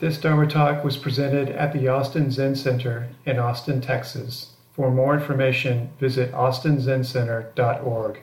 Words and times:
This 0.00 0.16
Dharma 0.16 0.46
talk 0.46 0.82
was 0.82 0.96
presented 0.96 1.50
at 1.50 1.74
the 1.74 1.88
Austin 1.88 2.30
Zen 2.30 2.56
Center 2.56 3.10
in 3.26 3.38
Austin, 3.38 3.82
Texas. 3.82 4.54
For 4.72 4.90
more 4.90 5.12
information, 5.12 5.90
visit 6.00 6.32
austinzencenter.org. 6.32 8.20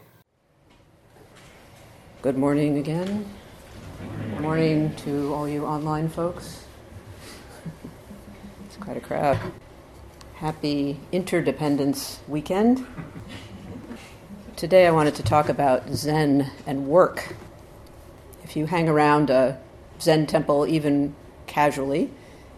Good 2.23 2.35
morning 2.35 2.79
again. 2.79 3.29
Good 3.99 4.41
morning 4.41 4.95
to 4.95 5.31
all 5.35 5.47
you 5.47 5.67
online 5.67 6.09
folks. 6.09 6.63
It's 8.66 8.78
quite 8.78 8.98
a 8.98 9.02
crowd. 9.02 9.38
Happy 10.34 11.00
Interdependence 11.12 12.21
Weekend. 12.28 12.88
Today 14.55 14.88
I 14.88 14.91
wanted 14.91 15.14
to 15.14 15.21
talk 15.21 15.48
about 15.48 15.88
Zen 15.91 16.50
and 16.66 16.88
work. 16.88 17.36
If 18.44 18.55
you 18.55 18.66
hang 18.66 18.89
around 18.89 19.30
a 19.30 19.59
Zen 20.02 20.25
temple 20.25 20.66
even 20.66 21.14
casually, 21.57 22.07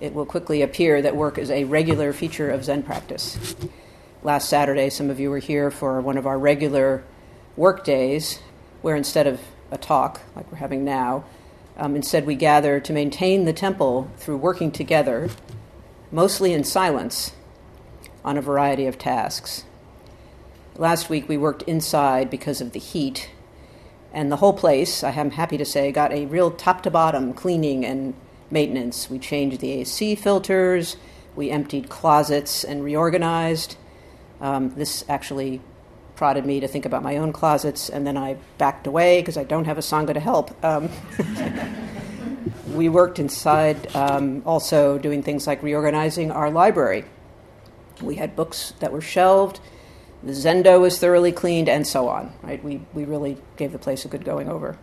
it 0.01 0.13
will 0.13 0.25
quickly 0.25 0.61
appear 0.61 1.01
that 1.01 1.15
work 1.15 1.37
is 1.37 1.49
a 1.49 1.63
regular 1.63 2.11
feature 2.11 2.49
of 2.49 2.65
Zen 2.65 2.83
practice. 2.83 3.55
Last 4.23 4.49
Saturday, 4.49 4.89
some 4.89 5.09
of 5.09 5.21
you 5.21 5.29
were 5.29 5.39
here 5.39 5.71
for 5.71 6.01
one 6.01 6.17
of 6.17 6.27
our 6.27 6.37
regular 6.37 7.05
work 7.55 7.85
days, 7.85 8.39
where 8.81 8.97
instead 8.97 9.25
of 9.25 9.39
a 9.71 9.77
talk 9.77 10.19
like 10.35 10.51
we're 10.51 10.57
having 10.57 10.83
now, 10.83 11.23
um, 11.77 11.95
instead 11.95 12.25
we 12.25 12.35
gather 12.35 12.81
to 12.81 12.91
maintain 12.91 13.45
the 13.45 13.53
temple 13.53 14.11
through 14.17 14.35
working 14.35 14.69
together, 14.69 15.29
mostly 16.11 16.51
in 16.51 16.65
silence, 16.65 17.31
on 18.25 18.37
a 18.37 18.41
variety 18.41 18.85
of 18.85 18.97
tasks. 18.97 19.63
Last 20.75 21.09
week 21.09 21.29
we 21.29 21.37
worked 21.37 21.61
inside 21.61 22.29
because 22.29 22.59
of 22.59 22.73
the 22.73 22.79
heat, 22.79 23.29
and 24.11 24.29
the 24.29 24.41
whole 24.43 24.51
place, 24.51 25.05
I 25.05 25.11
am 25.11 25.31
happy 25.31 25.55
to 25.55 25.63
say, 25.63 25.89
got 25.93 26.11
a 26.11 26.25
real 26.25 26.51
top 26.51 26.83
to 26.83 26.91
bottom 26.91 27.31
cleaning 27.31 27.85
and 27.85 28.13
maintenance. 28.51 29.09
We 29.09 29.19
changed 29.19 29.59
the 29.59 29.71
AC 29.73 30.15
filters, 30.15 30.97
we 31.35 31.49
emptied 31.49 31.89
closets 31.89 32.63
and 32.63 32.83
reorganized. 32.83 33.77
Um, 34.41 34.73
this 34.75 35.03
actually 35.09 35.61
prodded 36.15 36.45
me 36.45 36.59
to 36.59 36.67
think 36.67 36.85
about 36.85 37.03
my 37.03 37.17
own 37.17 37.31
closets, 37.31 37.89
and 37.89 38.05
then 38.05 38.17
I 38.17 38.37
backed 38.57 38.87
away 38.87 39.21
because 39.21 39.37
I 39.37 39.43
don't 39.43 39.65
have 39.65 39.77
a 39.77 39.81
Sangha 39.81 40.13
to 40.13 40.19
help. 40.19 40.63
Um, 40.63 40.89
we 42.73 42.89
worked 42.89 43.19
inside 43.19 43.95
um, 43.95 44.43
also 44.45 44.97
doing 44.97 45.23
things 45.23 45.47
like 45.47 45.63
reorganizing 45.63 46.31
our 46.31 46.49
library. 46.49 47.05
We 48.01 48.15
had 48.15 48.35
books 48.35 48.73
that 48.79 48.91
were 48.91 49.01
shelved 49.01 49.59
the 50.21 50.33
Zendo 50.33 50.81
was 50.81 50.99
thoroughly 50.99 51.31
cleaned, 51.31 51.69
and 51.69 51.87
so 51.87 52.09
on. 52.09 52.33
Right? 52.41 52.63
We, 52.63 52.81
we 52.93 53.05
really 53.05 53.37
gave 53.57 53.71
the 53.71 53.79
place 53.79 54.05
a 54.05 54.07
good 54.07 54.25
going 54.25 54.49
over. 54.49 54.77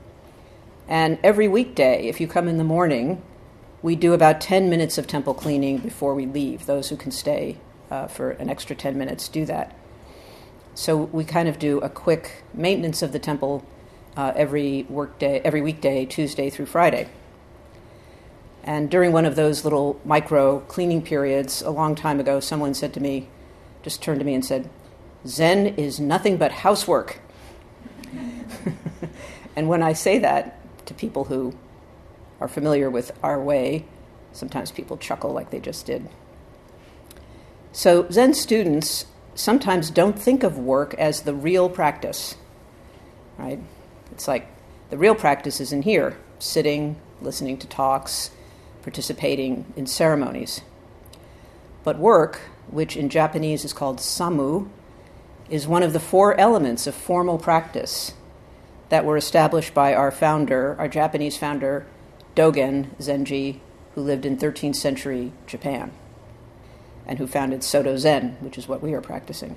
And 0.89 1.19
every 1.23 1.49
weekday, 1.49 2.07
if 2.07 2.21
you 2.21 2.29
come 2.29 2.49
in 2.49 2.59
the 2.59 2.65
morning, 2.65 3.23
we 3.87 3.95
do 3.95 4.13
about 4.13 4.41
10 4.41 4.69
minutes 4.69 4.99
of 4.99 5.07
temple 5.07 5.33
cleaning 5.33 5.79
before 5.79 6.13
we 6.13 6.27
leave. 6.27 6.67
Those 6.67 6.89
who 6.89 6.97
can 6.97 7.13
stay 7.13 7.59
uh, 7.89 8.09
for 8.09 8.33
an 8.33 8.51
extra 8.51 8.75
10 8.75 8.99
minutes 8.99 9.29
do 9.29 9.45
that. 9.45 9.79
So 10.75 10.97
we 10.97 11.23
kind 11.25 11.49
of 11.49 11.61
do 11.61 11.79
a 11.79 11.89
quick 11.89 12.43
maintenance 12.53 13.01
of 13.01 13.13
the 13.13 13.21
temple 13.21 13.65
uh, 14.17 14.33
every 14.35 14.87
workday, 14.89 15.41
every 15.45 15.61
weekday, 15.61 16.05
Tuesday 16.05 16.51
through 16.51 16.67
Friday. 16.67 17.09
And 18.65 18.91
during 18.91 19.13
one 19.13 19.25
of 19.25 19.37
those 19.37 19.63
little 19.63 20.01
micro 20.05 20.59
cleaning 20.67 21.01
periods, 21.01 21.63
a 21.63 21.71
long 21.71 21.95
time 21.95 22.19
ago, 22.19 22.41
someone 22.41 22.75
said 22.75 22.93
to 22.95 23.01
me, 23.01 23.29
just 23.85 24.03
turned 24.03 24.19
to 24.19 24.27
me 24.27 24.35
and 24.35 24.45
said, 24.45 24.69
Zen 25.29 25.65
is 25.65 26.01
nothing 26.01 26.39
but 26.39 26.51
housework. 26.51 27.21
and 29.55 29.69
when 29.69 29.85
I 29.85 29.93
say 29.93 30.19
that 30.19 30.59
to 30.87 30.93
people 30.93 31.27
who 31.27 31.55
are 32.41 32.49
familiar 32.49 32.91
with 32.91 33.13
our 33.23 33.41
way, 33.41 33.85
sometimes 34.33 34.71
people 34.71 34.97
chuckle 34.97 35.33
like 35.33 35.51
they 35.51 35.61
just 35.61 35.87
did. 35.87 36.09
So, 37.73 38.09
Zen 38.11 38.35
students 38.35 39.07
sometimes 39.35 39.91
don't 39.91 40.19
think 40.19 40.43
of 40.43 40.59
work 40.59 40.95
as 40.95 41.23
the 41.23 41.35
real 41.35 41.69
practice, 41.69 42.37
right? 43.39 43.61
It's 44.13 44.27
like 44.27 44.49
the 44.91 44.99
real 44.99 45.15
practice 45.15 45.61
is 45.61 45.73
in 45.73 45.83
here, 45.83 46.17
sitting, 46.39 46.97
listening 47.21 47.59
to 47.59 47.67
talks, 47.67 48.31
participating 48.83 49.73
in 49.77 49.87
ceremonies. 49.87 50.63
But 51.85 51.99
work, 51.99 52.41
which 52.69 52.97
in 52.97 53.09
Japanese 53.09 53.65
is 53.65 53.73
called 53.73 53.99
samu, 53.99 54.69
is 55.51 55.67
one 55.67 55.83
of 55.83 55.93
the 55.93 56.01
four 56.01 56.39
elements 56.41 56.87
of 56.87 56.95
formal 56.95 57.39
practice 57.39 58.15
that 58.89 59.05
were 59.05 59.17
established 59.17 59.75
by 59.75 59.95
our 59.95 60.11
founder, 60.11 60.77
our 60.79 60.89
Japanese 60.89 61.37
founder, 61.37 61.87
Dogen 62.37 62.95
Zenji, 62.99 63.59
who 63.95 64.03
lived 64.03 64.25
in 64.25 64.37
13th 64.37 64.77
century 64.77 65.33
Japan 65.47 65.91
and 67.07 67.19
who 67.19 67.27
founded 67.27 67.65
Soto 67.65 67.97
Zen, 67.97 68.37
which 68.41 68.59
is 68.59 68.69
what 68.69 68.83
we 68.83 68.93
are 68.93 69.01
practicing. 69.01 69.57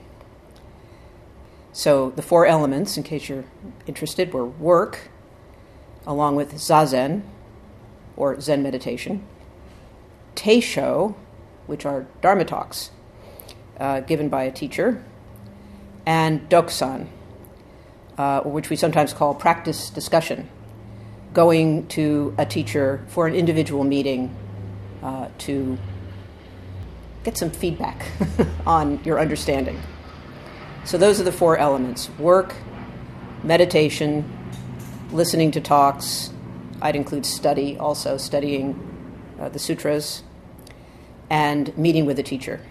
So 1.73 2.12
the 2.12 2.22
four 2.22 2.45
elements, 2.45 2.97
in 2.97 3.03
case 3.03 3.29
you're 3.29 3.45
interested, 3.85 4.34
were 4.34 4.45
work, 4.45 5.09
along 6.07 6.35
with 6.35 6.53
zazen, 6.53 7.23
or 8.16 8.39
Zen 8.39 8.63
meditation, 8.63 9.25
teisho, 10.35 11.16
which 11.68 11.85
are 11.85 12.07
Dharma 12.22 12.45
talks 12.45 12.91
uh, 13.79 14.01
given 14.01 14.29
by 14.29 14.44
a 14.44 14.51
teacher, 14.51 15.03
and 16.06 16.50
dokusan, 16.50 17.07
uh, 18.18 18.41
which 18.41 18.69
we 18.69 18.75
sometimes 18.75 19.13
call 19.13 19.34
practice 19.34 19.89
discussion, 19.89 20.50
going 21.34 21.88
to 21.88 22.34
a 22.38 22.45
teacher 22.45 23.06
for 23.07 23.28
an 23.28 23.35
individual 23.35 23.84
meeting 23.84 24.35
uh, 25.03 25.29
to 25.40 25.78
get 27.23 27.38
some 27.38 27.51
feedback 27.51 28.06
on 28.66 29.03
your 29.03 29.19
understanding. 29.19 29.79
So, 30.85 30.97
those 30.97 31.19
are 31.19 31.23
the 31.23 31.31
four 31.31 31.57
elements 31.57 32.09
work, 32.18 32.56
meditation, 33.44 34.25
listening 35.12 35.51
to 35.51 35.62
talks. 35.62 36.31
I'd 36.81 36.95
include 36.95 37.25
study, 37.25 37.78
also 37.78 38.18
studying 38.18 38.79
uh, 39.39 39.50
the 39.50 39.59
sutras, 39.59 40.23
and 41.29 41.78
meeting 41.78 42.06
with 42.06 42.18
a 42.19 42.23
teacher. 42.23 42.62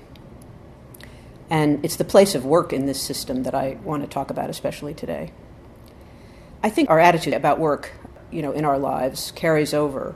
And 1.51 1.85
it's 1.85 1.97
the 1.97 2.05
place 2.05 2.35
of 2.35 2.45
work 2.45 2.73
in 2.73 2.87
this 2.87 3.01
system 3.01 3.45
that 3.45 3.55
I 3.55 3.79
want 3.83 4.03
to 4.03 4.09
talk 4.09 4.31
about, 4.31 4.51
especially 4.51 4.95
today. 4.95 5.33
I 6.63 6.71
think 6.71 6.91
our 6.91 6.99
attitude 6.99 7.35
about 7.35 7.59
work, 7.59 7.93
you 8.31 8.43
know, 8.43 8.53
in 8.53 8.65
our 8.65 8.79
lives 8.79 9.33
carries 9.33 9.73
over 9.73 10.15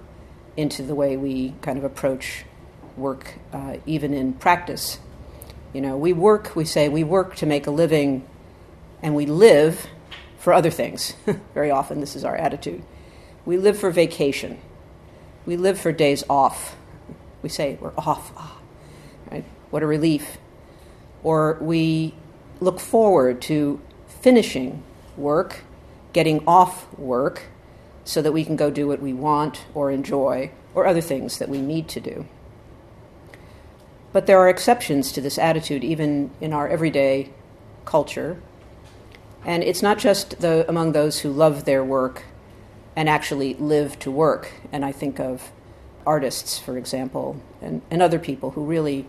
into 0.56 0.82
the 0.82 0.94
way 0.94 1.16
we 1.16 1.54
kind 1.62 1.78
of 1.78 1.84
approach 1.84 2.44
work, 2.96 3.34
uh, 3.52 3.76
even 3.86 4.12
in 4.12 4.34
practice. 4.34 4.98
You 5.72 5.80
know, 5.80 5.96
we 5.96 6.12
work, 6.12 6.54
we 6.54 6.64
say, 6.64 6.88
we 6.88 7.04
work 7.04 7.36
to 7.36 7.46
make 7.46 7.66
a 7.66 7.70
living, 7.70 8.26
and 9.02 9.14
we 9.14 9.24
live 9.26 9.86
for 10.38 10.52
other 10.52 10.70
things. 10.70 11.14
Very 11.54 11.70
often, 11.70 12.00
this 12.00 12.14
is 12.14 12.24
our 12.24 12.36
attitude. 12.36 12.82
We 13.44 13.56
live 13.56 13.78
for 13.78 13.90
vacation. 13.90 14.60
We 15.46 15.56
live 15.56 15.80
for 15.80 15.90
days 15.90 16.22
off. 16.28 16.76
We 17.42 17.48
say 17.48 17.78
we're 17.80 17.92
off. 17.96 18.32
Ah, 18.36 18.58
right? 19.30 19.44
What 19.70 19.82
a 19.82 19.86
relief 19.86 20.38
or 21.22 21.58
we 21.60 22.14
look 22.60 22.80
forward 22.80 23.40
to 23.42 23.80
finishing 24.06 24.82
work, 25.16 25.62
getting 26.12 26.42
off 26.46 26.92
work, 26.98 27.44
so 28.04 28.20
that 28.22 28.32
we 28.32 28.44
can 28.44 28.56
go 28.56 28.70
do 28.70 28.88
what 28.88 29.00
we 29.00 29.12
want 29.12 29.64
or 29.74 29.90
enjoy, 29.90 30.50
or 30.74 30.86
other 30.86 31.00
things 31.00 31.38
that 31.38 31.48
we 31.48 31.60
need 31.60 31.88
to 31.88 32.00
do. 32.00 32.26
But 34.12 34.26
there 34.26 34.38
are 34.38 34.48
exceptions 34.48 35.12
to 35.12 35.20
this 35.20 35.38
attitude, 35.38 35.84
even 35.84 36.30
in 36.40 36.52
our 36.52 36.68
everyday 36.68 37.30
culture. 37.84 38.40
And 39.44 39.62
it's 39.62 39.82
not 39.82 39.98
just 39.98 40.40
the, 40.40 40.68
among 40.68 40.92
those 40.92 41.20
who 41.20 41.30
love 41.30 41.64
their 41.64 41.82
work 41.82 42.24
and 42.94 43.08
actually 43.08 43.54
live 43.54 43.98
to 44.00 44.10
work. 44.10 44.52
And 44.70 44.84
I 44.84 44.92
think 44.92 45.18
of 45.18 45.50
artists, 46.06 46.58
for 46.58 46.76
example, 46.76 47.40
and, 47.60 47.80
and 47.90 48.02
other 48.02 48.18
people 48.18 48.50
who 48.50 48.64
really 48.64 49.06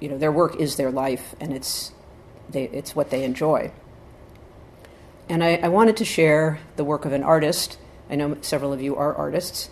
you 0.00 0.08
know, 0.08 0.18
their 0.18 0.32
work 0.32 0.56
is 0.56 0.76
their 0.76 0.90
life 0.90 1.34
and 1.38 1.52
it's, 1.52 1.92
they, 2.48 2.64
it's 2.64 2.96
what 2.96 3.10
they 3.10 3.22
enjoy. 3.22 3.70
And 5.30 5.44
I, 5.44 5.60
I 5.62 5.68
wanted 5.68 5.96
to 5.98 6.04
share 6.04 6.58
the 6.74 6.82
work 6.82 7.04
of 7.04 7.12
an 7.12 7.22
artist. 7.22 7.78
I 8.10 8.16
know 8.16 8.36
several 8.40 8.72
of 8.72 8.82
you 8.82 8.96
are 8.96 9.14
artists. 9.14 9.70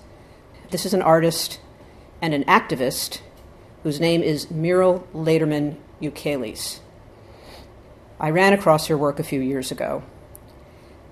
This 0.70 0.86
is 0.86 0.94
an 0.94 1.02
artist 1.02 1.60
and 2.22 2.32
an 2.32 2.44
activist 2.44 3.20
whose 3.82 3.98
name 3.98 4.22
is 4.22 4.46
Mierle 4.46 5.04
Laderman 5.12 5.76
Ukeles. 6.00 6.78
I 8.20 8.30
ran 8.30 8.52
across 8.52 8.86
her 8.86 8.96
work 8.96 9.18
a 9.18 9.24
few 9.24 9.40
years 9.40 9.72
ago, 9.72 10.04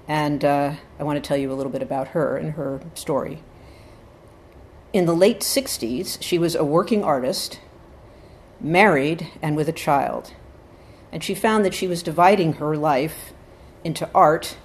and 0.06 0.44
uh, 0.44 0.74
I 0.98 1.02
want 1.02 1.22
to 1.22 1.26
tell 1.26 1.36
you 1.36 1.52
a 1.52 1.54
little 1.54 1.72
bit 1.72 1.82
about 1.82 2.08
her 2.08 2.36
and 2.36 2.52
her 2.52 2.80
story. 2.94 3.42
In 4.92 5.06
the 5.06 5.14
late 5.14 5.40
60s, 5.40 6.22
she 6.22 6.38
was 6.38 6.54
a 6.54 6.64
working 6.64 7.02
artist 7.02 7.58
married, 8.60 9.28
and 9.42 9.56
with 9.56 9.68
a 9.68 9.72
child. 9.72 10.32
And 11.12 11.22
she 11.22 11.34
found 11.34 11.64
that 11.64 11.74
she 11.74 11.86
was 11.86 12.02
dividing 12.02 12.54
her 12.54 12.76
life 12.76 13.32
into 13.86 14.10
art 14.14 14.56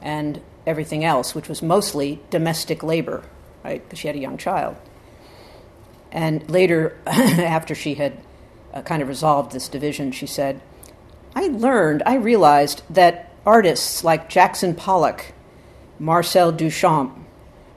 and 0.00 0.40
everything 0.66 1.04
else, 1.04 1.34
which 1.34 1.48
was 1.48 1.60
mostly 1.60 2.20
domestic 2.30 2.82
labor, 2.82 3.24
right? 3.64 3.82
Because 3.82 3.98
she 3.98 4.06
had 4.06 4.16
a 4.16 4.20
young 4.20 4.38
child. 4.38 4.76
And 6.12 6.48
later, 6.48 6.96
after 7.06 7.74
she 7.74 7.94
had 7.94 8.16
uh, 8.72 8.82
kind 8.82 9.02
of 9.02 9.08
resolved 9.08 9.52
this 9.52 9.68
division, 9.68 10.12
she 10.12 10.26
said, 10.26 10.60
I 11.34 11.48
learned, 11.48 12.02
I 12.06 12.14
realized 12.14 12.82
that 12.90 13.32
artists 13.44 14.04
like 14.04 14.28
Jackson 14.28 14.74
Pollock, 14.74 15.32
Marcel 15.98 16.52
Duchamp, 16.52 17.12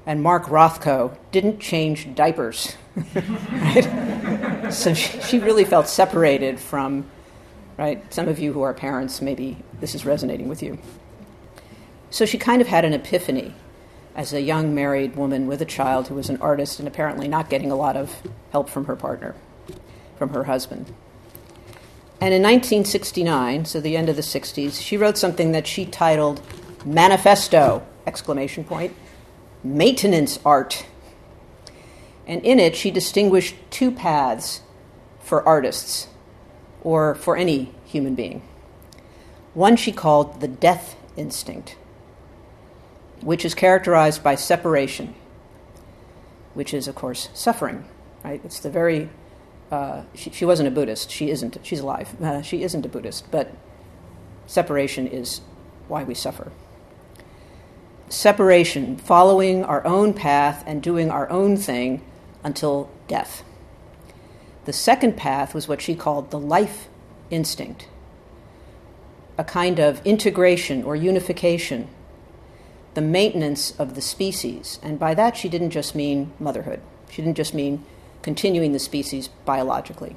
and 0.06 0.22
Mark 0.22 0.46
Rothko 0.46 1.18
didn't 1.32 1.60
change 1.60 2.14
diapers. 2.14 2.76
So 4.72 4.94
she, 4.94 5.20
she 5.22 5.40
really 5.40 5.66
felt 5.66 5.88
separated 5.88 6.60
from, 6.60 7.06
right? 7.78 8.14
Some 8.14 8.28
of 8.28 8.40
you 8.40 8.54
who 8.54 8.62
are 8.62 8.74
parents, 8.74 9.22
maybe 9.22 9.58
this 9.80 9.96
is 9.96 10.06
resonating 10.06 10.48
with 10.48 10.62
you. 10.62 10.78
So 12.10 12.26
she 12.26 12.38
kind 12.38 12.62
of 12.62 12.68
had 12.68 12.86
an 12.86 12.94
epiphany 12.94 13.56
as 14.16 14.34
a 14.34 14.42
young 14.42 14.76
married 14.76 15.16
woman 15.16 15.48
with 15.48 15.62
a 15.62 15.66
child 15.66 16.08
who 16.08 16.16
was 16.16 16.30
an 16.30 16.38
artist 16.38 16.80
and 16.80 16.88
apparently 16.88 17.28
not 17.28 17.50
getting 17.50 17.72
a 17.72 17.76
lot 17.76 17.98
of 17.98 18.22
help 18.52 18.70
from 18.70 18.86
her 18.86 18.96
partner, 18.96 19.36
from 20.18 20.30
her 20.30 20.44
husband. 20.44 20.94
And 22.22 22.34
in 22.34 22.42
1969, 22.42 23.66
so 23.66 23.82
the 23.82 23.98
end 23.98 24.10
of 24.10 24.16
the 24.16 24.22
60s, 24.22 24.82
she 24.82 24.96
wrote 24.96 25.18
something 25.18 25.52
that 25.52 25.68
she 25.68 25.86
titled 25.86 26.42
Manifesto! 26.86 27.86
exclamation 28.06 28.64
point, 28.64 28.96
maintenance 29.64 30.40
art. 30.46 30.86
And 32.28 32.44
in 32.46 32.60
it, 32.60 32.76
she 32.76 32.92
distinguished 32.92 33.56
two 33.70 33.92
paths 33.92 34.62
for 35.20 35.46
artists, 35.48 36.08
or 36.84 37.16
for 37.16 37.36
any 37.36 37.74
human 37.86 38.16
being. 38.16 38.42
One 39.54 39.76
she 39.76 39.92
called 39.92 40.42
the 40.42 40.48
death 40.48 40.96
instinct, 41.16 41.76
which 43.22 43.46
is 43.46 43.54
characterized 43.54 44.24
by 44.24 44.36
separation, 44.36 45.16
which 46.54 46.74
is, 46.74 46.88
of 46.88 46.96
course, 46.96 47.30
suffering. 47.34 47.86
Right? 48.24 48.42
It's 48.44 48.60
the 48.60 48.70
very. 48.70 49.10
Uh, 49.72 50.04
she, 50.14 50.30
she, 50.30 50.46
wasn't 50.46 50.68
a 50.68 50.72
Buddhist. 50.72 51.10
She 51.10 51.30
isn't. 51.30 51.58
She's 51.64 51.80
alive. 51.80 52.22
Uh, 52.22 52.42
she 52.42 52.64
isn't 52.64 52.86
a 52.86 52.90
Buddhist, 52.90 53.32
but 53.32 53.56
separation 54.46 55.08
is 55.08 55.42
why 55.88 56.04
we 56.04 56.14
suffer 56.14 56.52
separation, 58.14 58.96
following 58.98 59.64
our 59.64 59.86
own 59.86 60.14
path 60.14 60.64
and 60.68 60.82
doing 60.82 61.10
our 61.10 61.30
own 61.30 61.58
thing 61.58 62.02
until 62.44 62.90
death. 63.08 63.44
The 64.66 64.74
second 64.74 65.18
path 65.18 65.54
was 65.54 65.68
what 65.68 65.82
she 65.82 65.96
called 65.96 66.32
the 66.32 66.40
life 66.40 66.88
instinct, 67.30 67.88
a 69.38 69.44
kind 69.44 69.80
of 69.80 70.06
integration 70.06 70.84
or 70.84 70.96
unification, 70.96 71.88
the 72.94 73.02
maintenance 73.02 73.78
of 73.78 73.96
the 73.96 74.02
species. 74.02 74.80
And 74.82 75.00
by 75.00 75.14
that, 75.16 75.36
she 75.36 75.50
didn't 75.50 75.72
just 75.72 75.96
mean 75.96 76.32
motherhood, 76.40 76.82
she 77.10 77.22
didn't 77.22 77.38
just 77.38 77.54
mean 77.54 77.84
continuing 78.22 78.72
the 78.72 78.80
species 78.80 79.28
biologically. 79.46 80.16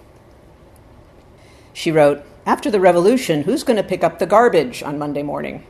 She 1.72 1.90
wrote, 1.90 2.24
After 2.46 2.70
the 2.70 2.80
revolution, 2.80 3.42
who's 3.42 3.64
going 3.64 3.76
to 3.76 3.82
pick 3.82 4.04
up 4.04 4.18
the 4.18 4.26
garbage 4.26 4.82
on 4.82 4.98
Monday 4.98 5.22
morning? 5.22 5.66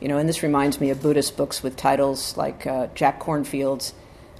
You 0.00 0.08
know, 0.08 0.18
and 0.18 0.28
this 0.28 0.42
reminds 0.42 0.80
me 0.80 0.90
of 0.90 1.02
Buddhist 1.02 1.36
books 1.36 1.62
with 1.62 1.76
titles 1.76 2.36
like 2.36 2.66
uh, 2.66 2.88
Jack 2.94 3.20
Kornfield's 3.20 3.92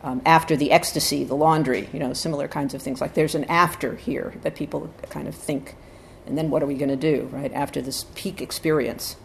um, 0.03 0.23
After 0.25 0.57
the 0.57 0.73
Ecstasy, 0.73 1.25
The 1.25 1.35
Laundry, 1.35 1.89
you 1.93 1.99
know, 1.99 2.13
similar 2.13 2.49
kinds 2.49 2.75
of 2.75 2.83
things. 2.83 3.01
Like 3.01 3.15
there's 3.15 3.35
an 3.35 3.45
after 3.45 3.97
here 3.97 4.35
that 4.43 4.55
people 4.55 4.93
kind 5.09 5.29
of 5.29 5.35
think, 5.35 5.77
and 6.27 6.37
then 6.37 6.51
what 6.51 6.63
are 6.63 6.67
we 6.67 6.75
going 6.75 6.91
to 6.91 6.97
do, 6.97 7.29
right, 7.33 7.53
after 7.53 7.83
this 7.83 8.05
peak 8.15 8.41
experience? 8.41 9.17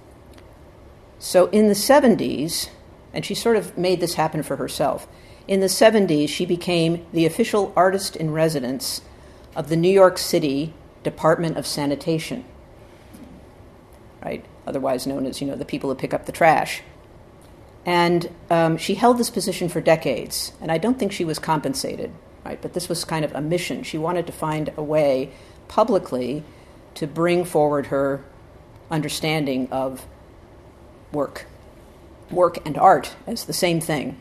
So 1.19 1.47
in 1.47 1.67
the 1.67 1.73
70s, 1.73 2.69
and 3.13 3.25
she 3.25 3.35
sort 3.35 3.55
of 3.55 3.77
made 3.77 3.99
this 4.01 4.15
happen 4.15 4.43
for 4.43 4.57
herself, 4.57 5.07
in 5.47 5.59
the 5.59 5.67
70s, 5.67 6.27
she 6.27 6.45
became 6.45 7.05
the 7.13 7.25
official 7.25 7.71
artist 7.75 8.15
in 8.15 8.31
residence 8.31 9.01
of 9.55 9.69
the 9.69 9.75
New 9.77 9.91
York 9.91 10.17
City 10.17 10.73
Department 11.03 11.57
of 11.57 11.65
Sanitation. 11.65 12.43
Right? 14.23 14.43
otherwise 14.67 15.05
known 15.05 15.25
as 15.25 15.41
you 15.41 15.47
know 15.47 15.55
the 15.55 15.65
people 15.65 15.89
who 15.89 15.95
pick 15.95 16.13
up 16.13 16.25
the 16.25 16.31
trash. 16.31 16.81
And 17.85 18.29
um, 18.49 18.77
she 18.77 18.95
held 18.95 19.17
this 19.17 19.29
position 19.29 19.69
for 19.69 19.79
decades, 19.79 20.53
and 20.59 20.71
I 20.71 20.77
don't 20.77 20.97
think 20.97 21.11
she 21.11 21.23
was 21.23 21.37
compensated, 21.37 22.11
right? 22.43 22.59
But 22.61 22.73
this 22.73 22.89
was 22.89 23.05
kind 23.05 23.23
of 23.23 23.33
a 23.35 23.41
mission. 23.41 23.83
She 23.83 23.97
wanted 23.97 24.25
to 24.25 24.33
find 24.33 24.71
a 24.75 24.83
way 24.83 25.31
publicly 25.67 26.43
to 26.95 27.05
bring 27.05 27.45
forward 27.45 27.87
her 27.87 28.23
understanding 28.89 29.67
of 29.71 30.05
work, 31.11 31.45
work 32.31 32.57
and 32.65 32.77
art 32.77 33.15
as 33.27 33.45
the 33.45 33.53
same 33.53 33.79
thing. 33.79 34.19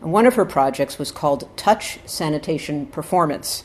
And 0.00 0.12
one 0.12 0.26
of 0.26 0.34
her 0.34 0.44
projects 0.44 0.98
was 0.98 1.10
called 1.10 1.48
Touch 1.56 1.98
Sanitation 2.06 2.86
Performance, 2.86 3.64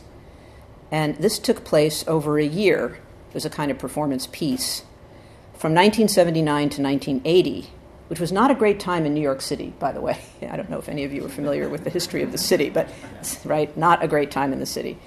and 0.91 1.15
this 1.17 1.37
took 1.37 1.63
place 1.63 2.03
over 2.07 2.39
a 2.39 2.45
year. 2.45 2.97
It 3.29 3.35
was 3.35 3.45
a 3.45 3.49
kind 3.49 3.69
of 3.69 3.77
performance 3.77 4.27
piece 4.31 4.83
from 5.53 5.73
1979 5.73 6.69
to 6.71 6.81
1980, 6.81 7.69
which 8.07 8.19
was 8.19 8.31
not 8.31 8.51
a 8.51 8.55
great 8.55 8.79
time 8.79 9.05
in 9.05 9.13
New 9.13 9.21
York 9.21 9.41
City, 9.41 9.73
by 9.79 9.91
the 9.91 10.01
way. 10.01 10.19
I 10.41 10.55
don't 10.55 10.69
know 10.69 10.79
if 10.79 10.89
any 10.89 11.03
of 11.03 11.13
you 11.13 11.25
are 11.25 11.29
familiar 11.29 11.69
with 11.69 11.83
the 11.83 11.89
history 11.89 12.23
of 12.23 12.31
the 12.31 12.37
city, 12.37 12.69
but 12.69 12.89
right, 13.45 13.75
not 13.77 14.03
a 14.03 14.07
great 14.07 14.31
time 14.31 14.53
in 14.53 14.59
the 14.59 14.65
city. 14.65 14.97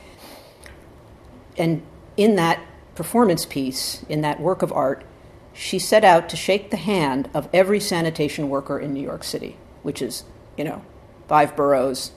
And 1.56 1.82
in 2.16 2.36
that 2.36 2.60
performance 2.94 3.46
piece, 3.46 4.02
in 4.08 4.22
that 4.22 4.40
work 4.40 4.62
of 4.62 4.72
art, 4.72 5.04
she 5.52 5.78
set 5.78 6.04
out 6.04 6.28
to 6.28 6.36
shake 6.36 6.70
the 6.70 6.76
hand 6.76 7.30
of 7.32 7.48
every 7.52 7.80
sanitation 7.80 8.48
worker 8.48 8.78
in 8.78 8.92
New 8.92 9.02
York 9.02 9.24
City, 9.24 9.56
which 9.82 10.02
is, 10.02 10.24
you 10.56 10.64
know, 10.64 10.84
five 11.28 11.56
boroughs, 11.56 12.12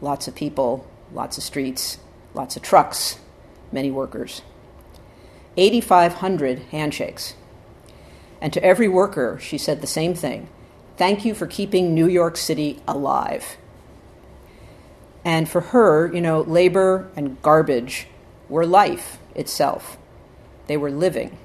lots 0.00 0.28
of 0.28 0.34
people, 0.34 0.86
lots 1.12 1.38
of 1.38 1.44
streets, 1.44 1.98
lots 2.34 2.56
of 2.56 2.62
trucks, 2.62 3.18
many 3.72 3.90
workers. 3.90 4.42
8,500 5.56 6.58
handshakes. 6.70 7.34
And 8.40 8.52
to 8.52 8.62
every 8.62 8.88
worker, 8.88 9.38
she 9.40 9.58
said 9.58 9.80
the 9.80 9.86
same 9.86 10.14
thing 10.14 10.48
Thank 10.96 11.24
you 11.24 11.34
for 11.34 11.46
keeping 11.46 11.94
New 11.94 12.08
York 12.08 12.36
City 12.36 12.80
alive. 12.88 13.56
And 15.24 15.48
for 15.48 15.60
her, 15.60 16.12
you 16.14 16.20
know, 16.20 16.40
labor 16.40 17.10
and 17.16 17.40
garbage 17.42 18.06
were 18.48 18.64
life 18.64 19.18
itself, 19.34 19.98
they 20.68 20.76
were 20.76 20.90
living. 20.90 21.36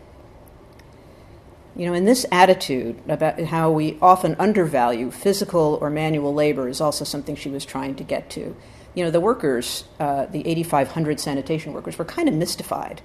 You 1.75 1.87
know, 1.87 1.93
in 1.93 2.05
this 2.05 2.25
attitude 2.31 3.01
about 3.07 3.39
how 3.39 3.71
we 3.71 3.97
often 4.01 4.35
undervalue 4.37 5.09
physical 5.09 5.77
or 5.81 5.89
manual 5.89 6.33
labor 6.33 6.67
is 6.67 6.81
also 6.81 7.05
something 7.05 7.35
she 7.35 7.49
was 7.49 7.65
trying 7.65 7.95
to 7.95 8.03
get 8.03 8.29
to. 8.31 8.55
You 8.93 9.05
know, 9.05 9.11
the 9.11 9.21
workers, 9.21 9.85
uh, 9.99 10.25
the 10.25 10.45
8,500 10.45 11.19
sanitation 11.19 11.71
workers, 11.71 11.97
were 11.97 12.05
kind 12.05 12.27
of 12.27 12.35
mystified 12.35 13.01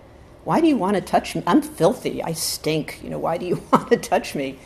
why 0.47 0.61
do 0.61 0.69
you 0.69 0.77
want 0.77 0.95
to 0.95 1.01
touch 1.01 1.35
me? 1.35 1.43
I'm 1.45 1.61
filthy. 1.61 2.23
I 2.23 2.33
stink. 2.33 3.01
You 3.03 3.11
know, 3.11 3.19
why 3.19 3.37
do 3.37 3.47
you 3.47 3.57
want 3.73 3.91
to 3.91 3.97
touch 3.97 4.37
me? 4.37 4.61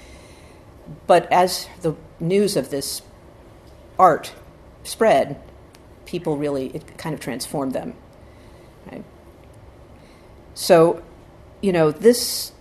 But 1.07 1.31
as 1.33 1.69
the 1.81 1.97
news 2.21 2.55
of 2.55 2.69
this 2.69 3.01
art 3.99 4.35
spread, 4.85 5.41
people 6.05 6.37
really, 6.37 6.67
it 6.75 6.99
kind 6.99 7.15
of 7.15 7.21
transformed 7.21 7.73
them. 7.73 7.95
Right? 8.93 9.03
So, 10.53 11.03
you 11.63 11.73
know, 11.73 11.91
this 11.91 12.53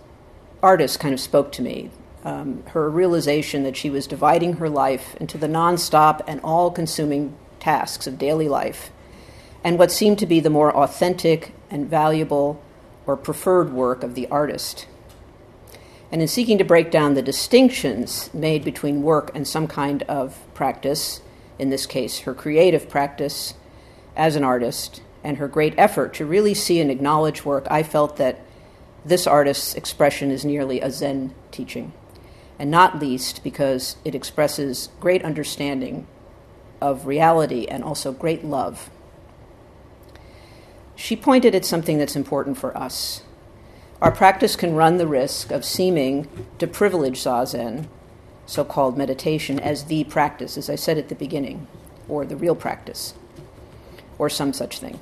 artist 0.62 0.98
kind 0.98 1.12
of 1.12 1.20
spoke 1.20 1.52
to 1.52 1.62
me. 1.62 1.90
Um, 2.24 2.62
her 2.68 2.88
realization 2.88 3.64
that 3.64 3.76
she 3.76 3.90
was 3.90 4.06
dividing 4.06 4.54
her 4.54 4.70
life 4.70 5.14
into 5.16 5.36
the 5.36 5.46
nonstop 5.46 6.22
and 6.26 6.40
all 6.40 6.70
consuming 6.70 7.36
tasks 7.58 8.06
of 8.06 8.16
daily 8.16 8.48
life 8.48 8.90
and 9.62 9.78
what 9.78 9.92
seemed 9.92 10.18
to 10.20 10.26
be 10.26 10.40
the 10.40 10.48
more 10.48 10.74
authentic 10.74 11.52
and 11.70 11.88
valuable 11.88 12.62
or 13.06 13.16
preferred 13.16 13.72
work 13.72 14.02
of 14.02 14.14
the 14.14 14.26
artist. 14.28 14.86
And 16.12 16.20
in 16.20 16.28
seeking 16.28 16.58
to 16.58 16.64
break 16.64 16.90
down 16.90 17.14
the 17.14 17.22
distinctions 17.22 18.32
made 18.34 18.64
between 18.64 19.02
work 19.02 19.30
and 19.34 19.46
some 19.46 19.66
kind 19.66 20.02
of 20.04 20.38
practice, 20.54 21.20
in 21.58 21.70
this 21.70 21.86
case, 21.86 22.20
her 22.20 22.34
creative 22.34 22.88
practice 22.88 23.54
as 24.16 24.36
an 24.36 24.44
artist, 24.44 25.02
and 25.22 25.36
her 25.36 25.48
great 25.48 25.74
effort 25.78 26.14
to 26.14 26.26
really 26.26 26.54
see 26.54 26.80
and 26.80 26.90
acknowledge 26.90 27.44
work, 27.44 27.66
I 27.70 27.82
felt 27.82 28.16
that 28.16 28.40
this 29.04 29.26
artist's 29.26 29.74
expression 29.74 30.30
is 30.30 30.44
nearly 30.44 30.80
a 30.80 30.90
Zen 30.90 31.34
teaching, 31.50 31.92
and 32.58 32.70
not 32.70 32.98
least 32.98 33.44
because 33.44 33.96
it 34.04 34.14
expresses 34.14 34.88
great 34.98 35.24
understanding 35.24 36.06
of 36.80 37.06
reality 37.06 37.66
and 37.66 37.84
also 37.84 38.12
great 38.12 38.44
love 38.44 38.90
she 40.96 41.16
pointed 41.16 41.54
at 41.54 41.64
something 41.64 41.98
that's 41.98 42.16
important 42.16 42.58
for 42.58 42.76
us. 42.76 43.22
Our 44.00 44.10
practice 44.10 44.56
can 44.56 44.74
run 44.74 44.96
the 44.96 45.06
risk 45.06 45.50
of 45.50 45.64
seeming 45.64 46.28
to 46.58 46.66
privilege 46.66 47.18
zazen, 47.22 47.86
so 48.46 48.64
called 48.64 48.96
meditation, 48.96 49.60
as 49.60 49.84
the 49.84 50.04
practice, 50.04 50.56
as 50.56 50.70
I 50.70 50.74
said 50.74 50.98
at 50.98 51.08
the 51.08 51.14
beginning, 51.14 51.66
or 52.08 52.24
the 52.24 52.36
real 52.36 52.54
practice, 52.54 53.14
or 54.18 54.28
some 54.28 54.52
such 54.52 54.78
thing. 54.78 54.98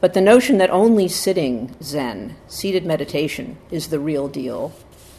But 0.00 0.14
the 0.14 0.20
notion 0.20 0.58
that 0.58 0.70
only 0.70 1.08
sitting 1.08 1.74
Zen, 1.82 2.36
seated 2.48 2.86
meditation, 2.86 3.58
is 3.70 3.88
the 3.88 4.00
real 4.00 4.28
deal 4.28 4.72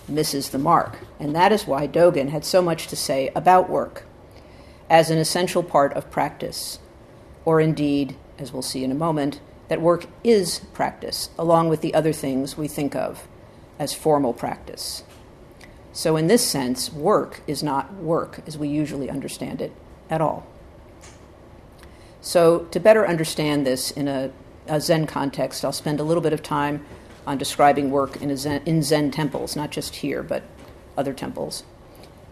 misses 0.08 0.50
the 0.50 0.58
mark. 0.58 0.98
And 1.20 1.36
that 1.36 1.52
is 1.52 1.68
why 1.68 1.88
Dogen 1.88 2.30
had 2.30 2.44
so 2.44 2.62
much 2.62 2.88
to 2.88 2.96
say 2.96 3.32
about 3.36 3.70
work 3.70 4.04
as 4.90 5.10
an 5.10 5.18
essential 5.18 5.64
part 5.64 5.94
of 5.94 6.10
practice 6.10 6.80
or 7.46 7.60
indeed, 7.62 8.16
as 8.42 8.52
we'll 8.52 8.62
see 8.62 8.84
in 8.84 8.92
a 8.92 8.96
moment, 8.96 9.40
that 9.68 9.82
work 9.82 10.06
is 10.24 10.60
practice, 10.74 11.30
along 11.38 11.70
with 11.70 11.82
the 11.82 11.94
other 11.94 12.12
things 12.12 12.58
we 12.58 12.68
think 12.68 12.96
of 12.96 13.28
as 13.80 13.94
formal 13.94 14.34
practice. 14.34 15.04
So, 15.94 16.16
in 16.18 16.28
this 16.28 16.46
sense, 16.46 16.92
work 16.92 17.42
is 17.48 17.62
not 17.62 17.94
work 17.96 18.42
as 18.48 18.58
we 18.58 18.70
usually 18.70 19.10
understand 19.10 19.62
it 19.62 19.74
at 20.10 20.22
all. 20.22 20.46
So, 22.22 22.66
to 22.72 22.80
better 22.80 23.08
understand 23.08 23.66
this 23.66 23.92
in 23.92 24.08
a, 24.08 24.32
a 24.68 24.80
Zen 24.80 25.08
context, 25.08 25.66
I'll 25.66 25.72
spend 25.72 26.00
a 26.00 26.04
little 26.04 26.22
bit 26.22 26.34
of 26.34 26.44
time 26.44 26.86
on 27.28 27.38
describing 27.38 27.92
work 27.92 28.22
in, 28.22 28.36
Zen, 28.38 28.62
in 28.66 28.84
Zen 28.84 29.12
temples, 29.12 29.56
not 29.56 29.72
just 29.72 29.96
here, 29.96 30.24
but 30.24 30.44
other 30.98 31.14
temples, 31.14 31.64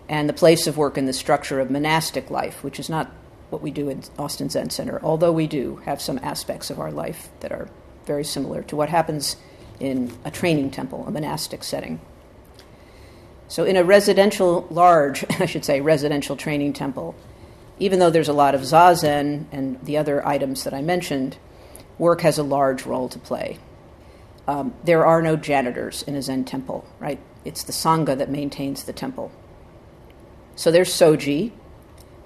and 0.08 0.28
the 0.28 0.34
place 0.34 0.68
of 0.68 0.78
work 0.78 0.98
in 0.98 1.06
the 1.06 1.14
structure 1.14 1.60
of 1.60 1.70
monastic 1.70 2.30
life, 2.30 2.64
which 2.64 2.80
is 2.80 2.90
not 2.90 3.12
what 3.50 3.62
we 3.62 3.72
do 3.72 3.90
in 3.90 4.04
Austin 4.18 4.50
Zen 4.50 4.70
Center, 4.70 5.00
although 5.04 5.32
we 5.32 5.48
do 5.48 5.78
have 5.86 6.02
some 6.02 6.20
aspects 6.22 6.70
of 6.70 6.80
our 6.80 6.92
life 6.92 7.30
that 7.40 7.52
are 7.52 7.70
very 8.06 8.24
similar 8.24 8.64
to 8.64 8.76
what 8.76 8.90
happens 8.90 9.36
in 9.80 10.12
a 10.26 10.32
training 10.32 10.72
temple, 10.72 11.06
a 11.08 11.12
monastic 11.12 11.64
setting. 11.64 12.00
So, 13.48 13.64
in 13.64 13.78
a 13.78 13.84
residential, 13.84 14.68
large, 14.70 15.26
I 15.40 15.46
should 15.46 15.66
say, 15.66 15.82
residential 15.82 16.36
training 16.36 16.74
temple, 16.74 17.16
even 17.80 18.00
though 18.00 18.10
there's 18.10 18.28
a 18.28 18.34
lot 18.34 18.56
of 18.56 18.62
zazen 18.62 19.46
and 19.52 19.84
the 19.84 19.98
other 19.98 20.26
items 20.28 20.64
that 20.66 20.74
I 20.74 20.82
mentioned, 20.82 21.38
work 21.98 22.22
has 22.22 22.38
a 22.38 22.44
large 22.44 22.86
role 22.86 23.10
to 23.10 23.20
play. 23.20 23.58
Um, 24.48 24.74
there 24.84 25.06
are 25.06 25.22
no 25.22 25.36
janitors 25.36 26.02
in 26.04 26.16
a 26.16 26.22
Zen 26.22 26.44
temple, 26.44 26.86
right? 27.00 27.20
It's 27.46 27.64
the 27.64 27.72
Sangha 27.72 28.18
that 28.18 28.30
maintains 28.30 28.84
the 28.84 28.94
temple. 28.94 29.32
So 30.56 30.72
there's 30.72 30.90
soji, 30.90 31.52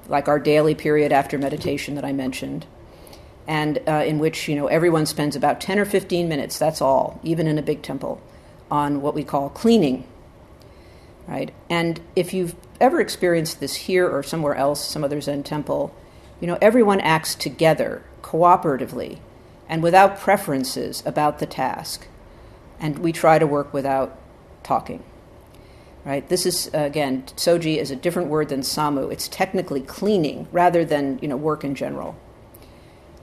like 0.08 0.28
our 0.28 0.40
daily 0.40 0.76
period 0.76 1.12
after 1.12 1.38
meditation 1.38 1.96
that 1.96 2.06
I 2.06 2.12
mentioned, 2.12 2.66
and 3.48 3.80
uh, 3.88 4.04
in 4.06 4.20
which 4.20 4.48
you 4.48 4.56
know 4.56 4.68
everyone 4.68 5.06
spends 5.06 5.36
about 5.36 5.62
10 5.62 5.80
or 5.80 5.86
15 5.86 6.28
minutes, 6.28 6.58
that's 6.58 6.82
all, 6.82 7.20
even 7.24 7.48
in 7.48 7.58
a 7.58 7.62
big 7.62 7.82
temple, 7.82 8.22
on 8.70 9.02
what 9.02 9.14
we 9.14 9.24
call 9.24 9.50
cleaning 9.50 10.06
right? 11.28 11.54
And 11.70 12.00
if 12.16 12.34
you've 12.34 12.56
ever 12.80 13.00
experienced 13.00 13.60
this 13.60 13.76
here 13.76 14.10
or 14.10 14.24
somewhere 14.24 14.56
else, 14.56 14.86
some 14.86 15.04
other 15.04 15.22
Zen 15.22 15.44
temple, 15.44 15.96
you 16.40 16.48
know, 16.48 16.58
everyone 16.62 17.00
acts 17.00 17.36
together, 17.36 18.04
cooperatively, 18.22 19.20
and 19.70 19.82
without 19.82 20.20
preferences 20.20 21.02
about 21.06 21.40
the 21.40 21.46
task. 21.46 22.08
And 22.80 23.00
we 23.00 23.12
try 23.12 23.40
to 23.40 23.48
work 23.48 23.74
without 23.74 24.18
talking. 24.64 25.04
Right? 26.06 26.28
This 26.28 26.46
is 26.46 26.70
again, 26.74 27.24
soji 27.38 27.78
is 27.78 27.90
a 27.90 27.96
different 27.96 28.30
word 28.30 28.50
than 28.50 28.62
samu. 28.62 29.12
It's 29.12 29.30
technically 29.30 29.82
cleaning 29.82 30.48
rather 30.52 30.84
than, 30.84 31.18
you 31.22 31.30
know, 31.30 31.38
work 31.38 31.64
in 31.64 31.76
general. 31.76 32.18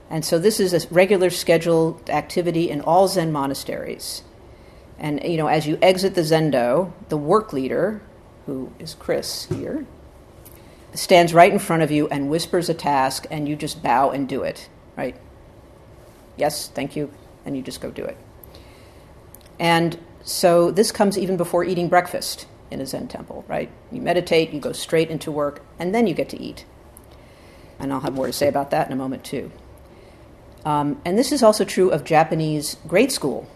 And 0.09 0.25
so 0.25 0.39
this 0.39 0.59
is 0.59 0.73
a 0.73 0.87
regular 0.89 1.29
scheduled 1.29 2.09
activity 2.09 2.69
in 2.69 2.81
all 2.81 3.07
Zen 3.07 3.31
monasteries. 3.31 4.23
And 4.99 5.23
you 5.23 5.37
know, 5.37 5.47
as 5.47 5.67
you 5.67 5.77
exit 5.81 6.15
the 6.15 6.21
zendo, 6.21 6.91
the 7.09 7.17
work 7.17 7.53
leader, 7.53 8.01
who 8.45 8.71
is 8.77 8.93
Chris 8.93 9.45
here, 9.45 9.85
stands 10.93 11.33
right 11.33 11.53
in 11.53 11.59
front 11.59 11.83
of 11.83 11.91
you 11.91 12.07
and 12.09 12.29
whispers 12.29 12.67
a 12.67 12.73
task, 12.73 13.25
and 13.31 13.47
you 13.47 13.55
just 13.55 13.81
bow 13.81 14.09
and 14.09 14.27
do 14.27 14.43
it. 14.43 14.69
Right? 14.97 15.15
Yes, 16.35 16.67
thank 16.67 16.95
you, 16.95 17.11
and 17.45 17.55
you 17.55 17.61
just 17.61 17.79
go 17.79 17.89
do 17.89 18.03
it. 18.03 18.17
And 19.59 19.97
so 20.23 20.71
this 20.71 20.91
comes 20.91 21.17
even 21.17 21.37
before 21.37 21.63
eating 21.63 21.87
breakfast 21.87 22.47
in 22.71 22.81
a 22.81 22.85
Zen 22.85 23.07
temple, 23.07 23.45
right? 23.47 23.69
You 23.91 24.01
meditate, 24.01 24.51
you 24.51 24.59
go 24.59 24.71
straight 24.71 25.09
into 25.09 25.31
work, 25.31 25.61
and 25.77 25.93
then 25.93 26.07
you 26.07 26.13
get 26.13 26.29
to 26.29 26.41
eat. 26.41 26.65
And 27.79 27.91
I'll 27.91 27.99
have 27.99 28.13
more 28.13 28.27
to 28.27 28.33
say 28.33 28.47
about 28.47 28.71
that 28.71 28.87
in 28.87 28.93
a 28.93 28.95
moment, 28.95 29.23
too. 29.23 29.51
Um, 30.65 31.01
and 31.03 31.17
this 31.17 31.31
is 31.31 31.43
also 31.43 31.65
true 31.65 31.89
of 31.89 32.03
Japanese 32.03 32.77
grade 32.87 33.11
school 33.11 33.47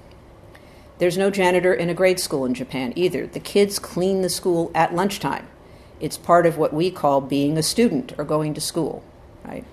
there's 0.98 1.18
no 1.18 1.30
janitor 1.30 1.74
in 1.74 1.90
a 1.90 1.94
grade 1.94 2.20
school 2.20 2.46
in 2.46 2.54
Japan 2.54 2.94
either. 2.96 3.28
The 3.28 3.40
kids 3.40 3.80
clean 3.80 4.22
the 4.22 4.30
school 4.30 4.72
at 4.74 4.96
lunchtime. 4.96 5.48
It's 6.00 6.18
part 6.18 6.46
of 6.46 6.58
what 6.58 6.74
we 6.74 6.90
call 6.90 7.22
being 7.22 7.58
a 7.58 7.64
student 7.64 8.14
or 8.18 8.24
going 8.24 8.54
to 8.54 8.62
school, 8.62 9.04
right? 9.44 9.66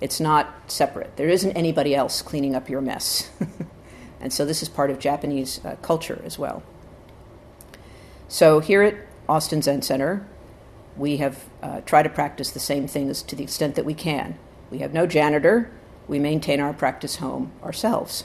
It's 0.00 0.18
not 0.18 0.52
separate. 0.66 1.16
There 1.16 1.28
isn't 1.28 1.52
anybody 1.52 1.94
else 1.94 2.22
cleaning 2.22 2.56
up 2.56 2.68
your 2.68 2.80
mess. 2.80 3.30
and 4.20 4.32
so 4.32 4.44
this 4.44 4.62
is 4.62 4.68
part 4.68 4.90
of 4.90 4.98
Japanese 4.98 5.64
uh, 5.64 5.76
culture 5.80 6.20
as 6.24 6.38
well. 6.38 6.62
So 8.34 8.58
here 8.58 8.82
at 8.82 8.96
Austin 9.28 9.62
Zen 9.62 9.82
Center, 9.82 10.26
we 10.96 11.18
have 11.18 11.44
uh, 11.62 11.82
tried 11.82 12.02
to 12.02 12.08
practice 12.08 12.50
the 12.50 12.58
same 12.58 12.88
things 12.88 13.22
to 13.22 13.36
the 13.36 13.44
extent 13.44 13.76
that 13.76 13.84
we 13.84 13.94
can. 13.94 14.36
We 14.70 14.78
have 14.78 14.92
no 14.92 15.06
janitor. 15.06 15.70
We 16.08 16.18
maintain 16.18 16.58
our 16.58 16.72
practice 16.72 17.16
home 17.16 17.52
ourselves 17.62 18.24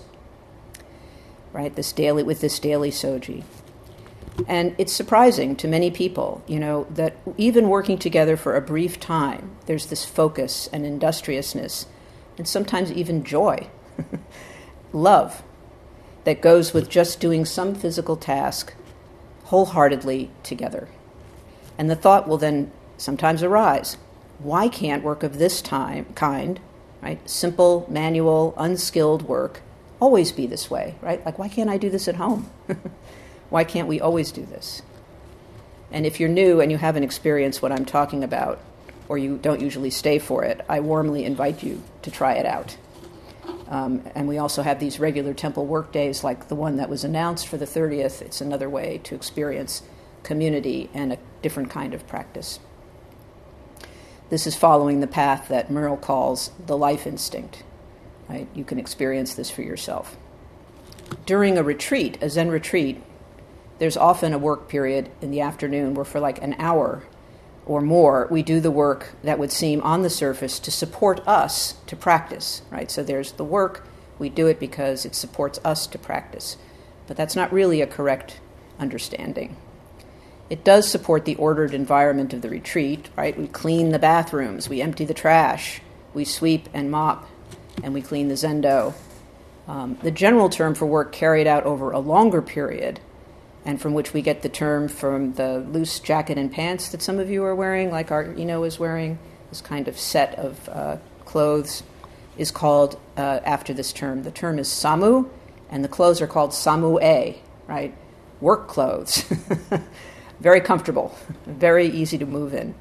right? 1.53 1.75
This 1.75 1.91
daily 1.91 2.23
with 2.23 2.41
this 2.41 2.59
daily 2.59 2.91
soji. 2.91 3.43
And 4.47 4.73
it's 4.77 4.93
surprising 4.93 5.55
to 5.57 5.67
many 5.67 5.91
people, 5.91 6.43
you 6.47 6.59
know, 6.59 6.87
that 6.91 7.17
even 7.37 7.67
working 7.67 7.97
together 7.97 8.37
for 8.37 8.55
a 8.55 8.61
brief 8.61 8.99
time, 8.99 9.55
there's 9.65 9.87
this 9.87 10.05
focus 10.05 10.69
and 10.71 10.85
industriousness, 10.85 11.87
and 12.37 12.47
sometimes 12.47 12.91
even 12.91 13.23
joy, 13.23 13.67
love, 14.93 15.43
that 16.23 16.41
goes 16.41 16.73
with 16.73 16.89
just 16.89 17.19
doing 17.19 17.43
some 17.43 17.75
physical 17.75 18.15
task 18.15 18.73
wholeheartedly 19.49 20.29
together. 20.43 20.87
And 21.77 21.89
the 21.89 21.95
thought 21.95 22.27
will 22.27 22.37
then 22.37 22.71
sometimes 22.97 23.41
arise 23.41 23.97
why 24.37 24.69
can't 24.69 25.03
work 25.03 25.23
of 25.23 25.37
this 25.37 25.61
time, 25.61 26.05
kind, 26.15 26.59
right, 27.01 27.19
simple, 27.29 27.85
manual, 27.89 28.53
unskilled 28.57 29.23
work, 29.23 29.61
always 29.99 30.31
be 30.31 30.47
this 30.47 30.69
way, 30.71 30.95
right? 31.01 31.25
Like, 31.25 31.37
why 31.37 31.49
can't 31.49 31.69
I 31.69 31.77
do 31.77 31.89
this 31.89 32.07
at 32.07 32.15
home? 32.15 32.49
why 33.49 33.63
can't 33.63 33.87
we 33.87 33.99
always 33.99 34.31
do 34.31 34.45
this? 34.45 34.81
And 35.91 36.05
if 36.05 36.19
you're 36.19 36.29
new 36.29 36.61
and 36.61 36.71
you 36.71 36.77
haven't 36.77 37.03
experienced 37.03 37.61
what 37.61 37.71
I'm 37.71 37.85
talking 37.85 38.23
about, 38.23 38.61
or 39.09 39.17
you 39.17 39.37
don't 39.37 39.59
usually 39.59 39.89
stay 39.89 40.19
for 40.19 40.43
it, 40.43 40.63
I 40.69 40.79
warmly 40.79 41.25
invite 41.25 41.63
you 41.63 41.81
to 42.03 42.11
try 42.11 42.33
it 42.33 42.45
out. 42.45 42.77
Um, 43.69 44.01
and 44.15 44.27
we 44.27 44.39
also 44.39 44.63
have 44.63 44.79
these 44.79 44.99
regular 44.99 45.33
temple 45.33 45.65
work 45.65 45.91
days, 45.91 46.23
like 46.23 46.47
the 46.47 46.55
one 46.55 46.77
that 46.77 46.89
was 46.89 47.03
announced 47.03 47.47
for 47.47 47.57
the 47.57 47.65
30th. 47.65 48.21
It's 48.21 48.41
another 48.41 48.67
way 48.67 48.99
to 49.03 49.15
experience 49.15 49.83
community 50.23 50.89
and 50.93 51.13
a 51.13 51.17
different 51.43 51.69
kind 51.69 51.93
of 51.93 52.07
practice. 52.07 52.59
This 54.29 54.47
is 54.47 54.55
following 54.55 54.99
the 54.99 55.07
path 55.07 55.47
that 55.49 55.69
Mierle 55.69 56.01
calls 56.01 56.51
the 56.65 56.77
life 56.77 57.05
instinct. 57.05 57.63
Right? 58.27 58.47
You 58.53 58.63
can 58.63 58.79
experience 58.79 59.35
this 59.35 59.49
for 59.51 59.61
yourself. 59.61 60.17
During 61.25 61.57
a 61.57 61.63
retreat, 61.63 62.17
a 62.21 62.29
Zen 62.29 62.49
retreat, 62.49 63.01
there's 63.79 63.97
often 63.97 64.33
a 64.33 64.37
work 64.37 64.67
period 64.67 65.09
in 65.21 65.31
the 65.31 65.41
afternoon 65.41 65.93
where, 65.93 66.05
for 66.05 66.19
like 66.19 66.41
an 66.43 66.55
hour 66.59 67.03
or 67.69 67.81
more, 67.81 68.27
we 68.31 68.41
do 68.41 68.59
the 68.59 68.71
work 68.71 69.13
that 69.23 69.37
would 69.37 69.51
seem 69.51 69.79
on 69.81 70.01
the 70.01 70.09
surface 70.09 70.59
to 70.59 70.71
support 70.71 71.25
us 71.27 71.75
to 71.85 71.95
practice. 71.95 72.63
Right? 72.71 72.89
So 72.89 73.03
there's 73.03 73.33
the 73.33 73.43
work, 73.43 73.87
we 74.17 74.27
do 74.27 74.47
it 74.47 74.59
because 74.59 75.05
it 75.05 75.13
supports 75.13 75.59
us 75.63 75.85
to 75.87 75.99
practice. 75.99 76.57
But 77.07 77.15
that's 77.15 77.35
not 77.35 77.53
really 77.53 77.79
a 77.79 77.87
correct 77.87 78.39
understanding. 78.79 79.55
It 80.49 80.63
does 80.63 80.89
support 80.89 81.25
the 81.25 81.35
ordered 81.35 81.75
environment 81.75 82.33
of 82.33 82.41
the 82.41 82.49
retreat, 82.49 83.09
right? 83.15 83.37
We 83.37 83.45
clean 83.45 83.89
the 83.89 83.99
bathrooms, 83.99 84.67
we 84.67 84.81
empty 84.81 85.05
the 85.05 85.13
trash, 85.13 85.79
we 86.15 86.25
sweep 86.25 86.67
and 86.73 86.89
mop 86.89 87.29
and 87.83 87.93
we 87.93 88.01
clean 88.01 88.29
the 88.29 88.33
zendo. 88.33 88.95
Um, 89.67 89.99
the 90.01 90.09
general 90.09 90.49
term 90.49 90.73
for 90.73 90.87
work 90.87 91.11
carried 91.11 91.45
out 91.45 91.65
over 91.65 91.91
a 91.91 91.99
longer 91.99 92.41
period, 92.41 92.99
and 93.65 93.81
from 93.81 93.93
which 93.93 94.13
we 94.13 94.21
get 94.21 94.41
the 94.41 94.49
term 94.49 94.87
from 94.87 95.33
the 95.33 95.59
loose 95.59 95.99
jacket 95.99 96.37
and 96.37 96.51
pants 96.51 96.89
that 96.89 97.01
some 97.01 97.19
of 97.19 97.29
you 97.29 97.43
are 97.43 97.55
wearing, 97.55 97.91
like 97.91 98.11
our 98.11 98.33
Ino 98.33 98.63
is 98.63 98.79
wearing, 98.79 99.19
this 99.49 99.61
kind 99.61 99.87
of 99.87 99.97
set 99.97 100.35
of 100.35 100.69
uh, 100.69 100.97
clothes, 101.25 101.83
is 102.37 102.51
called 102.51 102.97
uh, 103.17 103.39
after 103.43 103.73
this 103.73 103.91
term. 103.91 104.23
The 104.23 104.31
term 104.31 104.59
is 104.59 104.69
samu, 104.69 105.29
and 105.69 105.83
the 105.83 105.89
clothes 105.89 106.21
are 106.21 106.27
called 106.27 106.51
samue, 106.51 107.37
right? 107.67 107.93
Work 108.39 108.67
clothes. 108.67 109.25
very 110.39 110.61
comfortable, 110.61 111.13
very 111.45 111.87
easy 111.87 112.17
to 112.17 112.25
move 112.25 112.53
in. 112.53 112.73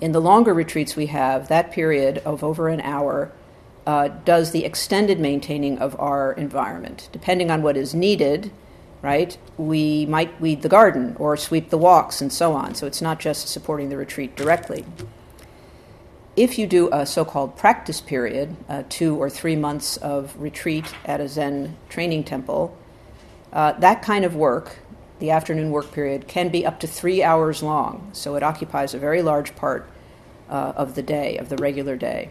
In 0.00 0.12
the 0.12 0.20
longer 0.20 0.54
retreats 0.54 0.96
we 0.96 1.06
have, 1.06 1.48
that 1.48 1.70
period 1.70 2.18
of 2.18 2.42
over 2.42 2.68
an 2.68 2.80
hour 2.80 3.30
uh, 3.86 4.08
does 4.08 4.50
the 4.50 4.64
extended 4.64 5.20
maintaining 5.20 5.78
of 5.78 5.98
our 6.00 6.32
environment. 6.32 7.08
Depending 7.12 7.50
on 7.50 7.62
what 7.62 7.76
is 7.76 7.94
needed, 7.94 8.50
right, 9.04 9.36
we 9.58 10.06
might 10.06 10.40
weed 10.40 10.62
the 10.62 10.68
garden 10.68 11.14
or 11.18 11.36
sweep 11.36 11.68
the 11.68 11.76
walks 11.76 12.22
and 12.22 12.32
so 12.32 12.54
on. 12.54 12.74
So 12.74 12.86
it's 12.86 13.02
not 13.02 13.20
just 13.20 13.48
supporting 13.48 13.90
the 13.90 13.98
retreat 13.98 14.34
directly. 14.34 14.84
If 16.36 16.58
you 16.58 16.66
do 16.66 16.88
a 16.90 17.04
so 17.04 17.24
called 17.24 17.56
practice 17.56 18.00
period, 18.00 18.56
uh, 18.66 18.82
two 18.88 19.14
or 19.14 19.28
three 19.28 19.56
months 19.56 19.98
of 19.98 20.34
retreat 20.40 20.86
at 21.04 21.20
a 21.20 21.28
Zen 21.28 21.76
training 21.90 22.24
temple, 22.24 22.76
uh, 23.52 23.72
that 23.72 24.02
kind 24.02 24.24
of 24.24 24.34
work, 24.34 24.78
the 25.18 25.30
afternoon 25.30 25.70
work 25.70 25.92
period, 25.92 26.26
can 26.26 26.48
be 26.48 26.64
up 26.64 26.80
to 26.80 26.86
three 26.86 27.22
hours 27.22 27.62
long. 27.62 28.08
So 28.12 28.36
it 28.36 28.42
occupies 28.42 28.94
a 28.94 28.98
very 28.98 29.20
large 29.20 29.54
part 29.54 29.86
uh, 30.48 30.72
of 30.76 30.94
the 30.94 31.02
day, 31.02 31.36
of 31.36 31.50
the 31.50 31.56
regular 31.58 31.94
day. 31.96 32.30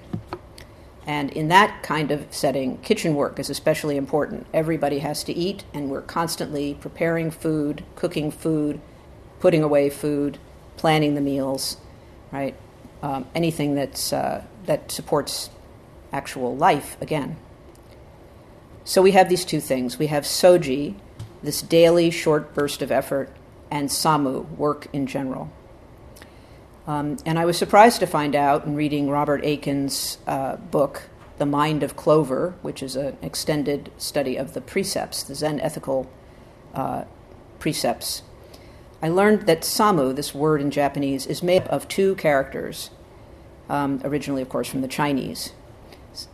And 1.06 1.32
in 1.32 1.50
that 1.50 1.84
kind 1.84 2.12
of 2.12 2.26
setting, 2.30 2.78
kitchen 2.78 3.16
work 3.16 3.38
is 3.38 3.50
especially 3.50 3.98
important. 3.98 4.48
Everybody 4.54 5.00
has 5.00 5.24
to 5.26 5.34
eat, 5.34 5.66
and 5.74 5.90
we're 5.90 6.02
constantly 6.02 6.76
preparing 6.76 7.30
food, 7.30 7.84
cooking 7.96 8.32
food, 8.32 8.80
putting 9.40 9.64
away 9.64 9.90
food, 9.90 10.38
planning 10.78 11.16
the 11.16 11.22
meals, 11.22 11.78
right? 12.32 12.56
Um, 13.02 13.26
anything 13.36 13.76
that's, 13.76 14.14
uh, 14.14 14.44
that 14.66 14.92
supports 14.92 15.50
actual 16.14 16.56
life 16.56 16.96
again. 17.02 17.36
So 18.86 19.02
we 19.02 19.12
have 19.12 19.28
these 19.28 19.44
two 19.44 19.60
things. 19.60 20.00
We 20.00 20.08
have 20.08 20.24
soji, 20.24 20.96
this 21.42 21.62
daily 21.62 22.12
short 22.12 22.54
burst 22.54 22.82
of 22.82 22.92
effort, 22.92 23.30
and 23.70 23.90
samu, 23.90 24.50
work 24.58 24.88
in 24.94 25.08
general. 25.08 25.52
Um, 26.86 27.18
and 27.26 27.40
I 27.40 27.46
was 27.46 27.58
surprised 27.58 28.02
to 28.02 28.06
find 28.06 28.36
out 28.36 28.66
in 28.66 28.76
reading 28.76 29.10
Robert 29.10 29.44
Aitken's 29.44 30.18
uh, 30.28 30.58
book, 30.58 31.04
The 31.38 31.46
Mind 31.46 31.82
of 31.82 31.96
Clover, 31.96 32.56
which 32.62 32.84
is 32.84 32.98
an 32.98 33.18
extended 33.22 33.90
study 33.98 34.36
of 34.36 34.54
the 34.54 34.60
precepts, 34.60 35.24
the 35.24 35.34
Zen 35.34 35.62
ethical 35.62 36.10
uh, 36.74 37.06
precepts. 37.60 38.24
I 39.02 39.08
learned 39.08 39.48
that 39.48 39.62
samu, 39.62 40.14
this 40.14 40.36
word 40.36 40.60
in 40.60 40.72
Japanese, 40.72 41.26
is 41.26 41.42
made 41.42 41.64
up 41.64 41.70
of 41.70 41.88
two 41.88 42.16
characters, 42.16 42.90
um, 43.70 44.02
originally, 44.04 44.42
of 44.42 44.50
course, 44.50 44.68
from 44.68 44.82
the 44.82 44.88
Chinese. 44.90 45.54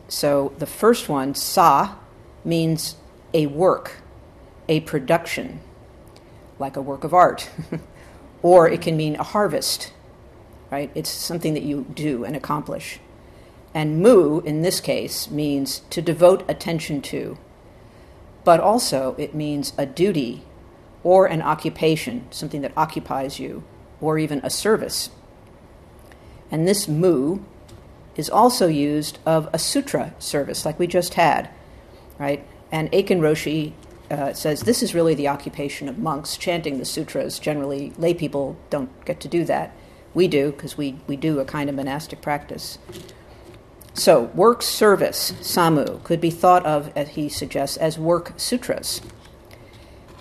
So 0.08 0.54
the 0.58 0.66
first 0.66 1.10
one, 1.10 1.36
sa, 1.36 1.96
means 2.44 2.96
a 3.36 3.46
work, 3.46 4.02
a 4.68 4.80
production, 4.80 5.60
like 6.58 6.76
a 6.76 6.82
work 6.82 7.04
of 7.04 7.14
art, 7.14 7.52
or 8.42 8.68
it 8.68 8.82
can 8.82 8.98
mean 8.98 9.16
a 9.16 9.24
harvest 9.24 9.94
right? 10.72 10.92
It's 10.96 11.10
something 11.10 11.54
that 11.54 11.64
you 11.64 11.86
do 11.94 12.24
and 12.24 12.36
accomplish. 12.36 13.00
And 13.74 14.02
mu, 14.02 14.40
in 14.42 14.62
this 14.62 14.80
case, 14.80 15.30
means 15.30 15.82
to 15.92 16.02
devote 16.02 16.44
attention 16.50 17.02
to, 17.04 17.38
but 18.44 18.60
also 18.60 19.16
it 19.18 19.36
means 19.36 19.74
a 19.78 19.86
duty 19.86 20.44
or 21.04 21.28
an 21.28 21.42
occupation, 21.42 22.28
something 22.32 22.62
that 22.62 22.74
occupies 22.76 23.40
you, 23.40 23.64
or 24.02 24.18
even 24.18 24.42
a 24.44 24.50
service. 24.50 25.10
And 26.52 26.68
this 26.68 26.88
mu 26.88 27.40
is 28.16 28.30
also 28.30 28.68
used 28.68 29.20
of 29.26 29.48
a 29.54 29.60
sutra 29.60 30.14
service, 30.20 30.66
like 30.66 30.80
we 30.80 30.88
just 30.88 31.14
had, 31.14 31.50
right? 32.18 32.46
And 32.72 32.90
Aitken 32.92 33.22
Roshi 33.22 33.74
uh, 34.12 34.34
says 34.34 34.62
this 34.62 34.84
is 34.84 34.96
really 34.96 35.16
the 35.16 35.28
occupation 35.28 35.88
of 35.88 35.98
monks, 35.98 36.38
chanting 36.38 36.80
the 36.80 36.86
sutras. 36.86 37.40
Generally, 37.40 37.94
lay 37.98 38.14
people 38.14 38.58
don't 38.70 38.90
get 39.06 39.20
to 39.22 39.28
do 39.28 39.46
that. 39.46 39.76
We 40.14 40.28
do, 40.28 40.52
because 40.52 40.78
we, 40.78 40.98
we 41.08 41.16
do 41.16 41.40
a 41.40 41.46
kind 41.46 41.70
of 41.70 41.76
monastic 41.76 42.22
practice. 42.22 42.80
So, 43.94 44.24
work 44.34 44.62
service, 44.62 45.34
samu, 45.42 46.04
could 46.04 46.22
be 46.22 46.30
thought 46.30 46.66
of, 46.66 46.92
as 46.96 47.10
he 47.10 47.30
suggests, 47.30 47.78
as 47.78 48.00
work 48.00 48.34
sutras. 48.38 49.02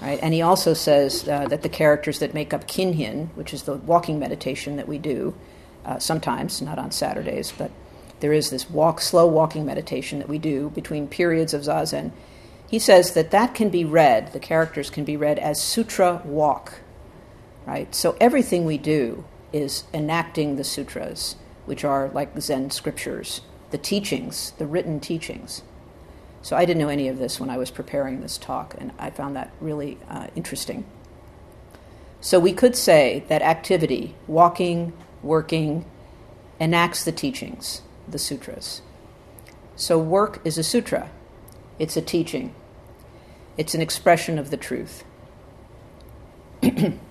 Right? 0.00 0.18
And 0.22 0.32
he 0.32 0.42
also 0.42 0.74
says 0.74 1.28
uh, 1.28 1.46
that 1.48 1.62
the 1.62 1.68
characters 1.68 2.18
that 2.20 2.34
make 2.34 2.52
up 2.52 2.68
kinhin, 2.68 3.28
which 3.34 3.52
is 3.52 3.64
the 3.64 3.74
walking 3.74 4.18
meditation 4.18 4.76
that 4.76 4.88
we 4.88 4.98
do 4.98 5.34
uh, 5.84 5.98
sometimes, 5.98 6.62
not 6.62 6.78
on 6.78 6.90
Saturdays, 6.90 7.52
but 7.56 7.70
there 8.20 8.32
is 8.32 8.50
this 8.50 8.68
walk, 8.70 9.00
slow 9.00 9.26
walking 9.26 9.64
meditation 9.64 10.18
that 10.18 10.28
we 10.28 10.38
do 10.38 10.70
between 10.70 11.08
periods 11.08 11.54
of 11.54 11.62
zazen. 11.62 12.12
He 12.68 12.78
says 12.78 13.14
that 13.14 13.30
that 13.30 13.54
can 13.54 13.70
be 13.70 13.84
read, 13.84 14.32
the 14.32 14.40
characters 14.40 14.90
can 14.90 15.04
be 15.04 15.16
read 15.16 15.38
as 15.38 15.62
sutra 15.62 16.20
walk. 16.24 16.80
Right? 17.66 17.92
So 17.94 18.16
everything 18.20 18.64
we 18.64 18.78
do 18.78 19.24
is 19.52 19.84
enacting 19.92 20.56
the 20.56 20.64
sutras, 20.64 21.36
which 21.66 21.84
are 21.84 22.08
like 22.08 22.34
the 22.34 22.40
Zen 22.40 22.70
scriptures, 22.70 23.40
the 23.70 23.78
teachings, 23.78 24.52
the 24.58 24.66
written 24.66 25.00
teachings. 25.00 25.62
So 26.42 26.56
I 26.56 26.64
didn't 26.64 26.80
know 26.80 26.88
any 26.88 27.08
of 27.08 27.18
this 27.18 27.40
when 27.40 27.50
I 27.50 27.58
was 27.58 27.70
preparing 27.70 28.20
this 28.20 28.38
talk, 28.38 28.74
and 28.78 28.92
I 28.98 29.10
found 29.10 29.36
that 29.36 29.52
really 29.60 29.98
uh, 30.08 30.28
interesting. 30.34 30.86
So 32.20 32.38
we 32.40 32.52
could 32.52 32.76
say 32.76 33.24
that 33.28 33.42
activity, 33.42 34.14
walking, 34.26 34.92
working, 35.22 35.84
enacts 36.60 37.04
the 37.04 37.12
teachings, 37.12 37.82
the 38.08 38.18
sutras. 38.18 38.82
So 39.76 39.98
work 39.98 40.40
is 40.44 40.58
a 40.58 40.64
sutra, 40.64 41.10
it's 41.78 41.96
a 41.96 42.02
teaching, 42.02 42.54
it's 43.56 43.74
an 43.74 43.80
expression 43.80 44.38
of 44.38 44.50
the 44.50 44.56
truth. 44.56 45.04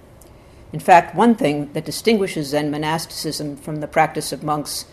In 0.73 0.79
fact, 0.79 1.15
one 1.15 1.35
thing 1.35 1.71
that 1.73 1.85
distinguishes 1.85 2.47
Zen 2.47 2.69
monasticism 2.69 3.55
from 3.55 3.77
the 3.77 3.87
practice 3.87 4.31
of 4.31 4.43
monks 4.43 4.85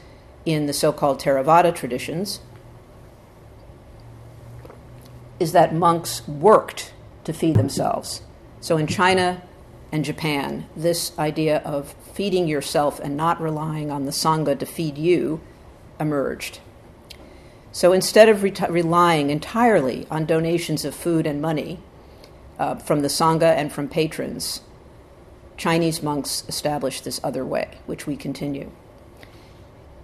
in 0.47 0.67
the 0.67 0.73
so 0.73 0.93
called 0.93 1.21
Theravada 1.21 1.75
traditions 1.75 2.41
is 5.41 5.53
that 5.53 5.75
monks 5.75 6.27
worked 6.29 6.93
to 7.25 7.33
feed 7.33 7.57
themselves. 7.57 8.23
So 8.61 8.77
in 8.77 8.87
China 8.87 9.43
and 9.91 10.05
Japan, 10.05 10.67
this 10.77 11.17
idea 11.19 11.59
of 11.59 11.95
feeding 12.13 12.47
yourself 12.47 13.01
and 13.01 13.17
not 13.17 13.41
relying 13.41 13.91
on 13.91 14.05
the 14.05 14.13
Sangha 14.13 14.59
to 14.59 14.67
feed 14.67 14.97
you 14.97 15.41
emerged. 15.99 16.61
So 17.73 17.93
instead 17.93 18.29
of 18.29 18.43
relying 18.43 19.31
entirely 19.31 20.07
on 20.11 20.27
donations 20.27 20.85
of 20.85 20.95
food 20.95 21.27
and 21.27 21.43
money 21.43 21.81
uh, 22.59 22.77
from 22.77 23.01
the 23.01 23.09
Sangha 23.09 23.57
and 23.57 23.73
from 23.73 23.89
patrons, 23.89 24.61
Chinese 25.57 26.03
monks 26.03 26.45
established 26.49 27.05
this 27.05 27.21
other 27.23 27.45
way, 27.45 27.79
which 27.87 28.07
we 28.07 28.17
continue. 28.17 28.71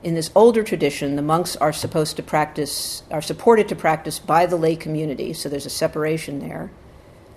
In 0.02 0.14
this 0.14 0.30
older 0.34 0.62
tradition, 0.62 1.16
the 1.16 1.22
monks 1.22 1.56
are 1.56 1.72
supposed 1.72 2.16
to 2.16 2.22
practice, 2.22 3.02
are 3.10 3.20
supported 3.20 3.68
to 3.68 3.76
practice 3.76 4.18
by 4.18 4.46
the 4.46 4.56
lay 4.56 4.76
community, 4.76 5.32
so 5.32 5.48
there's 5.48 5.66
a 5.66 5.70
separation 5.70 6.38
there. 6.38 6.70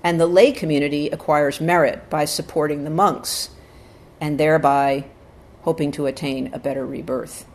And 0.03 0.19
the 0.19 0.27
lay 0.27 0.51
community 0.51 1.09
acquires 1.09 1.59
merit 1.59 2.09
by 2.09 2.25
supporting 2.25 2.83
the 2.83 2.89
monks 2.89 3.49
and 4.21 4.39
thereby 4.39 5.05
hoping 5.63 5.91
to 5.93 6.05
attain 6.05 6.53
a 6.53 6.59
better 6.59 6.85
rebirth. 6.85 7.45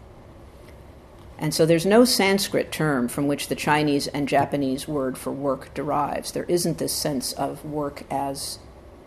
And 1.38 1.54
so 1.54 1.64
there's 1.64 1.86
no 1.86 2.04
Sanskrit 2.04 2.72
term 2.72 3.06
from 3.08 3.28
which 3.28 3.48
the 3.48 3.54
Chinese 3.54 4.08
and 4.08 4.28
Japanese 4.28 4.88
word 4.88 5.16
for 5.16 5.30
work 5.30 5.72
derives. 5.72 6.32
There 6.32 6.44
isn't 6.44 6.78
this 6.78 6.92
sense 6.92 7.32
of 7.32 7.64
work 7.64 8.02
as 8.10 8.58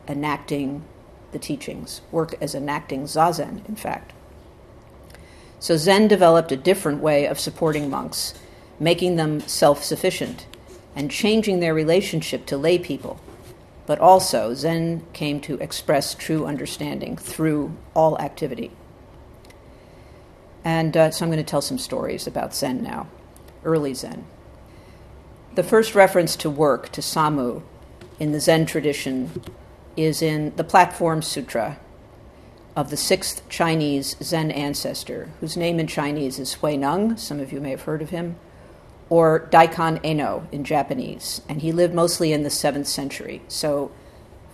enacting 0.08 0.84
the 1.32 1.40
teachings, 1.40 2.02
work 2.12 2.36
as 2.42 2.56
enacting 2.56 3.04
zazen, 3.04 3.68
in 3.68 3.76
fact. 3.76 4.14
So 5.60 5.78
Zen 5.78 6.08
developed 6.08 6.52
a 6.52 6.58
different 6.58 7.02
way 7.02 7.26
of 7.26 7.40
supporting 7.40 7.90
monks, 7.90 8.34
making 8.80 9.16
them 9.16 9.42
self 9.42 9.84
sufficient 9.84 10.48
and 10.96 11.12
changing 11.12 11.60
their 11.60 11.74
relationship 11.74 12.46
to 12.48 12.58
lay 12.58 12.78
people. 12.78 13.20
But 13.86 14.00
also, 14.00 14.54
Zen 14.54 15.04
came 15.14 15.40
to 15.42 15.56
express 15.56 16.14
true 16.14 16.46
understanding 16.46 17.18
through 17.18 17.76
all 17.94 18.20
activity. 18.20 18.72
And 20.64 20.96
uh, 20.96 21.12
so 21.12 21.26
I'm 21.26 21.32
going 21.32 21.44
to 21.44 21.50
tell 21.50 21.62
some 21.62 21.78
stories 21.78 22.28
about 22.28 22.54
Zen 22.54 22.84
now, 22.84 23.08
early 23.64 23.94
Zen. 23.94 24.26
The 25.56 25.64
first 25.64 25.96
reference 25.96 26.36
to 26.38 26.50
work, 26.50 26.90
to 26.90 27.02
Samu, 27.02 27.64
in 28.20 28.32
the 28.32 28.40
Zen 28.40 28.66
tradition 28.66 29.44
is 30.04 30.22
in 30.22 30.56
the 30.56 30.64
Platform 30.64 31.22
Sutra 31.22 31.80
of 32.76 32.90
the 32.90 32.98
sixth 32.98 33.48
Chinese 33.50 34.16
Zen 34.22 34.52
ancestor, 34.52 35.30
whose 35.40 35.58
name 35.58 35.80
in 35.80 35.88
Chinese 35.88 36.40
is 36.40 36.56
Huineng, 36.56 37.20
some 37.20 37.40
of 37.40 37.52
you 37.52 37.60
may 37.60 37.72
have 37.72 37.82
heard 37.82 38.02
of 38.02 38.12
him, 38.12 38.38
or 39.10 39.48
Daikan 39.52 40.00
Eno 40.04 40.48
in 40.52 40.64
Japanese. 40.64 41.42
And 41.50 41.62
he 41.62 41.72
lived 41.72 41.94
mostly 41.94 42.32
in 42.32 42.44
the 42.44 42.50
seventh 42.50 42.88
century. 42.88 43.42
So, 43.48 43.92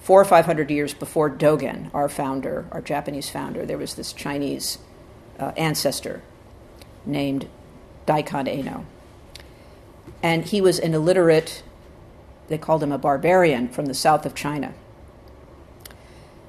four 0.01 0.19
or 0.19 0.25
five 0.25 0.45
hundred 0.45 0.71
years 0.71 0.93
before 0.93 1.29
Dogen, 1.29 1.93
our 1.93 2.09
founder, 2.09 2.65
our 2.71 2.81
Japanese 2.81 3.29
founder, 3.29 3.65
there 3.65 3.77
was 3.77 3.95
this 3.95 4.13
Chinese 4.13 4.79
uh, 5.39 5.51
ancestor 5.55 6.23
named 7.05 7.47
Daikan 8.07 8.47
Eno. 8.47 8.85
And 10.23 10.45
he 10.45 10.61
was 10.61 10.79
an 10.79 10.95
illiterate, 10.95 11.61
they 12.47 12.57
called 12.57 12.81
him 12.81 12.91
a 12.91 12.97
barbarian 12.97 13.67
from 13.67 13.85
the 13.85 13.93
south 13.93 14.25
of 14.25 14.33
China. 14.33 14.73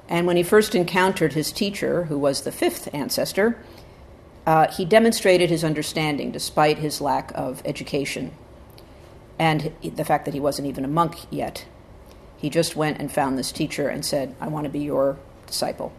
And 0.09 0.25
when 0.25 0.35
he 0.37 0.43
first 0.43 0.73
encountered 0.73 1.33
his 1.33 1.51
teacher, 1.51 2.05
who 2.05 2.17
was 2.17 2.41
the 2.41 2.51
fifth 2.51 2.89
ancestor, 2.93 3.63
uh, 4.45 4.67
he 4.71 4.83
demonstrated 4.83 5.51
his 5.51 5.63
understanding 5.63 6.31
despite 6.31 6.79
his 6.79 6.99
lack 6.99 7.31
of 7.35 7.61
education 7.63 8.31
and 9.37 9.71
the 9.83 10.03
fact 10.03 10.25
that 10.25 10.33
he 10.33 10.39
wasn't 10.39 10.67
even 10.67 10.83
a 10.83 10.87
monk 10.87 11.15
yet. 11.29 11.65
He 12.37 12.49
just 12.49 12.75
went 12.75 12.99
and 12.99 13.11
found 13.11 13.37
this 13.37 13.51
teacher 13.51 13.87
and 13.87 14.03
said, 14.03 14.35
I 14.41 14.47
want 14.47 14.63
to 14.63 14.69
be 14.69 14.79
your 14.79 15.17
disciple. 15.45 15.93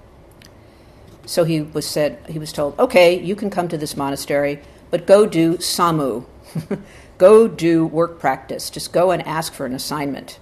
So 1.26 1.44
he 1.44 1.60
was 1.60 1.86
said 1.86 2.18
he 2.28 2.40
was 2.40 2.52
told, 2.52 2.76
"Okay, 2.78 3.20
you 3.20 3.36
can 3.36 3.50
come 3.50 3.68
to 3.68 3.78
this 3.78 3.96
monastery, 3.96 4.60
but 4.90 5.06
go 5.06 5.26
do 5.26 5.58
samu. 5.58 6.24
go 7.18 7.46
do 7.46 7.86
work 7.86 8.18
practice. 8.18 8.68
Just 8.68 8.92
go 8.92 9.12
and 9.12 9.24
ask 9.26 9.52
for 9.52 9.64
an 9.64 9.74
assignment." 9.74 10.40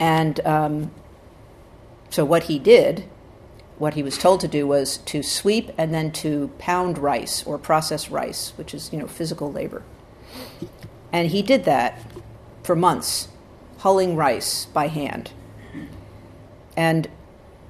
And 0.00 0.40
um, 0.46 0.90
so 2.10 2.24
what 2.24 2.44
he 2.44 2.58
did 2.58 3.04
what 3.80 3.94
he 3.94 4.02
was 4.02 4.18
told 4.18 4.40
to 4.40 4.46
do 4.46 4.66
was 4.66 4.98
to 4.98 5.22
sweep 5.22 5.70
and 5.78 5.92
then 5.92 6.12
to 6.12 6.48
pound 6.58 6.98
rice 6.98 7.42
or 7.46 7.56
process 7.56 8.10
rice, 8.10 8.52
which 8.56 8.74
is 8.74 8.92
you 8.92 8.98
know 8.98 9.06
physical 9.06 9.50
labor. 9.50 9.82
And 11.10 11.30
he 11.30 11.40
did 11.40 11.64
that 11.64 11.98
for 12.62 12.76
months, 12.76 13.28
hulling 13.78 14.16
rice 14.16 14.66
by 14.66 14.88
hand. 14.88 15.32
And 16.76 17.08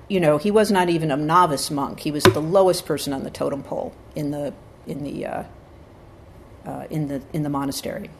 you 0.08 0.18
know, 0.18 0.36
he 0.36 0.50
was 0.50 0.72
not 0.72 0.88
even 0.88 1.12
a 1.12 1.16
novice 1.16 1.70
monk. 1.70 2.00
He 2.00 2.10
was 2.10 2.24
the 2.24 2.42
lowest 2.42 2.84
person 2.84 3.12
on 3.12 3.22
the 3.22 3.30
totem 3.30 3.62
pole 3.62 3.94
in 4.16 4.32
the 4.32 4.52
in 4.88 5.04
the 5.04 5.26
uh, 5.26 5.44
uh, 6.66 6.86
in 6.90 7.06
the 7.06 7.22
in 7.32 7.44
the 7.44 7.50
monastery. 7.50 8.10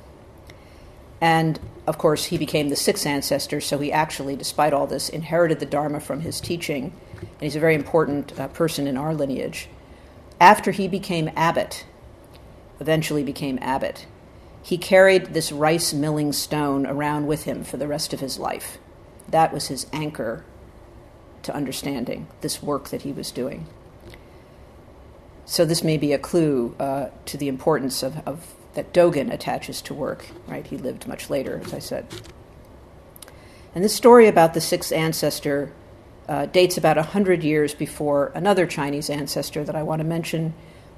And 1.20 1.61
of 1.87 1.98
course, 1.98 2.26
he 2.26 2.38
became 2.38 2.68
the 2.68 2.76
sixth 2.76 3.06
ancestor, 3.06 3.61
so 3.61 3.78
he 3.78 3.92
actually, 3.92 4.37
despite 4.37 4.72
all 4.72 4.87
this, 4.87 5.09
inherited 5.09 5.61
the 5.61 5.66
Dharma 5.66 6.00
from 6.00 6.20
his 6.20 6.40
teaching, 6.40 6.92
and 7.20 7.40
he's 7.40 7.56
a 7.56 7.61
very 7.61 7.74
important 7.74 8.38
uh, 8.38 8.48
person 8.48 8.87
in 8.87 8.96
our 8.96 9.14
lineage. 9.14 9.68
After 10.40 10.70
he 10.70 10.88
became 10.88 11.30
abbot, 11.37 11.85
eventually 12.78 13.22
became 13.22 13.59
abbot, 13.61 14.06
he 14.62 14.78
carried 14.78 15.26
this 15.26 15.52
rice 15.52 15.92
milling 15.92 16.33
stone 16.33 16.87
around 16.87 17.26
with 17.26 17.44
him 17.44 17.64
for 17.64 17.76
the 17.76 17.88
rest 17.88 18.12
of 18.12 18.20
his 18.20 18.38
life. 18.38 18.78
That 19.28 19.52
was 19.52 19.68
his 19.68 19.87
anchor 19.92 20.44
to 21.42 21.54
understanding 21.54 22.28
this 22.40 22.62
work 22.62 22.90
that 22.90 23.02
he 23.02 23.12
was 23.12 23.30
doing. 23.30 23.66
So 25.44 25.64
this 25.64 25.83
may 25.83 25.96
be 25.96 26.12
a 26.12 26.18
clue 26.18 26.74
uh, 26.78 27.09
to 27.26 27.37
the 27.37 27.48
importance 27.48 28.02
of, 28.02 28.18
of 28.26 28.54
that 28.74 28.92
Dogen 28.92 29.33
attaches 29.33 29.83
to 29.83 29.94
work. 29.94 30.26
Right, 30.46 30.66
he 30.66 30.76
lived 30.76 31.06
much 31.06 31.30
later, 31.30 31.61
as 31.64 31.74
I 31.74 31.78
said. 31.78 32.06
And 33.74 33.85
this 33.85 33.94
story 33.94 34.26
about 34.26 34.54
the 34.54 34.61
sixth 34.61 34.92
ancestor 34.92 35.72
uh, 36.28 36.46
dates 36.46 36.76
about 36.76 36.96
hundred 36.96 37.42
years 37.42 37.74
before 37.74 38.33
another 38.35 38.66
Chinese 38.66 39.11
ancestor 39.11 39.64
that 39.64 39.74
I 39.74 39.83
want 39.83 40.00
to 40.00 40.06
mention, 40.06 40.54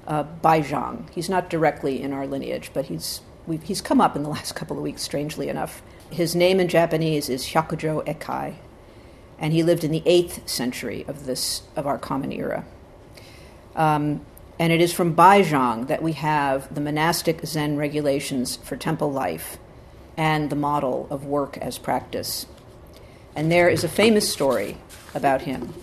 uh, 0.07 0.23
Bai 0.23 0.61
Zhang. 0.61 1.09
He's 1.11 1.29
not 1.29 1.49
directly 1.49 2.01
in 2.01 2.13
our 2.13 2.27
lineage, 2.27 2.71
but 2.73 2.85
he's 2.85 3.21
he's 3.63 3.81
come 3.81 3.99
up 3.99 4.15
in 4.15 4.23
the 4.23 4.29
last 4.37 4.55
couple 4.55 4.77
of 4.77 4.83
weeks, 4.83 5.01
strangely 5.01 5.49
enough. 5.49 5.81
His 6.11 6.35
name 6.35 6.59
in 6.59 6.67
Japanese 6.67 7.29
is 7.29 7.47
Hyakujo 7.47 8.05
Ekai 8.05 8.55
and 9.43 9.51
he 9.51 9.61
lived 9.61 9.83
in 9.83 9.91
the 9.91 10.01
eighth 10.05 10.47
century 10.47 11.03
of 11.05 11.25
this 11.25 11.63
of 11.75 11.85
our 11.85 11.97
common 11.97 12.31
era. 12.31 12.65
Um, 13.75 14.25
and 14.59 14.71
it 14.71 14.81
is 14.81 14.93
from 14.93 15.15
Baizhang 15.15 15.87
that 15.87 16.03
we 16.03 16.13
have 16.13 16.73
the 16.73 16.81
monastic 16.81 17.45
Zen 17.45 17.77
regulations 17.77 18.57
for 18.57 18.75
temple 18.75 19.11
life 19.11 19.57
and 20.15 20.49
the 20.49 20.55
model 20.55 21.07
of 21.09 21.25
work 21.25 21.57
as 21.57 21.77
practice. 21.77 22.45
And 23.35 23.51
there 23.51 23.67
is 23.67 23.83
a 23.83 23.89
famous 23.89 24.31
story 24.31 24.77
about 25.15 25.41
him. 25.41 25.73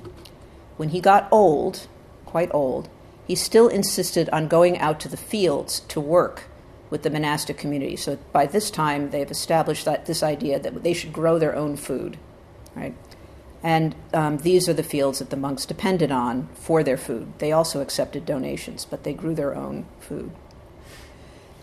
When 0.77 0.91
he 0.91 1.01
got 1.01 1.29
old, 1.33 1.89
quite 2.25 2.51
old, 2.55 2.89
he 3.27 3.35
still 3.35 3.69
insisted 3.69 4.29
on 4.31 4.49
going 4.49 4.79
out 4.79 5.01
to 5.01 5.09
the 5.09 5.17
fields 5.17 5.81
to 5.81 6.01
work 6.01 6.45
with 6.91 7.03
the 7.03 7.11
monastic 7.11 7.57
community. 7.57 7.97
So 7.97 8.19
by 8.33 8.47
this 8.47 8.71
time, 8.71 9.11
they've 9.11 9.31
established 9.31 9.85
that 9.85 10.07
this 10.07 10.23
idea 10.23 10.59
that 10.59 10.83
they 10.83 10.93
should 10.93 11.13
grow 11.13 11.39
their 11.39 11.55
own 11.55 11.77
food, 11.77 12.19
right? 12.75 12.95
And 13.63 13.95
um, 14.15 14.39
these 14.39 14.69
are 14.69 14.75
the 14.75 14.83
fields 14.83 15.19
that 15.19 15.31
the 15.31 15.37
monks 15.37 15.67
depended 15.67 16.11
on 16.11 16.49
for 16.55 16.83
their 16.83 16.97
food. 16.97 17.33
They 17.39 17.53
also 17.53 17.81
accepted 17.81 18.25
donations, 18.25 18.87
but 18.87 19.05
they 19.05 19.13
grew 19.13 19.35
their 19.35 19.55
own 19.55 19.87
food. 20.01 20.31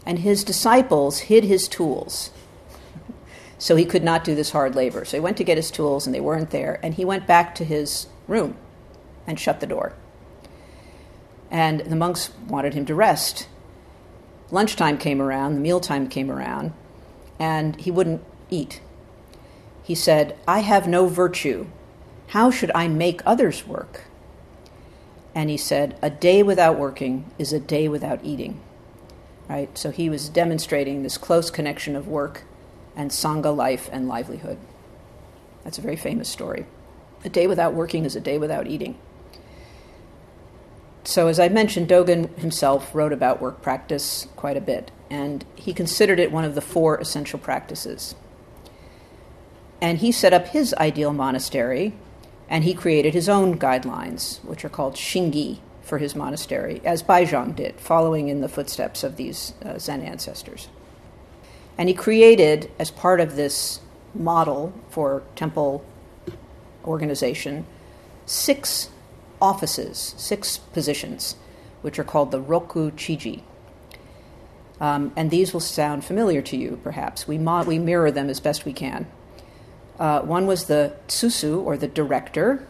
And 0.05 0.19
his 0.19 0.43
disciples 0.43 1.19
hid 1.21 1.43
his 1.43 1.67
tools 1.67 2.31
so 3.57 3.75
he 3.75 3.85
could 3.85 4.03
not 4.03 4.23
do 4.23 4.35
this 4.35 4.51
hard 4.51 4.75
labor. 4.75 5.03
So 5.03 5.17
he 5.17 5.21
went 5.21 5.37
to 5.37 5.43
get 5.43 5.57
his 5.57 5.71
tools 5.71 6.05
and 6.05 6.13
they 6.13 6.21
weren't 6.21 6.51
there, 6.51 6.79
and 6.83 6.93
he 6.93 7.05
went 7.05 7.25
back 7.25 7.55
to 7.55 7.65
his 7.65 8.07
room 8.27 8.55
and 9.25 9.39
shut 9.39 9.59
the 9.59 9.67
door. 9.67 9.93
And 11.49 11.81
the 11.81 11.95
monks 11.95 12.31
wanted 12.47 12.73
him 12.73 12.85
to 12.85 12.95
rest. 12.95 13.47
Lunchtime 14.51 14.97
came 14.97 15.21
around, 15.21 15.55
the 15.55 15.61
mealtime 15.61 16.07
came 16.07 16.29
around, 16.29 16.73
and 17.39 17.79
he 17.81 17.89
wouldn't 17.89 18.23
eat. 18.49 18.81
He 19.83 19.95
said, 19.95 20.37
I 20.47 20.59
have 20.59 20.87
no 20.87 21.07
virtue 21.07 21.67
how 22.27 22.51
should 22.51 22.71
I 22.75 22.87
make 22.87 23.21
others 23.25 23.65
work? 23.65 24.03
And 25.33 25.49
he 25.49 25.57
said, 25.57 25.97
A 26.01 26.09
day 26.09 26.43
without 26.43 26.77
working 26.77 27.29
is 27.37 27.53
a 27.53 27.59
day 27.59 27.87
without 27.87 28.19
eating. 28.23 28.59
Right? 29.47 29.75
So 29.77 29.91
he 29.91 30.09
was 30.09 30.29
demonstrating 30.29 31.03
this 31.03 31.17
close 31.17 31.49
connection 31.49 31.95
of 31.95 32.07
work 32.07 32.43
and 32.95 33.11
Sangha 33.11 33.55
life 33.55 33.89
and 33.91 34.07
livelihood. 34.07 34.57
That's 35.63 35.77
a 35.77 35.81
very 35.81 35.95
famous 35.95 36.27
story. 36.27 36.65
A 37.23 37.29
day 37.29 37.47
without 37.47 37.73
working 37.73 38.03
is 38.03 38.15
a 38.15 38.19
day 38.19 38.37
without 38.37 38.67
eating. 38.67 38.97
So, 41.03 41.27
as 41.27 41.39
I 41.39 41.47
mentioned, 41.47 41.87
Dogen 41.87 42.35
himself 42.37 42.93
wrote 42.93 43.13
about 43.13 43.41
work 43.41 43.61
practice 43.61 44.27
quite 44.35 44.57
a 44.57 44.61
bit, 44.61 44.91
and 45.09 45.45
he 45.55 45.73
considered 45.73 46.19
it 46.19 46.33
one 46.33 46.43
of 46.43 46.53
the 46.53 46.61
four 46.61 46.97
essential 46.97 47.39
practices. 47.39 48.13
And 49.79 49.99
he 49.99 50.11
set 50.11 50.33
up 50.33 50.49
his 50.49 50.73
ideal 50.73 51.13
monastery 51.13 51.93
and 52.49 52.63
he 52.63 52.73
created 52.73 53.13
his 53.13 53.27
own 53.29 53.57
guidelines, 53.57 54.43
which 54.43 54.63
are 54.63 54.69
called 54.69 54.95
Shingi 54.95 55.59
for 55.81 55.97
his 55.97 56.15
monastery, 56.15 56.81
as 56.83 57.03
Baizhang 57.03 57.55
did, 57.55 57.79
following 57.79 58.27
in 58.27 58.41
the 58.41 58.49
footsteps 58.49 59.03
of 59.03 59.15
these 59.15 59.53
uh, 59.63 59.77
Zen 59.79 60.01
ancestors. 60.01 60.67
And 61.77 61.89
he 61.89 61.95
created, 61.95 62.71
as 62.79 62.91
part 62.91 63.19
of 63.19 63.35
this 63.35 63.79
model 64.13 64.73
for 64.89 65.23
temple 65.35 65.85
organization, 66.83 67.65
six 68.25 68.89
offices, 69.41 70.15
six 70.17 70.57
positions, 70.57 71.35
which 71.81 71.99
are 71.99 72.03
called 72.03 72.31
the 72.31 72.41
Roku 72.41 72.91
Chiji. 72.91 73.43
Um, 74.79 75.11
and 75.15 75.31
these 75.31 75.53
will 75.53 75.59
sound 75.59 76.03
familiar 76.03 76.41
to 76.43 76.57
you, 76.57 76.79
perhaps. 76.83 77.27
We, 77.27 77.37
mo- 77.37 77.63
we 77.63 77.79
mirror 77.79 78.11
them 78.11 78.29
as 78.29 78.39
best 78.39 78.65
we 78.65 78.73
can. 78.73 79.07
Uh, 79.99 80.21
one 80.21 80.45
was 80.45 80.65
the 80.65 80.93
tsusu, 81.07 81.63
or 81.63 81.75
the 81.77 81.87
director. 81.87 82.67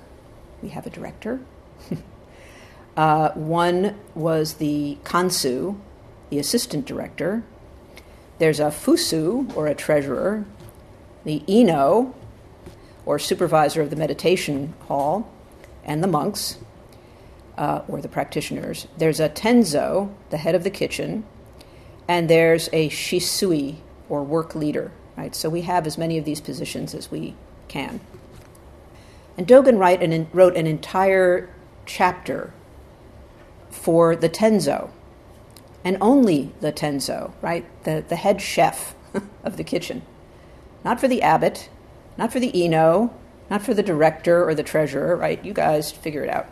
We 0.62 0.70
have 0.70 0.88
a 0.88 0.90
director. 0.90 1.42
uh, 2.98 3.32
one 3.32 3.98
was 4.16 4.56
the 4.56 4.98
kansu, 5.04 5.78
the 6.30 6.40
assistant 6.40 6.86
director. 6.86 7.44
There's 8.40 8.60
a 8.60 8.68
fusu, 8.68 9.54
or 9.56 9.68
a 9.68 9.76
treasurer. 9.76 10.46
The 11.26 11.44
ino, 11.50 12.16
or 13.06 13.20
supervisor 13.20 13.82
of 13.82 13.90
the 13.90 13.96
meditation 13.98 14.74
hall, 14.88 15.30
and 15.84 16.02
the 16.02 16.08
monks, 16.08 16.58
uh, 17.58 17.82
or 17.88 18.02
the 18.02 18.08
practitioners. 18.08 18.88
There's 18.98 19.20
a 19.20 19.28
tenzo, 19.28 20.14
the 20.30 20.38
head 20.38 20.56
of 20.56 20.64
the 20.64 20.70
kitchen, 20.70 21.26
and 22.08 22.30
there's 22.30 22.70
a 22.72 22.90
shisui, 22.90 23.78
or 24.08 24.24
work 24.24 24.56
leader. 24.56 24.92
Right? 25.18 25.36
So 25.36 25.50
we 25.50 25.64
have 25.64 25.88
as 25.88 25.98
many 25.98 26.18
of 26.18 26.26
these 26.26 26.40
positions 26.40 26.94
as 26.94 27.10
we 27.10 27.34
can. 27.68 28.00
And 29.36 29.48
Dogen 29.48 29.80
write 29.80 30.02
an, 30.02 30.28
wrote 30.32 30.56
an 30.56 30.68
entire 30.68 31.50
chapter 31.86 32.54
for 33.70 34.16
the 34.16 34.30
tenzo, 34.30 34.92
and 35.84 35.98
only 36.02 36.54
the 36.60 36.72
tenzo, 36.72 37.34
right? 37.42 37.66
The, 37.84 38.04
the 38.08 38.16
head 38.16 38.42
chef 38.42 38.96
of 39.44 39.58
the 39.58 39.64
kitchen. 39.64 40.04
Not 40.84 41.00
for 41.00 41.08
the 41.08 41.22
abbot, 41.22 41.70
not 42.18 42.32
for 42.32 42.40
the 42.40 42.58
Ino, 42.58 43.14
not 43.50 43.62
for 43.62 43.74
the 43.74 43.84
director 43.84 44.48
or 44.48 44.54
the 44.54 44.64
treasurer, 44.64 45.16
right? 45.16 45.44
You 45.44 45.54
guys 45.54 45.92
figure 45.92 46.24
it 46.24 46.30
out. 46.30 46.48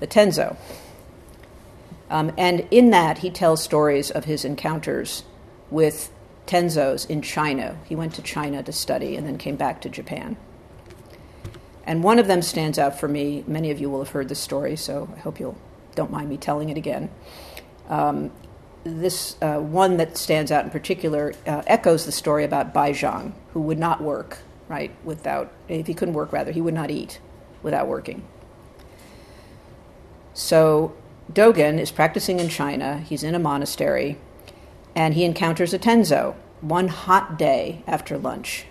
The 0.00 0.06
tenzo. 0.06 0.56
Um, 2.08 2.32
and 2.36 2.66
in 2.70 2.90
that, 2.90 3.18
he 3.18 3.30
tells 3.30 3.62
stories 3.62 4.10
of 4.10 4.24
his 4.24 4.44
encounters 4.44 5.24
with 5.70 6.10
Tenzos 6.50 7.08
in 7.08 7.22
China. 7.22 7.78
He 7.84 7.94
went 7.94 8.12
to 8.14 8.22
China 8.22 8.60
to 8.64 8.72
study 8.72 9.14
and 9.14 9.24
then 9.24 9.38
came 9.38 9.54
back 9.54 9.80
to 9.82 9.88
Japan. 9.88 10.36
And 11.86 12.02
one 12.02 12.18
of 12.18 12.26
them 12.26 12.42
stands 12.42 12.76
out 12.76 12.98
for 12.98 13.06
me. 13.06 13.44
Many 13.46 13.70
of 13.70 13.80
you 13.80 13.88
will 13.88 14.00
have 14.00 14.10
heard 14.10 14.28
this 14.28 14.40
story, 14.40 14.74
so 14.74 15.08
I 15.16 15.20
hope 15.20 15.38
you'll 15.38 15.56
don't 15.94 16.10
mind 16.10 16.28
me 16.28 16.36
telling 16.36 16.68
it 16.68 16.76
again. 16.76 17.08
Um, 17.88 18.32
this 18.82 19.36
uh, 19.40 19.58
one 19.58 19.96
that 19.98 20.16
stands 20.16 20.50
out 20.50 20.64
in 20.64 20.70
particular 20.70 21.34
uh, 21.46 21.62
echoes 21.68 22.04
the 22.04 22.12
story 22.12 22.44
about 22.44 22.74
Bai 22.74 22.92
Zhang, 22.92 23.32
who 23.52 23.60
would 23.60 23.78
not 23.78 24.02
work, 24.02 24.38
right, 24.68 24.90
without, 25.04 25.52
if 25.68 25.86
he 25.86 25.94
couldn't 25.94 26.14
work, 26.14 26.32
rather, 26.32 26.50
he 26.50 26.60
would 26.60 26.74
not 26.74 26.90
eat 26.90 27.20
without 27.62 27.86
working. 27.86 28.24
So 30.34 30.96
Dogen 31.32 31.78
is 31.78 31.92
practicing 31.92 32.40
in 32.40 32.48
China. 32.48 32.98
He's 32.98 33.22
in 33.22 33.36
a 33.36 33.38
monastery 33.38 34.18
and 34.94 35.14
he 35.14 35.24
encounters 35.24 35.72
a 35.72 35.78
Tenzo 35.78 36.34
one 36.60 36.88
hot 36.88 37.38
day 37.38 37.82
after 37.86 38.18
lunch. 38.18 38.66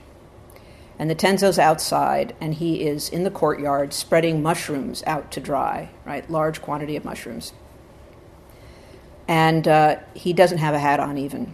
And 0.98 1.10
the 1.10 1.16
Tenzo's 1.16 1.58
outside, 1.58 2.36
and 2.42 2.56
he 2.56 2.86
is 2.86 3.08
in 3.08 3.24
the 3.24 3.32
courtyard 3.32 3.94
spreading 3.94 4.44
mushrooms 4.44 5.02
out 5.08 5.32
to 5.32 5.40
dry, 5.40 5.90
right? 6.06 6.30
Large 6.30 6.62
quantity 6.62 6.98
of 6.98 7.06
mushrooms. 7.06 7.54
And 9.28 9.66
uh, 9.68 9.98
he 10.14 10.34
doesn't 10.34 10.58
have 10.58 10.74
a 10.74 10.80
hat 10.80 11.00
on 11.00 11.18
even. 11.18 11.54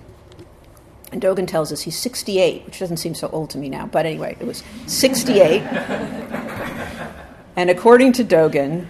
And 1.11 1.21
Dogen 1.21 1.47
tells 1.47 1.71
us 1.71 1.81
he's 1.81 1.97
68, 1.97 2.65
which 2.65 2.79
doesn't 2.79 2.97
seem 2.97 3.13
so 3.13 3.29
old 3.29 3.51
to 3.51 3.59
me 3.59 3.69
now, 3.69 3.85
but 3.85 4.07
anyway, 4.07 4.35
it 4.39 4.47
was 4.47 4.63
68. 4.87 5.61
and 7.55 7.69
according 7.69 8.13
to 8.13 8.23
Dogen, 8.23 8.87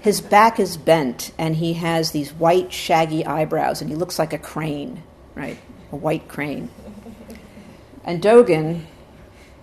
his 0.00 0.20
back 0.20 0.60
is 0.60 0.76
bent, 0.76 1.32
and 1.36 1.56
he 1.56 1.72
has 1.74 2.12
these 2.12 2.32
white, 2.32 2.72
shaggy 2.72 3.26
eyebrows, 3.26 3.80
and 3.80 3.90
he 3.90 3.96
looks 3.96 4.18
like 4.18 4.32
a 4.32 4.38
crane, 4.38 5.02
right? 5.38 5.58
A 5.92 5.96
white 5.96 6.28
crane. 6.28 6.68
And 8.04 8.20
Dogen 8.20 8.82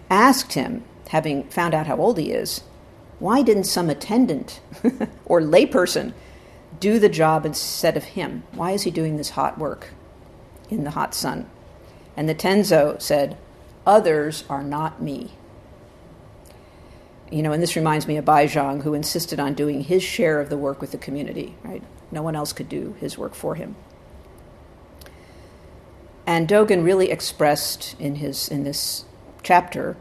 asked 0.09 0.53
him, 0.53 0.83
having 1.09 1.43
found 1.45 1.73
out 1.73 1.87
how 1.87 1.97
old 1.97 2.17
he 2.17 2.31
is, 2.31 2.61
why 3.19 3.41
didn't 3.41 3.65
some 3.65 3.89
attendant 3.89 4.61
or 5.25 5.41
layperson 5.41 6.13
do 6.79 6.99
the 6.99 7.09
job 7.09 7.45
instead 7.45 7.95
of 7.95 8.03
him? 8.03 8.43
Why 8.53 8.71
is 8.71 8.83
he 8.83 8.91
doing 8.91 9.17
this 9.17 9.31
hot 9.31 9.57
work 9.57 9.89
in 10.69 10.83
the 10.83 10.91
hot 10.91 11.13
sun? 11.13 11.49
And 12.17 12.27
the 12.27 12.35
Tenzo 12.35 13.01
said, 13.01 13.37
Others 13.85 14.45
are 14.49 14.63
not 14.63 15.01
me. 15.01 15.33
You 17.31 17.41
know, 17.41 17.51
and 17.51 17.61
this 17.61 17.75
reminds 17.75 18.07
me 18.07 18.17
of 18.17 18.25
Baizhang, 18.25 18.83
who 18.83 18.93
insisted 18.93 19.39
on 19.39 19.53
doing 19.53 19.81
his 19.81 20.03
share 20.03 20.39
of 20.39 20.49
the 20.49 20.57
work 20.57 20.81
with 20.81 20.91
the 20.91 20.97
community, 20.97 21.55
right? 21.63 21.83
No 22.11 22.21
one 22.21 22.35
else 22.35 22.53
could 22.53 22.69
do 22.69 22.95
his 22.99 23.17
work 23.17 23.33
for 23.33 23.55
him. 23.55 23.75
And 26.27 26.47
Dogen 26.47 26.83
really 26.83 27.11
expressed 27.11 27.95
in, 27.99 28.15
his, 28.15 28.47
in 28.49 28.63
this 28.63 29.05
chapter 29.43 29.95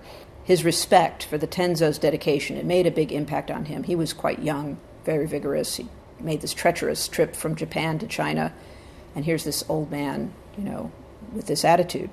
his 0.44 0.62
respect 0.62 1.24
for 1.24 1.38
the 1.38 1.46
Tenzo's 1.46 1.98
dedication. 1.98 2.56
It 2.56 2.66
made 2.66 2.86
a 2.86 2.90
big 2.90 3.10
impact 3.10 3.50
on 3.50 3.64
him. 3.64 3.82
He 3.82 3.96
was 3.96 4.12
quite 4.12 4.42
young, 4.42 4.78
very 5.04 5.26
vigorous. 5.26 5.76
He 5.76 5.88
made 6.20 6.42
this 6.42 6.52
treacherous 6.52 7.08
trip 7.08 7.34
from 7.34 7.56
Japan 7.56 7.98
to 7.98 8.06
China, 8.06 8.52
and 9.14 9.24
here's 9.24 9.44
this 9.44 9.64
old 9.68 9.90
man, 9.90 10.32
you 10.56 10.64
know, 10.64 10.92
with 11.32 11.46
this 11.46 11.64
attitude. 11.64 12.10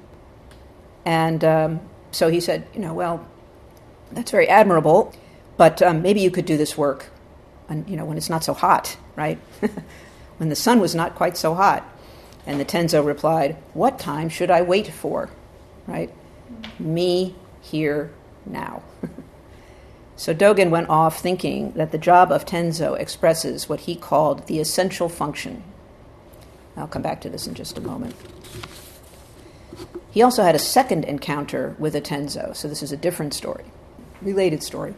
And 1.06 1.44
um, 1.44 1.82
so 2.12 2.30
he 2.30 2.40
said, 2.40 2.66
you 2.74 2.80
know, 2.80 2.94
well, 2.94 3.28
that's 4.12 4.32
very 4.32 4.48
admirable, 4.48 5.14
but 5.58 5.82
um, 5.82 6.02
maybe 6.02 6.22
you 6.22 6.32
could 6.32 6.46
do 6.46 6.58
this 6.58 6.78
work, 6.78 7.10
and 7.68 7.90
you 7.90 7.98
know, 7.98 8.06
when 8.06 8.18
it's 8.18 8.30
not 8.30 8.44
so 8.44 8.54
hot, 8.54 8.98
right? 9.16 9.38
when 10.38 10.50
the 10.50 10.56
sun 10.56 10.80
was 10.80 10.96
not 10.96 11.16
quite 11.16 11.36
so 11.36 11.54
hot. 11.54 11.86
And 12.46 12.60
the 12.60 12.66
Tenzo 12.66 13.06
replied, 13.06 13.56
What 13.74 14.00
time 14.00 14.30
should 14.30 14.50
I 14.50 14.62
wait 14.62 14.88
for? 14.88 15.30
Right? 15.88 16.14
Me 16.80 17.36
here 17.62 18.12
now. 18.46 18.82
so 20.16 20.34
Dogen 20.34 20.70
went 20.70 20.90
off 20.90 21.20
thinking 21.20 21.72
that 21.74 21.92
the 21.92 21.98
job 21.98 22.32
of 22.32 22.46
Tenzo 22.46 23.00
expresses 23.00 23.70
what 23.70 23.82
he 23.82 23.96
called 23.96 24.48
the 24.48 24.60
essential 24.60 25.10
function. 25.10 25.64
I'll 26.76 26.88
come 26.88 27.02
back 27.02 27.22
to 27.22 27.30
this 27.30 27.48
in 27.48 27.54
just 27.54 27.78
a 27.78 27.82
moment. 27.82 28.16
He 30.10 30.22
also 30.22 30.44
had 30.44 30.56
a 30.56 30.60
second 30.60 31.06
encounter 31.06 31.76
with 31.80 31.96
a 31.96 32.02
Tenzo, 32.02 32.56
so 32.56 32.68
this 32.68 32.84
is 32.84 32.92
a 32.92 32.98
different 32.98 33.34
story, 33.34 33.66
related 34.22 34.62
story. 34.62 34.94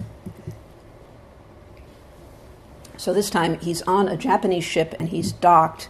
So 2.98 3.14
this 3.14 3.30
time 3.30 3.60
he's 3.60 3.82
on 3.84 4.08
a 4.08 4.18
Japanese 4.18 4.64
ship 4.64 4.96
and 5.00 5.10
he's 5.10 5.32
docked 5.32 5.90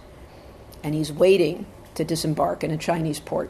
and 0.83 0.93
he's 0.93 1.11
waiting 1.11 1.65
to 1.95 2.03
disembark 2.03 2.63
in 2.63 2.71
a 2.71 2.77
Chinese 2.77 3.19
port. 3.19 3.49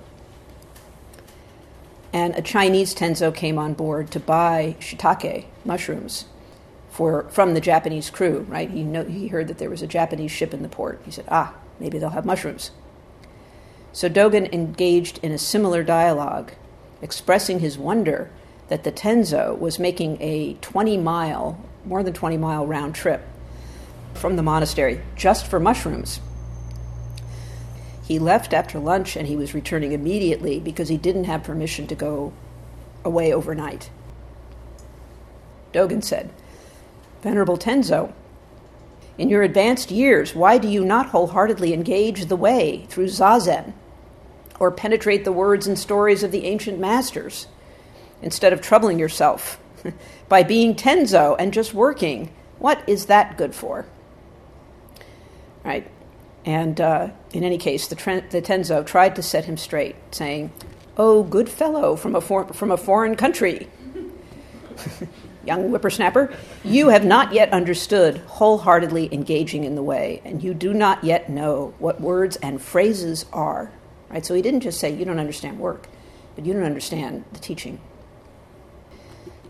And 2.11 2.35
a 2.35 2.41
Chinese 2.41 2.93
Tenzo 2.93 3.33
came 3.33 3.57
on 3.57 3.73
board 3.73 4.11
to 4.11 4.19
buy 4.19 4.75
shiitake 4.79 5.45
mushrooms 5.65 6.25
for, 6.89 7.23
from 7.29 7.55
the 7.55 7.61
Japanese 7.61 8.11
crew, 8.11 8.45
right? 8.47 8.69
He, 8.69 8.83
know, 8.83 9.03
he 9.03 9.29
heard 9.29 9.47
that 9.47 9.57
there 9.57 9.69
was 9.69 9.81
a 9.81 9.87
Japanese 9.87 10.31
ship 10.31 10.53
in 10.53 10.61
the 10.61 10.69
port. 10.69 11.01
He 11.05 11.11
said, 11.11 11.25
ah, 11.29 11.55
maybe 11.79 11.97
they'll 11.97 12.11
have 12.11 12.25
mushrooms. 12.25 12.69
So 13.91 14.09
Dogen 14.09 14.51
engaged 14.53 15.19
in 15.23 15.31
a 15.31 15.39
similar 15.39 15.83
dialogue, 15.83 16.53
expressing 17.01 17.59
his 17.59 17.79
wonder 17.79 18.29
that 18.67 18.83
the 18.83 18.91
Tenzo 18.91 19.57
was 19.57 19.79
making 19.79 20.21
a 20.21 20.53
20 20.61 20.97
mile, 20.97 21.59
more 21.83 22.03
than 22.03 22.13
20 22.13 22.37
mile 22.37 22.65
round 22.65 22.93
trip 22.93 23.23
from 24.13 24.35
the 24.35 24.43
monastery 24.43 25.01
just 25.15 25.47
for 25.47 25.59
mushrooms. 25.59 26.19
He 28.03 28.19
left 28.19 28.53
after 28.53 28.79
lunch 28.79 29.15
and 29.15 29.27
he 29.27 29.35
was 29.35 29.53
returning 29.53 29.93
immediately 29.93 30.59
because 30.59 30.89
he 30.89 30.97
didn't 30.97 31.23
have 31.23 31.43
permission 31.43 31.87
to 31.87 31.95
go 31.95 32.33
away 33.05 33.33
overnight. 33.33 33.89
Dogen 35.73 36.03
said, 36.03 36.29
Venerable 37.21 37.57
Tenzo, 37.57 38.13
in 39.17 39.29
your 39.29 39.43
advanced 39.43 39.89
years, 39.89 40.35
why 40.35 40.57
do 40.57 40.67
you 40.67 40.83
not 40.83 41.07
wholeheartedly 41.07 41.73
engage 41.73 42.25
the 42.25 42.35
way 42.35 42.85
through 42.89 43.07
Zazen 43.07 43.73
or 44.59 44.71
penetrate 44.71 45.23
the 45.23 45.31
words 45.31 45.65
and 45.65 45.79
stories 45.79 46.23
of 46.23 46.31
the 46.31 46.45
ancient 46.45 46.79
masters 46.79 47.47
instead 48.21 48.53
of 48.53 48.61
troubling 48.61 48.99
yourself 48.99 49.59
by 50.29 50.43
being 50.43 50.75
Tenzo 50.75 51.35
and 51.39 51.53
just 51.53 51.73
working? 51.73 52.33
What 52.59 52.83
is 52.87 53.05
that 53.05 53.37
good 53.37 53.55
for? 53.55 53.85
Right? 55.63 55.89
And 56.45 56.79
uh, 56.81 57.09
in 57.31 57.43
any 57.43 57.57
case, 57.57 57.87
the, 57.87 57.95
the, 58.29 58.41
Tenzo 58.41 58.85
tried 58.85 59.15
to 59.15 59.23
set 59.23 59.45
him 59.45 59.57
straight, 59.57 59.95
saying, 60.11 60.51
Oh, 60.97 61.23
good 61.23 61.49
fellow 61.49 61.95
from 61.95 62.15
a, 62.15 62.21
for- 62.21 62.51
from 62.53 62.69
a 62.69 62.77
foreign 62.77 63.15
country, 63.15 63.67
young 65.45 65.69
whippersnapper, 65.69 66.35
you 66.63 66.89
have 66.89 67.05
not 67.05 67.33
yet 67.33 67.51
understood 67.51 68.17
wholeheartedly 68.17 69.13
engaging 69.13 69.63
in 69.63 69.75
the 69.75 69.83
way, 69.83 70.21
and 70.25 70.43
you 70.43 70.53
do 70.53 70.73
not 70.73 71.03
yet 71.03 71.29
know 71.29 71.73
what 71.79 72.01
words 72.01 72.35
and 72.37 72.61
phrases 72.61 73.25
are. 73.31 73.71
Right? 74.09 74.25
So 74.25 74.33
he 74.33 74.41
didn't 74.41 74.61
just 74.61 74.79
say, 74.79 74.93
You 74.93 75.05
don't 75.05 75.19
understand 75.19 75.59
work, 75.59 75.87
but 76.35 76.45
you 76.45 76.53
don't 76.53 76.63
understand 76.63 77.23
the 77.31 77.39
teaching. 77.39 77.79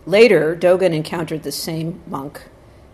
Later, 0.06 0.54
Dogen 0.54 0.92
encountered 0.94 1.42
the 1.42 1.52
same 1.52 2.02
monk, 2.06 2.42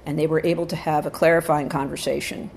and 0.06 0.18
they 0.18 0.26
were 0.26 0.40
able 0.42 0.66
to 0.66 0.76
have 0.76 1.04
a 1.06 1.10
clarifying 1.10 1.68
conversation 1.68 2.50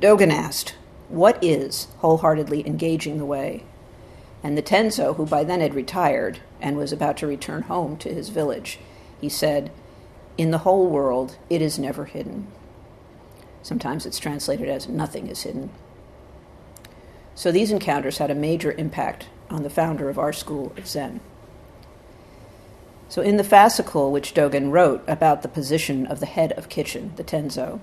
Dogen 0.00 0.32
asked, 0.32 0.74
What 1.08 1.42
is 1.42 1.88
wholeheartedly 1.98 2.66
engaging 2.66 3.18
the 3.18 3.24
way? 3.24 3.64
And 4.42 4.58
the 4.58 4.62
Tenzo, 4.62 5.16
who 5.16 5.24
by 5.24 5.44
then 5.44 5.60
had 5.60 5.74
retired 5.74 6.40
and 6.60 6.76
was 6.76 6.92
about 6.92 7.16
to 7.18 7.26
return 7.26 7.62
home 7.62 7.96
to 7.98 8.12
his 8.12 8.28
village, 8.28 8.78
he 9.20 9.28
said, 9.28 9.70
In 10.36 10.50
the 10.50 10.58
whole 10.58 10.88
world, 10.88 11.38
it 11.48 11.62
is 11.62 11.78
never 11.78 12.04
hidden. 12.04 12.48
Sometimes 13.62 14.04
it's 14.04 14.18
translated 14.18 14.68
as 14.68 14.88
nothing 14.88 15.28
is 15.28 15.42
hidden. 15.42 15.70
So 17.34 17.50
these 17.50 17.72
encounters 17.72 18.18
had 18.18 18.30
a 18.30 18.34
major 18.34 18.72
impact 18.72 19.26
on 19.48 19.62
the 19.62 19.70
founder 19.70 20.08
of 20.10 20.18
our 20.18 20.32
school 20.32 20.72
of 20.76 20.86
Zen. 20.86 21.20
So, 23.08 23.22
in 23.22 23.36
the 23.36 23.42
fascicle 23.44 24.10
which 24.10 24.34
Dogen 24.34 24.72
wrote 24.72 25.04
about 25.06 25.42
the 25.42 25.48
position 25.48 26.06
of 26.06 26.20
the 26.20 26.26
head 26.26 26.52
of 26.52 26.68
kitchen, 26.68 27.12
the 27.16 27.24
Tenzo, 27.24 27.80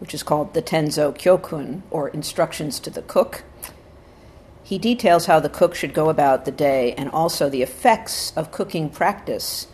which 0.00 0.14
is 0.14 0.22
called 0.22 0.54
the 0.54 0.62
Tenzo 0.62 1.14
Kyokun, 1.16 1.82
or 1.90 2.08
Instructions 2.08 2.80
to 2.80 2.90
the 2.90 3.02
Cook. 3.02 3.44
He 4.62 4.78
details 4.78 5.26
how 5.26 5.40
the 5.40 5.48
cook 5.48 5.74
should 5.74 5.94
go 5.94 6.08
about 6.08 6.44
the 6.44 6.50
day 6.50 6.94
and 6.94 7.10
also 7.10 7.48
the 7.48 7.62
effects 7.62 8.32
of 8.36 8.50
cooking 8.50 8.88
practice 8.88 9.66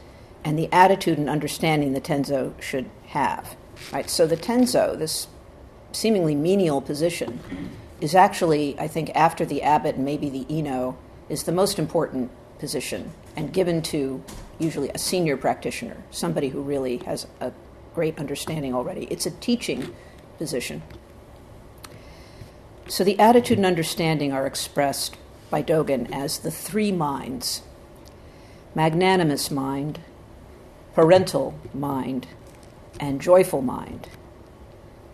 and 0.44 0.58
the 0.58 0.72
attitude 0.72 1.18
and 1.18 1.28
understanding 1.28 1.92
the 1.92 2.00
Tenzo 2.00 2.60
should 2.60 2.88
have. 3.08 3.56
Right? 3.92 4.08
So 4.08 4.26
the 4.26 4.36
Tenzo, 4.36 4.98
this 4.98 5.28
seemingly 5.92 6.34
menial 6.34 6.80
position, 6.80 7.40
is 8.00 8.14
actually, 8.14 8.78
I 8.78 8.88
think, 8.88 9.10
after 9.14 9.44
the 9.44 9.62
abbot 9.62 9.96
and 9.96 10.04
maybe 10.04 10.28
the 10.28 10.46
Ino, 10.52 10.96
is 11.28 11.44
the 11.44 11.52
most 11.52 11.78
important 11.78 12.30
position 12.58 13.12
and 13.36 13.52
given 13.52 13.82
to 13.82 14.22
usually 14.58 14.88
a 14.90 14.98
senior 14.98 15.36
practitioner, 15.36 15.96
somebody 16.10 16.48
who 16.48 16.62
really 16.62 16.98
has 16.98 17.26
a 17.40 17.52
great 17.94 18.18
understanding 18.18 18.74
already. 18.74 19.06
It's 19.10 19.26
a 19.26 19.30
teaching 19.30 19.94
position. 20.38 20.82
So 22.88 23.02
the 23.02 23.18
attitude 23.18 23.58
and 23.58 23.66
understanding 23.66 24.32
are 24.32 24.46
expressed 24.46 25.16
by 25.50 25.62
Dogen 25.62 26.10
as 26.12 26.38
the 26.38 26.50
three 26.50 26.92
minds 26.92 27.62
magnanimous 28.74 29.50
mind, 29.50 29.98
parental 30.94 31.58
mind, 31.72 32.26
and 33.00 33.20
joyful 33.20 33.62
mind. 33.62 34.06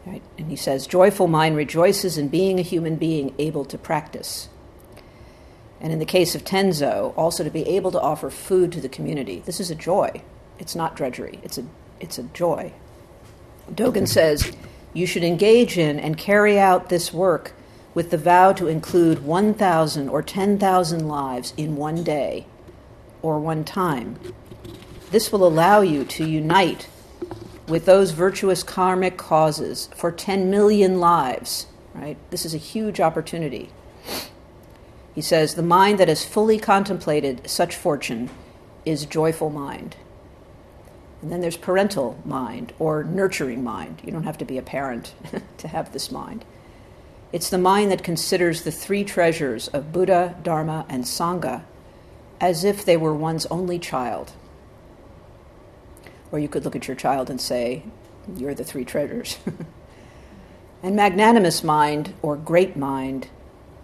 Right? 0.05 0.23
And 0.37 0.51
he 0.51 0.57
says, 0.57 0.89
Joyful 0.89 1.29
mind 1.29 1.57
rejoices 1.57 2.19
in 2.19 2.29
being 2.29 2.59
a 2.59 2.63
human 2.63 2.97
being 2.97 3.35
able 3.39 3.65
to 3.67 3.79
practice. 3.79 4.49
And 5.81 5.93
in 5.93 6.01
the 6.01 6.05
case 6.05 6.35
of 6.35 6.45
Tenzo, 6.45 7.17
also 7.17 7.45
to 7.45 7.51
be 7.51 7.67
able 7.69 7.93
to 7.93 8.01
offer 8.01 8.31
food 8.31 8.73
to 8.73 8.81
the 8.81 8.89
community. 8.89 9.43
This 9.47 9.61
is 9.61 9.71
a 9.71 9.75
joy. 9.77 10.23
It's 10.59 10.75
not 10.75 10.97
drudgery, 10.97 11.41
it's 11.43 11.59
a, 11.59 11.65
it's 12.01 12.19
a 12.19 12.25
joy. 12.25 12.73
Dogen 13.71 14.09
says, 14.09 14.53
you 14.93 15.07
should 15.07 15.25
engage 15.25 15.79
in 15.79 15.99
and 15.99 16.17
carry 16.17 16.59
out 16.59 16.89
this 16.89 17.13
work 17.13 17.53
with 17.95 18.11
the 18.11 18.19
vow 18.19 18.53
to 18.53 18.69
include 18.69 19.25
1,000 19.25 20.09
or 20.09 20.23
10,000 20.23 21.09
lives 21.09 21.53
in 21.57 21.77
one 21.77 22.03
day 22.03 22.47
or 23.21 23.39
one 23.39 23.65
time. 23.65 24.19
This 25.11 25.31
will 25.31 25.47
allow 25.47 25.81
you 25.83 26.05
to 26.05 26.27
unite 26.27 26.89
with 27.69 27.85
those 27.85 28.11
virtuous 28.13 28.63
karmic 28.63 29.17
causes 29.17 29.89
for 29.95 30.11
10 30.11 30.51
million 30.51 30.99
lives, 30.99 31.67
right? 31.95 32.17
This 32.31 32.45
is 32.45 32.55
a 32.55 32.59
huge 32.59 33.01
opportunity. 33.01 33.71
He 35.15 35.21
says, 35.21 35.55
The 35.55 35.63
mind 35.63 35.99
that 35.99 36.09
has 36.09 36.25
fully 36.25 36.59
contemplated 36.59 37.49
such 37.49 37.77
fortune 37.77 38.31
is 38.85 39.07
joyful 39.07 39.51
mind. 39.51 39.97
And 41.23 41.31
then 41.31 41.41
there's 41.41 41.57
parental 41.57 42.21
mind 42.25 42.73
or 42.79 43.05
nurturing 43.05 43.63
mind. 43.63 44.03
You 44.05 44.13
don't 44.13 44.25
have 44.25 44.39
to 44.39 44.45
be 44.45 44.59
a 44.59 44.63
parent 44.63 45.15
to 45.59 45.69
have 45.69 45.93
this 45.93 46.11
mind. 46.11 46.45
It's 47.33 47.49
the 47.49 47.59
mind 47.59 47.91
that 47.91 48.03
considers 48.03 48.63
the 48.63 48.73
three 48.73 49.05
treasures 49.05 49.69
of 49.69 49.93
Buddha, 49.93 50.37
Dharma, 50.43 50.85
and 50.89 51.05
Sangha 51.05 51.63
as 52.43 52.65
if 52.65 52.85
they 52.85 52.97
were 52.97 53.15
one's 53.15 53.47
only 53.47 53.79
child. 53.79 54.33
Or 56.33 56.41
you 56.41 56.49
could 56.49 56.65
look 56.65 56.75
at 56.75 56.89
your 56.89 56.97
child 56.97 57.31
and 57.31 57.41
say, 57.41 57.85
You're 58.37 58.55
the 58.55 58.65
three 58.65 58.85
treasures. 58.85 59.39
and 60.83 60.97
magnanimous 60.97 61.63
mind, 61.63 62.15
or 62.21 62.37
great 62.37 62.77
mind, 62.77 63.29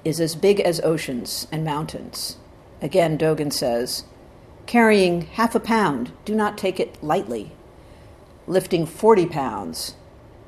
is 0.05 0.21
as 0.21 0.35
big 0.35 0.59
as 0.61 0.81
oceans 0.81 1.47
and 1.53 1.65
mountains. 1.65 2.37
Again, 2.83 3.17
Dogen 3.17 3.53
says, 3.53 4.05
Carrying 4.69 5.23
half 5.23 5.55
a 5.55 5.61
pound, 5.61 6.13
do 6.27 6.35
not 6.35 6.59
take 6.59 6.79
it 6.79 7.03
lightly. 7.03 7.53
Lifting 8.47 8.85
40 8.85 9.25
pounds 9.25 9.95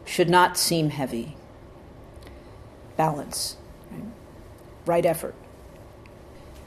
should 0.04 0.28
not 0.28 0.59
seem 0.59 0.90
heavy. 0.90 1.38
Balance, 2.98 3.56
right, 3.90 4.04
right 4.85 5.06
effort. 5.06 5.35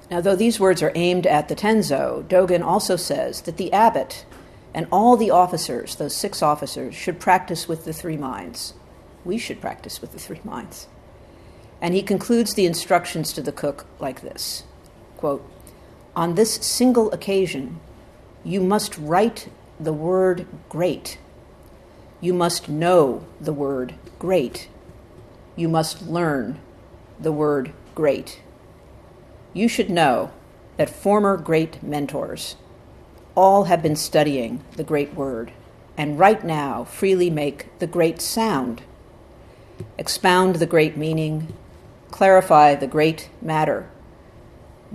Now, 0.10 0.20
though 0.20 0.36
these 0.36 0.60
words 0.60 0.82
are 0.82 0.92
aimed 0.96 1.28
at 1.28 1.48
the 1.48 1.56
Tenzo, 1.56 2.28
Dogen 2.28 2.64
also 2.64 2.96
says 2.96 3.42
that 3.42 3.58
the 3.58 3.72
abbot 3.72 4.26
and 4.74 4.88
all 4.92 5.16
the 5.16 5.30
officers, 5.30 5.96
those 5.98 6.16
six 6.16 6.42
officers, 6.42 6.96
should 6.96 7.20
practice 7.20 7.68
with 7.68 7.86
the 7.86 7.94
three 7.94 8.18
minds. 8.18 8.74
We 9.24 9.38
should 9.38 9.62
practice 9.62 10.02
with 10.02 10.12
the 10.12 10.20
three 10.20 10.42
minds. 10.44 10.88
And 11.80 11.94
he 11.94 12.02
concludes 12.02 12.56
the 12.56 12.66
instructions 12.66 13.32
to 13.34 13.44
the 13.44 13.52
cook 13.52 13.86
like 14.00 14.22
this 14.22 14.64
quote, 15.18 15.48
On 16.16 16.36
this 16.36 16.54
single 16.56 17.12
occasion, 17.12 17.80
you 18.44 18.62
must 18.62 18.98
write 18.98 19.50
the 19.80 19.94
word 19.94 20.46
great. 20.70 21.18
You 22.22 22.34
must 22.34 22.70
know 22.70 23.26
the 23.42 23.54
word 23.54 23.96
great. 24.20 24.70
You 25.56 25.70
must 25.70 26.04
learn 26.04 26.60
the 27.20 27.32
word 27.32 27.74
great 27.96 28.42
you 29.54 29.68
should 29.68 29.90
know 29.90 30.32
that 30.78 30.90
former 30.90 31.38
great 31.38 31.82
mentors 31.84 32.56
all 33.36 33.66
have 33.66 33.82
been 33.82 33.96
studying 33.96 34.64
the 34.76 34.84
great 34.84 35.14
word 35.14 35.52
and 35.96 36.18
right 36.18 36.44
now 36.44 36.84
freely 36.84 37.30
make 37.30 37.68
the 37.78 37.88
great 37.88 38.20
sound, 38.20 38.82
expound 39.98 40.56
the 40.56 40.66
great 40.66 40.98
meaning, 40.98 41.54
clarify 42.10 42.74
the 42.74 42.88
great 42.88 43.30
matter, 43.42 43.88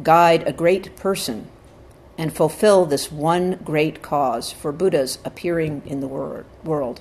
guide 0.02 0.46
a 0.46 0.52
great 0.52 0.96
person, 0.96 1.48
and 2.16 2.34
fulfill 2.34 2.84
this 2.84 3.12
one 3.12 3.61
great 3.64 4.02
cause 4.02 4.50
for 4.50 4.72
Buddha's 4.72 5.18
appearing 5.24 5.82
in 5.87 6.00
the 6.00 6.08
world. 6.08 7.00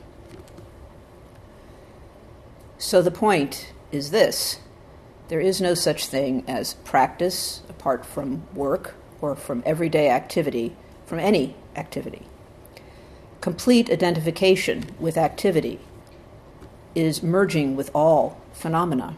So 2.77 3.01
the 3.01 3.11
point 3.11 3.73
is 3.91 4.11
this 4.11 4.59
there 5.29 5.39
is 5.39 5.59
no 5.59 5.73
such 5.73 6.07
thing 6.07 6.43
as 6.47 6.75
practice 6.75 7.61
apart 7.67 8.05
from 8.05 8.43
work 8.53 8.95
or 9.19 9.35
from 9.35 9.63
everyday 9.65 10.09
activity, 10.09 10.75
from 11.05 11.19
any 11.19 11.55
activity. 11.75 12.23
Complete 13.41 13.89
identification 13.89 14.95
with 14.99 15.17
activity 15.17 15.79
is 16.95 17.21
merging 17.21 17.75
with 17.75 17.91
all 17.93 18.39
phenomena. 18.53 19.15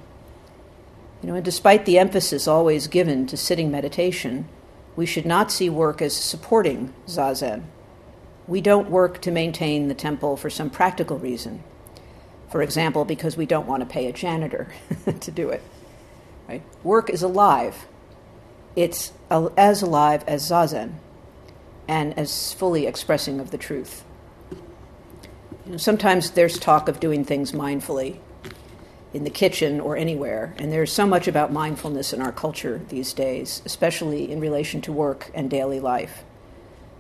You 1.21 1.29
know, 1.29 1.35
and 1.35 1.43
despite 1.43 1.85
the 1.85 1.99
emphasis 1.99 2.47
always 2.47 2.87
given 2.87 3.27
to 3.27 3.35
sitting 3.35 3.69
meditation, 3.69 4.47
we 4.95 5.05
should 5.05 5.25
not 5.25 5.51
see 5.51 5.69
work 5.69 6.01
as 6.01 6.15
supporting 6.15 6.93
zazen. 7.07 7.63
We 8.47 8.61
don't 8.61 8.89
work 8.89 9.21
to 9.21 9.31
maintain 9.31 9.87
the 9.87 9.93
temple 9.93 10.37
for 10.37 10.49
some 10.49 10.69
practical 10.69 11.17
reason. 11.17 11.63
For 12.49 12.61
example, 12.61 13.05
because 13.05 13.37
we 13.37 13.45
don't 13.45 13.67
want 13.67 13.81
to 13.81 13.85
pay 13.85 14.07
a 14.07 14.13
janitor 14.13 14.67
to 15.19 15.31
do 15.31 15.49
it. 15.49 15.61
Right? 16.47 16.63
Work 16.83 17.09
is 17.09 17.21
alive. 17.21 17.85
It's 18.75 19.11
as 19.29 19.81
alive 19.81 20.23
as 20.25 20.49
zazen 20.49 20.93
and 21.87 22.17
as 22.17 22.53
fully 22.53 22.87
expressing 22.87 23.39
of 23.39 23.51
the 23.51 23.57
truth. 23.57 24.03
You 25.65 25.73
know, 25.73 25.77
sometimes 25.77 26.31
there's 26.31 26.57
talk 26.57 26.87
of 26.87 26.99
doing 26.99 27.25
things 27.25 27.51
mindfully 27.51 28.19
in 29.13 29.23
the 29.23 29.29
kitchen 29.29 29.79
or 29.79 29.97
anywhere, 29.97 30.53
and 30.57 30.71
there's 30.71 30.91
so 30.91 31.07
much 31.07 31.27
about 31.27 31.51
mindfulness 31.51 32.13
in 32.13 32.21
our 32.21 32.31
culture 32.31 32.81
these 32.89 33.11
days, 33.13 33.61
especially 33.65 34.31
in 34.31 34.39
relation 34.39 34.81
to 34.81 34.91
work 34.91 35.31
and 35.33 35.49
daily 35.49 35.79
life. 35.79 36.23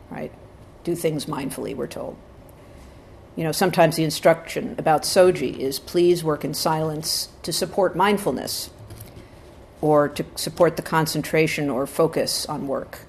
Right? 0.09 0.31
Do 0.83 0.95
things 0.95 1.25
mindfully, 1.25 1.75
we're 1.75 1.87
told. 1.87 2.17
You 3.35 3.43
know, 3.43 3.51
sometimes 3.51 3.95
the 3.95 4.03
instruction 4.03 4.75
about 4.77 5.03
soji 5.03 5.57
is 5.57 5.79
please 5.79 6.23
work 6.23 6.43
in 6.43 6.53
silence 6.53 7.29
to 7.43 7.53
support 7.53 7.95
mindfulness 7.95 8.71
or 9.81 10.09
to 10.09 10.25
support 10.35 10.75
the 10.75 10.81
concentration 10.81 11.69
or 11.69 11.87
focus 11.87 12.45
on 12.47 12.67
work 12.67 12.99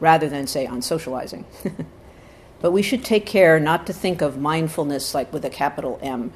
rather 0.00 0.28
than, 0.28 0.46
say, 0.46 0.66
on 0.66 0.80
socializing. 0.80 1.44
but 2.60 2.72
we 2.72 2.82
should 2.82 3.04
take 3.04 3.26
care 3.26 3.60
not 3.60 3.86
to 3.86 3.92
think 3.92 4.22
of 4.22 4.38
mindfulness 4.38 5.14
like 5.14 5.32
with 5.32 5.44
a 5.44 5.50
capital 5.50 5.98
M 6.02 6.32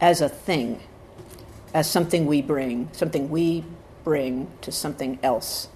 as 0.00 0.20
a 0.20 0.28
thing, 0.28 0.80
as 1.74 1.90
something 1.90 2.26
we 2.26 2.42
bring, 2.42 2.88
something 2.92 3.30
we 3.30 3.64
bring 4.04 4.48
to 4.60 4.72
something 4.72 5.18
else. 5.22 5.68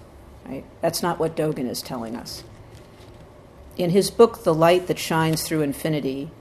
Right? 0.45 0.63
That's 0.81 1.01
not 1.01 1.19
what 1.19 1.35
Dogen 1.35 1.69
is 1.69 1.81
telling 1.81 2.15
us. 2.15 2.43
In 3.77 3.89
his 3.91 4.09
book, 4.09 4.43
The 4.43 4.53
Light 4.53 4.87
That 4.87 4.97
Shines 4.97 5.43
Through 5.43 5.61
Infinity, 5.61 6.31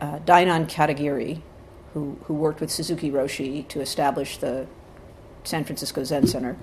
uh, 0.00 0.18
Dainan 0.20 0.70
Katagiri, 0.70 1.42
who, 1.92 2.18
who 2.24 2.34
worked 2.34 2.60
with 2.60 2.70
Suzuki 2.70 3.10
Roshi 3.10 3.66
to 3.68 3.80
establish 3.80 4.38
the 4.38 4.66
San 5.44 5.64
Francisco 5.64 6.04
Zen 6.04 6.26
Center. 6.26 6.56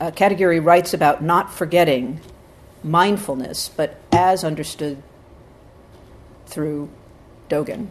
Uh, 0.00 0.10
Katagiri 0.10 0.64
writes 0.64 0.94
about 0.94 1.22
not 1.22 1.52
forgetting 1.52 2.20
mindfulness, 2.84 3.68
but 3.68 4.00
as 4.12 4.44
understood 4.44 5.02
through 6.46 6.88
Dogen. 7.48 7.88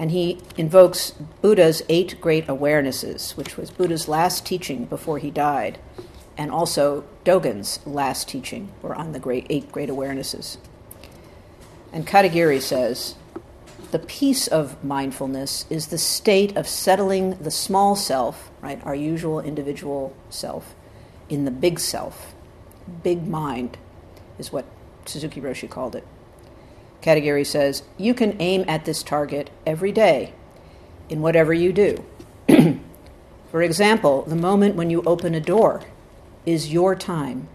And 0.00 0.12
he 0.12 0.38
invokes 0.56 1.10
Buddha's 1.42 1.82
eight 1.90 2.22
great 2.22 2.46
awarenesses, 2.46 3.36
which 3.36 3.58
was 3.58 3.70
Buddha's 3.70 4.08
last 4.08 4.46
teaching 4.46 4.86
before 4.86 5.18
he 5.18 5.30
died, 5.30 5.78
and 6.38 6.50
also 6.50 7.04
Dogen's 7.22 7.80
last 7.84 8.26
teaching, 8.26 8.72
were 8.80 8.94
on 8.94 9.12
the 9.12 9.18
great 9.18 9.46
eight 9.50 9.70
great 9.70 9.90
awarenesses. 9.90 10.56
And 11.92 12.06
Katagiri 12.06 12.62
says, 12.62 13.14
the 13.90 13.98
peace 13.98 14.46
of 14.46 14.82
mindfulness 14.82 15.66
is 15.68 15.88
the 15.88 15.98
state 15.98 16.56
of 16.56 16.66
settling 16.66 17.34
the 17.34 17.50
small 17.50 17.94
self, 17.94 18.50
right, 18.62 18.80
our 18.86 18.94
usual 18.94 19.40
individual 19.40 20.16
self, 20.30 20.74
in 21.28 21.44
the 21.44 21.50
big 21.50 21.78
self. 21.78 22.32
Big 23.02 23.26
mind 23.26 23.76
is 24.38 24.50
what 24.50 24.64
Suzuki 25.04 25.42
Roshi 25.42 25.68
called 25.68 25.94
it. 25.94 26.06
Katagiri 27.02 27.46
says, 27.46 27.82
You 27.96 28.14
can 28.14 28.40
aim 28.40 28.64
at 28.68 28.84
this 28.84 29.02
target 29.02 29.50
every 29.66 29.92
day 29.92 30.34
in 31.08 31.22
whatever 31.22 31.52
you 31.52 31.72
do. 31.72 32.04
For 33.50 33.62
example, 33.62 34.22
the 34.22 34.36
moment 34.36 34.76
when 34.76 34.90
you 34.90 35.02
open 35.02 35.34
a 35.34 35.40
door 35.40 35.82
is 36.46 36.72
your 36.72 36.94
time, 36.94 37.48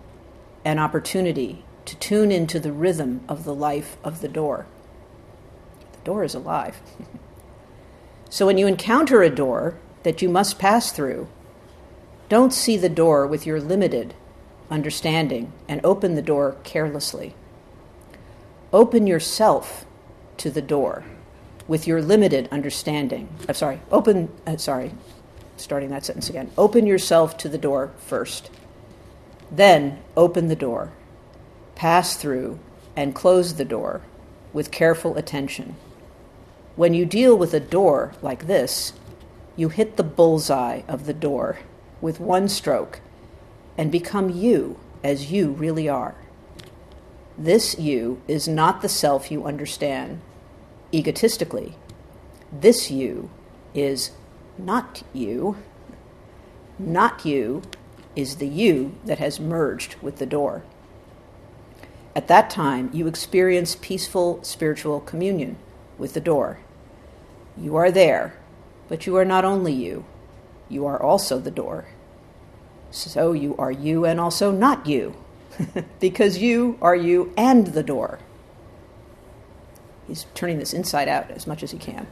an 0.64 0.80
opportunity 0.80 1.64
to 1.86 1.96
tune 1.98 2.32
into 2.32 2.60
the 2.60 2.72
rhythm 2.72 3.22
of 3.30 3.44
the 3.44 3.54
life 3.54 3.98
of 4.04 4.22
the 4.22 4.28
door 4.28 4.66
The 5.94 6.06
door 6.06 6.24
is 6.24 6.36
alive. 6.36 6.82
so 8.30 8.46
when 8.46 8.58
you 8.58 8.68
encounter 8.68 9.22
a 9.22 9.30
door 9.30 9.78
that 10.04 10.22
you 10.22 10.30
must 10.30 10.60
pass 10.60 10.92
through, 10.92 11.28
don't 12.28 12.54
see 12.54 12.78
the 12.78 12.90
door 12.90 13.28
with 13.28 13.46
your 13.46 13.62
limited 13.62 14.16
understanding 14.70 15.52
and 15.68 15.80
open 15.84 16.16
the 16.16 16.22
door 16.22 16.58
carelessly. 16.64 17.36
Open 18.76 19.08
yourself 19.08 19.86
to 20.36 20.52
the 20.52 20.62
door 20.62 21.06
with 21.66 21.88
your 21.88 22.02
limited 22.02 22.50
understanding. 22.52 23.30
I'm 23.48 23.56
sorry, 23.56 23.80
open, 23.90 24.30
uh, 24.46 24.58
sorry, 24.58 24.92
starting 25.56 25.92
that 25.92 26.04
sentence 26.04 26.30
again. 26.30 26.52
Open 26.58 26.86
yourself 26.86 27.38
to 27.38 27.48
the 27.48 27.58
door 27.58 27.94
first. 28.00 28.50
Then 29.50 30.00
open 30.18 30.50
the 30.50 30.58
door, 30.58 30.92
pass 31.76 32.18
through, 32.18 32.60
and 32.98 33.16
close 33.16 33.54
the 33.54 33.64
door 33.64 34.02
with 34.52 34.72
careful 34.72 35.16
attention. 35.16 35.78
When 36.76 36.94
you 36.94 37.06
deal 37.06 37.38
with 37.38 37.54
a 37.54 37.62
door 37.62 38.14
like 38.22 38.46
this, 38.46 38.92
you 39.56 39.70
hit 39.70 39.96
the 39.96 40.04
bullseye 40.04 40.82
of 40.90 41.06
the 41.06 41.14
door 41.14 41.60
with 42.02 42.20
one 42.20 42.50
stroke 42.50 43.00
and 43.78 43.90
become 43.90 44.30
you 44.30 44.78
as 45.02 45.32
you 45.32 45.52
really 45.52 45.88
are. 45.88 46.16
This 47.38 47.78
you 47.78 48.22
is 48.28 48.48
not 48.48 48.82
the 48.82 48.90
self 48.90 49.30
you 49.30 49.46
understand 49.46 50.22
egotistically. 50.94 51.76
This 52.52 52.90
you 52.90 53.30
is 53.74 54.12
not 54.58 55.04
you. 55.14 55.58
Not 56.80 57.26
you 57.26 57.62
is 58.16 58.38
the 58.38 58.48
you 58.48 58.96
that 59.04 59.20
has 59.20 59.40
merged 59.40 59.96
with 60.02 60.18
the 60.18 60.26
door. 60.26 60.64
At 62.16 62.30
that 62.30 62.50
time, 62.50 62.90
you 62.94 63.08
experience 63.08 63.76
peaceful 63.82 64.42
spiritual 64.42 65.02
communion 65.02 65.58
with 65.98 66.14
the 66.14 66.22
door. 66.22 66.60
You 67.58 67.76
are 67.76 67.92
there, 67.92 68.38
but 68.88 69.06
you 69.06 69.18
are 69.18 69.26
not 69.26 69.44
only 69.44 69.74
you, 69.74 70.06
you 70.70 70.86
are 70.86 71.02
also 71.02 71.40
the 71.40 71.52
door. 71.52 71.86
So 72.92 73.34
you 73.34 73.56
are 73.58 73.72
you 73.72 74.06
and 74.06 74.20
also 74.20 74.52
not 74.52 74.88
you, 74.88 75.16
because 76.00 76.38
you 76.38 76.78
are 76.82 76.96
you 76.96 77.34
and 77.38 77.68
the 77.68 77.84
door. 77.84 78.20
He's 80.08 80.26
turning 80.36 80.60
this 80.60 80.74
inside 80.74 81.08
out 81.08 81.32
as 81.32 81.48
much 81.48 81.64
as 81.64 81.72
he 81.72 81.78
can. 81.78 82.08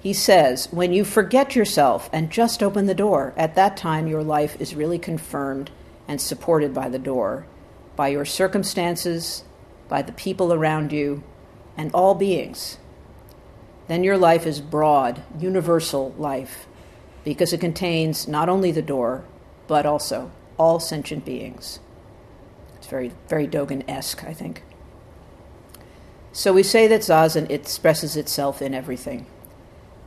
He 0.00 0.12
says, 0.12 0.68
when 0.70 0.92
you 0.92 1.04
forget 1.04 1.54
yourself 1.54 2.08
and 2.12 2.30
just 2.30 2.62
open 2.62 2.86
the 2.86 2.94
door, 2.94 3.34
at 3.36 3.54
that 3.56 3.76
time 3.76 4.06
your 4.06 4.22
life 4.22 4.58
is 4.58 4.74
really 4.74 4.98
confirmed 4.98 5.70
and 6.08 6.20
supported 6.20 6.72
by 6.72 6.88
the 6.88 6.98
door, 6.98 7.46
by 7.96 8.08
your 8.08 8.24
circumstances, 8.24 9.44
by 9.88 10.00
the 10.00 10.12
people 10.12 10.52
around 10.52 10.90
you, 10.90 11.22
and 11.76 11.90
all 11.92 12.14
beings. 12.14 12.78
Then 13.88 14.02
your 14.04 14.16
life 14.16 14.46
is 14.46 14.60
broad, 14.60 15.22
universal 15.38 16.14
life, 16.16 16.66
because 17.24 17.52
it 17.52 17.60
contains 17.60 18.26
not 18.26 18.48
only 18.48 18.72
the 18.72 18.82
door, 18.82 19.24
but 19.66 19.84
also 19.84 20.30
all 20.56 20.80
sentient 20.80 21.24
beings. 21.24 21.80
Very, 22.90 23.12
very 23.28 23.46
Dogen 23.46 23.84
esque, 23.88 24.24
I 24.24 24.34
think. 24.34 24.64
So 26.32 26.52
we 26.52 26.64
say 26.64 26.88
that 26.88 27.02
Zazen 27.02 27.48
expresses 27.48 28.16
itself 28.16 28.60
in 28.60 28.74
everything. 28.74 29.26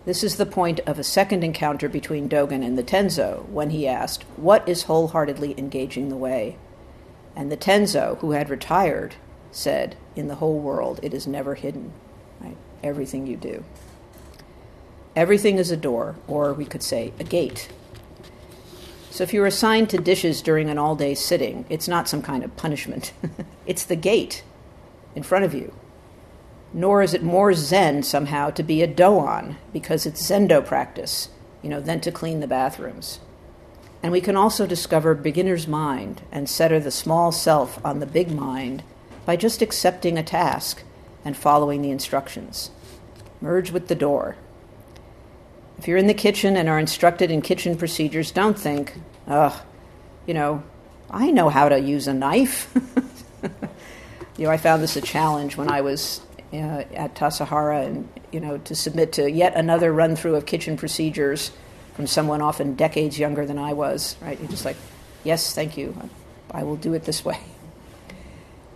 This 0.05 0.21
is 0.21 0.35
the 0.35 0.45
point 0.45 0.81
of 0.81 0.99
a 0.99 1.03
second 1.03 1.45
encounter 1.45 1.87
between 1.87 2.27
Dogen 2.27 2.63
and 2.63 2.77
the 2.77 2.83
Tenzo 2.83 3.47
when 3.47 3.69
he 3.69 3.87
asked, 3.87 4.23
What 4.35 4.67
is 4.67 4.83
wholeheartedly 4.83 5.55
engaging 5.57 6.09
the 6.09 6.17
way? 6.17 6.57
And 7.37 7.49
the 7.49 7.57
Tenzo, 7.57 8.17
who 8.19 8.31
had 8.31 8.49
retired, 8.49 9.15
said, 9.49 9.95
In 10.13 10.27
the 10.27 10.35
whole 10.35 10.59
world, 10.59 10.99
it 11.01 11.13
is 11.13 11.25
never 11.25 11.55
hidden. 11.55 11.93
Right? 12.41 12.57
Everything 12.83 13.27
you 13.27 13.37
do. 13.37 13.63
Everything 15.15 15.57
is 15.57 15.71
a 15.71 15.77
door, 15.77 16.15
or 16.27 16.53
we 16.53 16.65
could 16.65 16.83
say 16.83 17.13
a 17.17 17.23
gate. 17.23 17.69
So 19.13 19.23
if 19.23 19.33
you're 19.33 19.45
assigned 19.45 19.89
to 19.91 19.97
dishes 19.97 20.41
during 20.41 20.69
an 20.69 20.77
all 20.77 20.95
day 20.95 21.13
sitting, 21.13 21.65
it's 21.69 21.87
not 21.87 22.09
some 22.09 22.21
kind 22.21 22.43
of 22.43 22.57
punishment. 22.57 23.13
it's 23.65 23.85
the 23.85 23.95
gate 23.95 24.43
in 25.15 25.23
front 25.23 25.45
of 25.45 25.53
you 25.53 25.73
nor 26.73 27.03
is 27.03 27.13
it 27.13 27.21
more 27.21 27.53
Zen 27.53 28.01
somehow 28.01 28.49
to 28.49 28.63
be 28.63 28.81
a 28.81 28.87
doan 28.87 29.57
because 29.71 30.05
it's 30.05 30.27
Zendo 30.27 30.65
practice, 30.65 31.29
you 31.61 31.69
know, 31.69 31.79
than 31.79 32.01
to 32.01 32.11
clean 32.11 32.39
the 32.39 32.47
bathrooms. 32.47 33.19
And 34.01 34.11
we 34.11 34.19
can 34.21 34.35
also 34.35 34.65
discover 34.65 35.13
beginner's 35.13 35.67
mind 35.67 36.23
and 36.31 36.49
center 36.49 36.79
the 36.79 36.91
small 36.91 37.31
self 37.31 37.83
on 37.85 37.99
the 37.99 38.05
big 38.05 38.31
mind 38.31 38.83
by 39.25 39.35
just 39.35 39.61
accepting 39.61 40.17
a 40.17 40.23
task 40.23 40.83
and 41.23 41.37
following 41.37 41.81
the 41.81 41.91
instructions. 41.91 42.71
Merge 43.39 43.71
with 43.71 43.87
the 43.87 43.95
door. 43.95 44.35
If 45.83 45.89
you're 45.89 45.97
in 45.97 46.07
the 46.07 46.13
kitchen 46.13 46.55
and 46.55 46.69
are 46.69 46.79
instructed 46.79 47.29
in 47.29 47.41
kitchen 47.41 47.75
procedures, 47.75 48.31
don't 48.31 48.57
think, 48.57 48.93
ugh, 49.27 49.53
you 50.25 50.33
know, 50.33 50.63
I 51.09 51.29
know 51.29 51.49
how 51.49 51.67
to 51.67 51.77
use 51.77 52.07
a 52.07 52.13
knife. 52.13 52.73
you 54.37 54.45
know, 54.45 54.49
I 54.49 54.55
found 54.55 54.81
this 54.81 54.95
a 54.95 55.01
challenge 55.01 55.57
when 55.57 55.69
I 55.69 55.81
was 55.81 56.21
uh, 56.53 56.85
at 56.93 57.15
Tassajara 57.15 57.85
and 57.85 58.07
you 58.31 58.39
know 58.39 58.59
to 58.59 58.75
submit 58.75 59.11
to 59.13 59.29
yet 59.29 59.55
another 59.57 59.91
run 59.91 60.15
through 60.15 60.35
of 60.35 60.45
kitchen 60.45 60.77
procedures 60.77 61.51
from 61.95 62.07
someone 62.07 62.41
often 62.41 62.75
decades 62.75 63.19
younger 63.19 63.45
than 63.45 63.59
I 63.59 63.73
was. 63.73 64.15
Right? 64.21 64.39
You're 64.39 64.49
just 64.49 64.63
like, 64.63 64.77
yes, 65.25 65.53
thank 65.53 65.75
you, 65.75 66.09
I 66.49 66.63
will 66.63 66.77
do 66.77 66.93
it 66.93 67.03
this 67.03 67.25
way. 67.25 67.41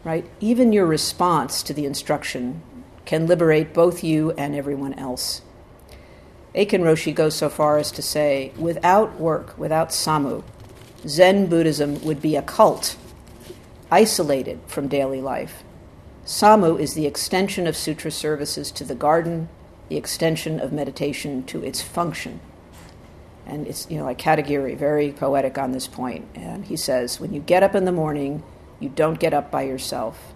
Right? 0.04 0.26
Even 0.42 0.74
your 0.74 0.86
response 0.86 1.64
to 1.64 1.74
the 1.74 1.86
instruction 1.86 2.62
can 3.06 3.28
liberate 3.28 3.74
both 3.74 4.04
you 4.04 4.32
and 4.32 4.54
everyone 4.54 4.94
else. 4.96 5.42
Eiken 6.58 6.82
Roshi 6.82 7.16
goes 7.16 7.36
so 7.36 7.50
far 7.50 7.78
as 7.78 7.92
to 7.92 8.02
say, 8.02 8.52
without 8.58 9.20
work, 9.20 9.58
without 9.58 9.90
samu, 9.90 10.44
Zen 11.08 11.46
Buddhism 11.46 12.04
would 12.04 12.22
be 12.22 12.36
a 12.36 12.42
cult, 12.42 12.98
isolated 13.92 14.60
from 14.68 14.90
daily 14.90 15.22
life 15.22 15.64
Samu 16.28 16.78
is 16.78 16.94
the 16.94 17.06
extension 17.06 17.68
of 17.68 17.78
sutra 17.78 18.12
services 18.12 18.70
to 18.72 18.84
the 18.84 18.94
garden, 18.94 19.48
the 19.88 19.96
extension 19.96 20.60
of 20.60 20.74
meditation 20.74 21.42
to 21.46 21.64
its 21.64 21.82
function. 21.82 22.42
And 23.46 23.66
it's, 23.66 23.90
you 23.90 23.98
know, 23.98 24.04
like 24.04 24.18
Katagiri, 24.18 24.76
very 24.76 25.14
poetic 25.14 25.58
on 25.58 25.72
this 25.72 25.88
point. 25.88 26.28
And 26.36 26.66
he 26.66 26.76
says, 26.76 27.22
when 27.22 27.34
you 27.34 27.40
get 27.40 27.64
up 27.64 27.76
in 27.76 27.86
the 27.86 27.94
morning, 27.94 28.44
you 28.82 28.90
don't 28.90 29.22
get 29.22 29.34
up 29.34 29.50
by 29.50 29.62
yourself. 29.62 30.34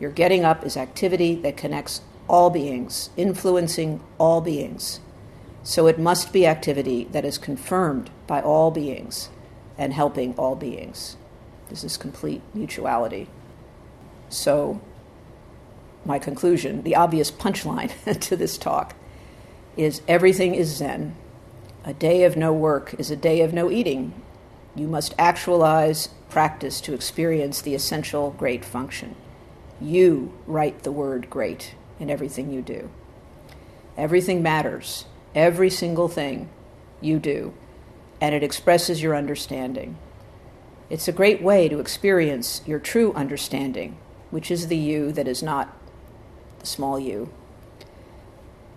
Your 0.00 0.10
getting 0.10 0.44
up 0.44 0.66
is 0.66 0.76
activity 0.76 1.36
that 1.36 1.56
connects 1.56 2.00
all 2.28 2.50
beings, 2.50 3.10
influencing 3.16 4.00
all 4.18 4.40
beings. 4.40 4.98
So 5.62 5.86
it 5.86 5.98
must 5.98 6.32
be 6.32 6.46
activity 6.46 7.04
that 7.12 7.24
is 7.24 7.38
confirmed 7.38 8.10
by 8.26 8.40
all 8.40 8.70
beings 8.70 9.28
and 9.76 9.92
helping 9.92 10.34
all 10.34 10.56
beings. 10.56 11.16
This 11.68 11.84
is 11.84 11.96
complete 11.96 12.42
mutuality. 12.54 13.28
So 14.28 14.80
my 16.04 16.18
conclusion, 16.18 16.82
the 16.82 16.96
obvious 16.96 17.30
punchline 17.30 17.90
to 18.20 18.36
this 18.36 18.56
talk, 18.56 18.94
is 19.76 20.02
everything 20.08 20.54
is 20.54 20.76
Zen. 20.76 21.14
A 21.84 21.94
day 21.94 22.24
of 22.24 22.36
no 22.36 22.52
work 22.52 22.94
is 22.98 23.10
a 23.10 23.16
day 23.16 23.40
of 23.40 23.52
no 23.52 23.70
eating. 23.70 24.12
You 24.74 24.86
must 24.86 25.14
actualize 25.18 26.08
practice 26.28 26.80
to 26.82 26.94
experience 26.94 27.60
the 27.60 27.74
essential 27.74 28.30
great 28.32 28.64
function. 28.64 29.14
You 29.80 30.32
write 30.46 30.82
the 30.82 30.92
word 30.92 31.30
great 31.30 31.74
in 31.98 32.10
everything 32.10 32.50
you 32.50 32.62
do. 32.62 32.90
Everything 33.96 34.42
matters, 34.42 35.06
every 35.34 35.70
single 35.70 36.08
thing 36.08 36.48
you 37.00 37.18
do, 37.18 37.54
and 38.20 38.34
it 38.34 38.42
expresses 38.42 39.02
your 39.02 39.14
understanding. 39.14 39.96
It's 40.88 41.08
a 41.08 41.12
great 41.12 41.40
way 41.40 41.68
to 41.68 41.78
experience 41.78 42.62
your 42.66 42.78
true 42.78 43.12
understanding, 43.14 43.96
which 44.30 44.50
is 44.50 44.66
the 44.66 44.76
you 44.76 45.12
that 45.12 45.28
is 45.28 45.42
not 45.42 45.76
the 46.58 46.66
small 46.66 46.98
you. 46.98 47.32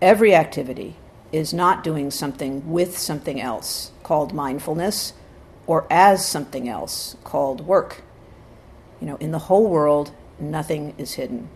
Every 0.02 0.36
activity 0.36 0.96
is 1.32 1.54
not 1.54 1.84
doing 1.84 2.12
something 2.12 2.72
with 2.72 2.98
something 2.98 3.42
else 3.42 3.92
called 4.04 4.34
mindfulness 4.34 5.14
or 5.66 5.88
as 5.90 6.26
something 6.26 6.70
else 6.70 7.16
called 7.24 7.62
work. 7.62 8.04
You 9.02 9.08
know, 9.08 9.16
in 9.18 9.32
the 9.32 9.40
whole 9.40 9.68
world, 9.68 10.12
nothing 10.40 10.94
is 10.98 11.14
hidden. 11.14 11.50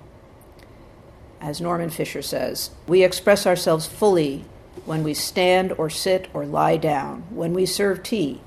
As 1.39 1.62
Norman 1.62 1.91
Fischer 1.91 2.24
says, 2.24 2.72
we 2.88 3.04
express 3.04 3.45
ourselves 3.45 3.86
fully 3.86 4.45
when 4.86 5.03
we 5.03 5.13
stand 5.13 5.73
or 5.73 5.89
sit 5.89 6.28
or 6.34 6.45
lie 6.45 6.78
down, 6.78 7.23
when 7.30 7.53
we 7.53 7.65
serve 7.65 8.03
tea, 8.03 8.41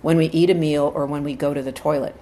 when 0.00 0.16
we 0.16 0.26
eat 0.26 0.50
a 0.50 0.54
meal, 0.54 0.92
or 0.94 1.06
when 1.06 1.24
we 1.24 1.34
go 1.34 1.54
to 1.54 1.62
the 1.62 1.72
toilet 1.72 2.14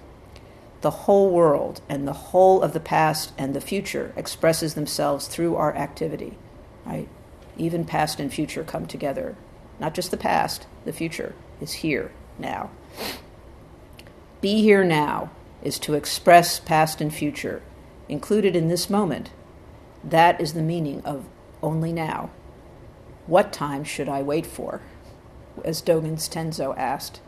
the 0.81 0.91
whole 0.91 1.29
world 1.29 1.81
and 1.87 2.07
the 2.07 2.13
whole 2.13 2.61
of 2.61 2.73
the 2.73 2.79
past 2.79 3.31
and 3.37 3.55
the 3.55 3.61
future 3.61 4.13
expresses 4.15 4.73
themselves 4.73 5.27
through 5.27 5.55
our 5.55 5.75
activity, 5.75 6.37
right? 6.85 7.07
Even 7.57 7.85
past 7.85 8.19
and 8.19 8.33
future 8.33 8.63
come 8.63 8.87
together. 8.87 9.35
Not 9.79 9.93
just 9.93 10.11
the 10.11 10.17
past, 10.17 10.65
the 10.85 10.93
future 10.93 11.35
is 11.59 11.73
here 11.73 12.11
now. 12.39 12.71
Be 14.41 14.61
here 14.61 14.83
now 14.83 15.29
is 15.63 15.77
to 15.79 15.93
express 15.93 16.59
past 16.59 16.99
and 16.99 17.13
future, 17.13 17.61
included 18.09 18.55
in 18.55 18.67
this 18.67 18.89
moment. 18.89 19.29
That 20.03 20.41
is 20.41 20.53
the 20.53 20.63
meaning 20.63 21.01
of 21.05 21.25
only 21.61 21.93
now. 21.93 22.31
What 23.27 23.53
time 23.53 23.83
should 23.83 24.09
I 24.09 24.21
wait 24.21 24.45
for? 24.45 24.81
As 25.63 25.81
Dogen's 25.81 26.27
Tenzo 26.27 26.75
asked. 26.77 27.21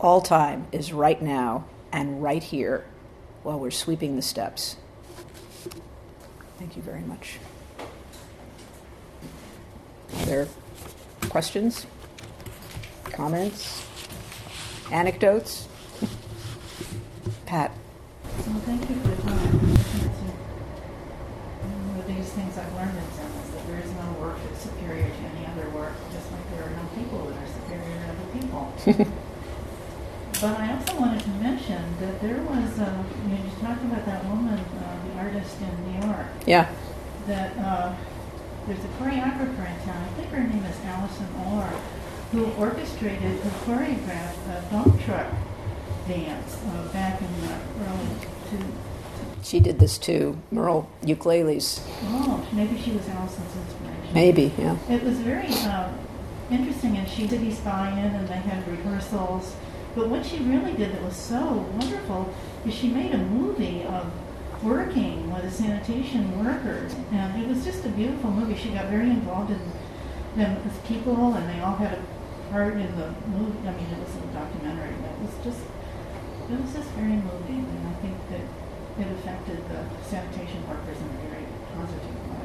All 0.00 0.20
time 0.20 0.66
is 0.72 0.92
right 0.92 1.20
now 1.20 1.66
and 1.92 2.22
right 2.22 2.42
here 2.42 2.84
while 3.42 3.58
we're 3.58 3.70
sweeping 3.70 4.16
the 4.16 4.22
steps. 4.22 4.76
Thank 6.58 6.76
you 6.76 6.82
very 6.82 7.02
much. 7.02 7.38
Are 10.18 10.26
there 10.26 10.48
questions, 11.28 11.86
comments, 13.04 13.86
anecdotes? 14.90 15.68
Pat. 17.46 17.72
Well, 18.46 18.60
thank 18.60 18.88
you 18.88 18.96
for 18.96 19.08
the 19.08 19.22
time. 19.22 19.38
One 21.88 21.98
of 21.98 22.06
these 22.06 22.28
things 22.32 22.58
I've 22.58 22.74
learned 22.74 22.96
in 22.96 23.04
Zen 23.16 23.26
is 23.44 23.50
that 23.50 23.66
there 23.66 23.80
is 23.80 23.90
no 23.92 24.12
work 24.20 24.38
that's 24.44 24.62
superior 24.62 25.08
to 25.08 25.22
any 25.36 25.46
other 25.46 25.68
work, 25.70 25.92
just 26.12 26.30
like 26.32 26.50
there 26.52 26.64
are 26.64 26.70
no 26.70 26.84
people 26.94 27.26
that 27.26 27.36
are 27.42 27.46
superior 27.46 27.96
to 27.96 28.08
other 28.10 28.28
people. 28.38 28.69
But 28.84 30.58
I 30.58 30.72
also 30.72 30.98
wanted 30.98 31.20
to 31.20 31.28
mention 31.30 31.82
that 32.00 32.20
there 32.22 32.40
was, 32.42 32.78
uh, 32.80 33.04
you, 33.24 33.28
know, 33.28 33.44
you 33.44 33.50
talked 33.60 33.84
about 33.84 34.06
that 34.06 34.24
woman, 34.24 34.58
uh, 34.58 34.96
the 35.06 35.18
artist 35.20 35.56
in 35.60 35.92
New 35.92 36.06
York. 36.06 36.26
Yeah. 36.46 36.72
That 37.26 37.58
uh, 37.58 37.94
there's 38.66 38.82
a 38.82 38.88
choreographer 38.98 39.66
in 39.68 39.86
town, 39.86 40.02
I 40.02 40.08
think 40.16 40.28
her 40.30 40.40
name 40.42 40.64
is 40.64 40.76
Allison 40.86 41.28
Orr, 41.52 41.66
who 42.32 42.46
orchestrated 42.52 43.42
the 43.42 43.50
choreographed 43.50 44.48
uh, 44.48 44.60
dump 44.70 44.98
truck 45.02 45.26
dance 46.08 46.56
uh, 46.66 46.88
back 46.92 47.20
in 47.20 47.28
the 47.42 47.54
early 47.84 48.08
two. 48.50 48.64
She 49.42 49.60
did 49.60 49.78
this 49.78 49.98
too, 49.98 50.38
Mierle 50.52 50.86
Ukeles. 51.02 51.80
Oh, 52.04 52.46
maybe 52.52 52.78
she 52.80 52.92
was 52.92 53.06
Allison's 53.08 53.56
inspiration. 53.56 54.14
Maybe, 54.14 54.52
yeah. 54.58 54.76
It 54.88 55.02
was 55.02 55.18
very 55.18 55.48
um, 55.48 55.98
interesting, 56.50 56.96
and 56.96 57.08
she 57.08 57.26
did 57.26 57.40
these 57.40 57.58
buy-in, 57.60 58.14
and 58.14 58.28
they 58.28 58.34
had 58.34 58.66
rehearsals. 58.68 59.54
But 59.94 60.08
what 60.08 60.24
she 60.24 60.38
really 60.38 60.72
did 60.74 60.92
that 60.92 61.02
was 61.02 61.16
so 61.16 61.66
wonderful 61.78 62.32
is 62.64 62.74
she 62.74 62.88
made 62.88 63.12
a 63.12 63.18
movie 63.18 63.82
of 63.84 64.10
working 64.62 65.32
with 65.32 65.42
the 65.42 65.50
sanitation 65.50 66.44
workers, 66.44 66.94
and 67.12 67.42
it 67.42 67.48
was 67.48 67.64
just 67.64 67.84
a 67.84 67.88
beautiful 67.88 68.30
movie. 68.30 68.54
She 68.54 68.70
got 68.70 68.86
very 68.86 69.10
involved 69.10 69.50
in 69.50 69.60
them 70.36 70.56
as 70.66 70.78
people, 70.86 71.34
and 71.34 71.48
they 71.48 71.60
all 71.60 71.76
had 71.76 71.94
a 71.94 72.02
part 72.52 72.74
in 72.74 72.94
the 72.96 73.14
movie. 73.28 73.66
I 73.66 73.72
mean, 73.72 73.86
it 73.86 73.98
was 73.98 74.14
a 74.16 74.26
documentary, 74.34 74.94
but 75.00 75.10
it 75.10 75.20
was 75.22 75.44
just 75.44 75.64
it 76.50 76.60
was 76.60 76.72
just 76.74 76.90
very 76.98 77.14
moving, 77.14 77.62
and 77.62 77.86
I 77.88 77.94
think 78.02 78.16
that 78.30 78.42
it 79.00 79.12
affected 79.18 79.62
the 79.68 79.86
sanitation 80.04 80.66
workers 80.68 80.98
in 80.98 81.06
a 81.06 81.18
very 81.30 81.46
positive 81.74 82.30
way. 82.30 82.39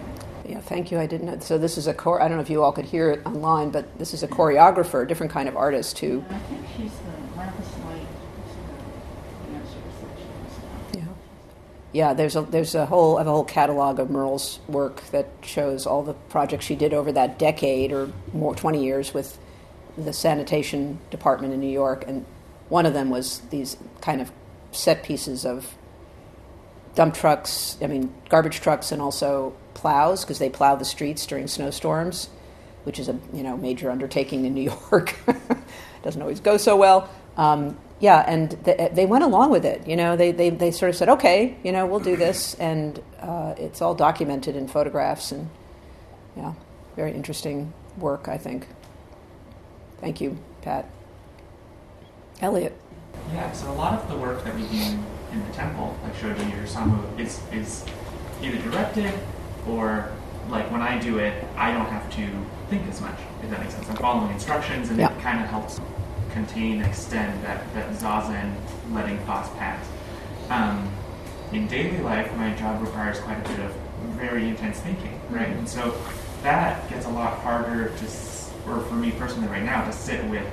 Yeah, 0.48 0.60
thank 0.60 0.92
you. 0.92 1.00
I 1.00 1.08
didn't 1.08 1.26
know. 1.26 1.40
So 1.40 1.58
this 1.58 1.78
is 1.78 1.88
a 1.88 1.94
core. 1.94 2.22
I 2.22 2.28
don't 2.28 2.38
know 2.38 2.44
if 2.44 2.50
you 2.50 2.64
all 2.64 2.72
could 2.72 2.86
hear 2.86 3.10
it 3.10 3.26
online, 3.26 3.72
but 3.72 3.98
this 3.98 4.14
is 4.14 4.22
a 4.22 4.28
choreographer, 4.28 5.04
a 5.04 5.08
different 5.08 5.32
kind 5.32 5.50
of 5.50 5.58
artist 5.58 5.98
who. 6.00 6.24
I 6.30 6.38
think 6.38 6.66
she's 6.78 6.92
the 6.92 7.36
Martha 7.36 7.64
Slate, 7.64 8.08
the 9.48 9.52
dancer 9.52 9.78
section. 10.00 11.00
Yeah, 11.00 11.06
yeah. 11.94 12.14
There's 12.14 12.36
a 12.36 12.44
there's 12.44 12.76
a 12.76 12.86
whole 12.86 13.18
have 13.18 13.26
a 13.26 13.32
whole 13.32 13.44
catalog 13.44 14.00
of 14.00 14.12
Mierle's 14.12 14.60
work 14.68 15.02
that 15.12 15.30
shows 15.42 15.88
all 15.88 16.04
the 16.04 16.14
projects 16.14 16.66
she 16.66 16.76
did 16.76 16.94
over 16.94 17.12
that 17.12 17.40
decade 17.40 17.92
or 17.92 18.12
more, 18.32 18.54
20 18.54 18.84
years 18.84 19.14
with 19.14 19.40
the 19.98 20.14
sanitation 20.14 21.00
department 21.10 21.54
in 21.54 21.60
New 21.60 21.72
York, 21.72 22.04
and 22.08 22.24
one 22.70 22.86
of 22.86 22.94
them 22.94 23.10
was 23.10 23.40
these 23.50 23.78
kind 24.02 24.22
of 24.22 24.32
set 24.72 25.04
pieces 25.04 25.46
of 25.46 25.74
dump 26.94 27.16
trucks, 27.16 27.78
I 27.82 27.88
mean, 27.88 28.14
garbage 28.30 28.62
trucks, 28.62 28.92
and 28.92 29.02
also 29.02 29.56
plows 29.86 30.24
because 30.24 30.40
they 30.40 30.50
plow 30.50 30.76
the 30.76 30.84
streets 30.84 31.28
during 31.28 31.46
snowstorms, 31.46 32.30
which 32.86 32.98
is 32.98 33.08
a 33.08 33.20
you 33.32 33.44
know 33.44 33.56
major 33.56 33.92
undertaking 33.92 34.44
in 34.46 34.56
New 34.56 34.64
York. 34.92 35.14
Doesn't 36.02 36.20
always 36.20 36.40
go 36.40 36.58
so 36.58 36.76
well. 36.76 37.08
Um, 37.38 37.78
yeah, 38.00 38.26
and 38.28 38.50
they, 38.64 38.90
they, 38.92 39.06
went 39.06 39.24
along 39.24 39.52
with 39.52 39.64
it. 39.64 39.88
You 39.88 39.96
know, 39.96 40.16
they, 40.16 40.32
they, 40.32 40.50
they 40.50 40.72
sort 40.72 40.90
of 40.90 40.96
said, 40.96 41.10
okay, 41.10 41.58
you 41.64 41.72
know, 41.72 41.86
we'll 41.86 42.00
do 42.00 42.16
this, 42.16 42.56
and 42.56 43.00
uh, 43.22 43.54
it's 43.58 43.82
all 43.82 43.94
documented 43.94 44.56
in 44.56 44.68
photographs, 44.68 45.32
and 45.32 45.50
yeah, 46.36 46.54
very 46.96 47.14
interesting 47.14 47.72
work, 47.98 48.28
I 48.28 48.38
think. 48.38 48.68
Thank 50.02 50.20
you, 50.20 50.38
Pat. 50.62 50.90
Elliot. 52.42 52.74
Yeah, 53.34 53.52
so 53.52 53.72
a 53.72 53.74
lot 53.74 53.94
of 53.94 54.10
the 54.10 54.18
work 54.18 54.44
that 54.46 54.56
we 54.56 54.64
do 54.64 55.00
in 55.32 55.46
the 55.46 55.54
temple, 55.54 55.96
like 56.04 56.16
Soji 56.16 56.52
or 56.62 56.66
Samu, 56.66 57.20
is 57.20 57.40
is 57.54 57.86
either 58.42 58.58
directed 58.70 59.14
or 59.68 60.12
like 60.50 60.70
when 60.72 60.82
I 60.82 61.00
do 61.00 61.18
it, 61.20 61.44
I 61.56 61.72
don't 61.72 61.88
have 61.88 62.10
to 62.16 62.28
think 62.70 62.88
as 62.88 63.02
much, 63.02 63.18
if 63.44 63.50
that 63.50 63.60
makes 63.60 63.74
sense. 63.74 63.90
I'm 63.90 63.96
following 63.96 64.32
instructions 64.32 64.90
and 64.90 65.00
Yeah. 65.00 65.12
it 65.12 65.20
kind 65.22 65.42
of 65.44 65.50
helps 65.50 65.80
contain 66.32 66.78
and 66.82 66.86
extend 66.86 67.44
that, 67.44 67.74
that 67.74 67.90
zazen 67.92 68.54
letting 68.92 69.18
thoughts 69.20 69.50
pass. 69.58 69.84
Um, 70.50 70.88
in 71.52 71.68
daily 71.68 72.00
life, 72.02 72.36
my 72.38 72.54
job 72.56 72.82
requires 72.82 73.20
quite 73.20 73.38
a 73.44 73.50
bit 73.50 73.60
of 73.60 73.72
very 74.18 74.50
intense 74.50 74.80
thinking, 74.80 75.20
right? 75.30 75.48
And 75.50 75.68
so 75.68 75.96
that 76.44 76.88
gets 76.90 77.06
a 77.06 77.10
lot 77.10 77.40
harder 77.40 77.90
to, 77.90 78.06
or 78.70 78.82
for 78.82 78.96
me 78.96 79.12
personally 79.12 79.48
right 79.48 79.64
now, 79.64 79.86
to 79.86 79.92
sit 79.92 80.24
with 80.26 80.46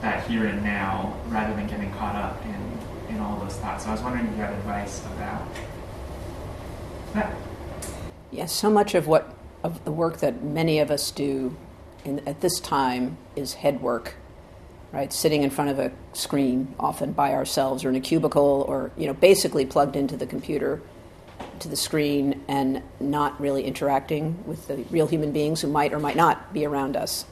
that 0.00 0.26
here 0.26 0.46
and 0.46 0.62
now 0.62 1.16
rather 1.28 1.54
than 1.54 1.66
getting 1.66 1.90
caught 1.92 2.14
up 2.16 2.44
in, 2.44 3.14
in 3.14 3.20
all 3.22 3.38
those 3.38 3.56
thoughts. 3.56 3.84
So 3.84 3.90
I 3.90 3.92
was 3.92 4.02
wondering 4.02 4.26
if 4.26 4.32
you 4.32 4.42
had 4.42 4.52
advice 4.52 5.00
about 5.06 5.46
that. 7.14 7.34
Yes, 8.34 8.52
so 8.52 8.68
much 8.68 8.96
of 8.96 9.06
what 9.06 9.32
of 9.62 9.84
the 9.84 9.92
work 9.92 10.18
that 10.18 10.42
many 10.42 10.80
of 10.80 10.90
us 10.90 11.12
do 11.12 11.56
in, 12.04 12.18
at 12.26 12.40
this 12.40 12.58
time 12.58 13.16
is 13.36 13.54
head 13.54 13.80
work, 13.80 14.16
right? 14.90 15.12
Sitting 15.12 15.44
in 15.44 15.50
front 15.50 15.70
of 15.70 15.78
a 15.78 15.92
screen, 16.14 16.74
often 16.78 17.12
by 17.12 17.32
ourselves 17.32 17.84
or 17.84 17.90
in 17.90 17.94
a 17.94 18.00
cubicle, 18.00 18.64
or 18.68 18.90
you 18.96 19.06
know, 19.06 19.14
basically 19.14 19.64
plugged 19.64 19.94
into 19.94 20.16
the 20.16 20.26
computer, 20.26 20.82
to 21.60 21.68
the 21.68 21.76
screen, 21.76 22.42
and 22.48 22.82
not 22.98 23.40
really 23.40 23.62
interacting 23.62 24.42
with 24.46 24.66
the 24.66 24.78
real 24.90 25.06
human 25.06 25.30
beings 25.30 25.60
who 25.60 25.68
might 25.68 25.92
or 25.92 26.00
might 26.00 26.16
not 26.16 26.52
be 26.52 26.66
around 26.66 26.96
us. 26.96 27.26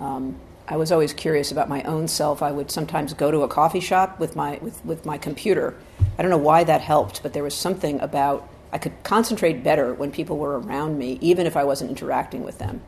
Um, 0.00 0.40
I 0.66 0.76
was 0.76 0.90
always 0.90 1.12
curious 1.12 1.52
about 1.52 1.68
my 1.68 1.84
own 1.84 2.08
self. 2.08 2.42
I 2.42 2.50
would 2.50 2.72
sometimes 2.72 3.14
go 3.14 3.30
to 3.30 3.42
a 3.42 3.48
coffee 3.48 3.80
shop 3.80 4.18
with 4.18 4.34
my 4.34 4.58
with, 4.60 4.84
with 4.84 5.06
my 5.06 5.18
computer. 5.18 5.76
I 6.18 6.22
don't 6.22 6.32
know 6.32 6.36
why 6.36 6.64
that 6.64 6.80
helped, 6.80 7.22
but 7.22 7.32
there 7.32 7.44
was 7.44 7.54
something 7.54 8.00
about 8.00 8.48
I 8.72 8.78
could 8.78 9.02
concentrate 9.02 9.62
better 9.62 9.92
when 9.92 10.10
people 10.10 10.38
were 10.38 10.58
around 10.58 10.98
me, 10.98 11.18
even 11.20 11.46
if 11.46 11.56
I 11.56 11.64
wasn't 11.64 11.90
interacting 11.90 12.42
with 12.42 12.58
them. 12.58 12.82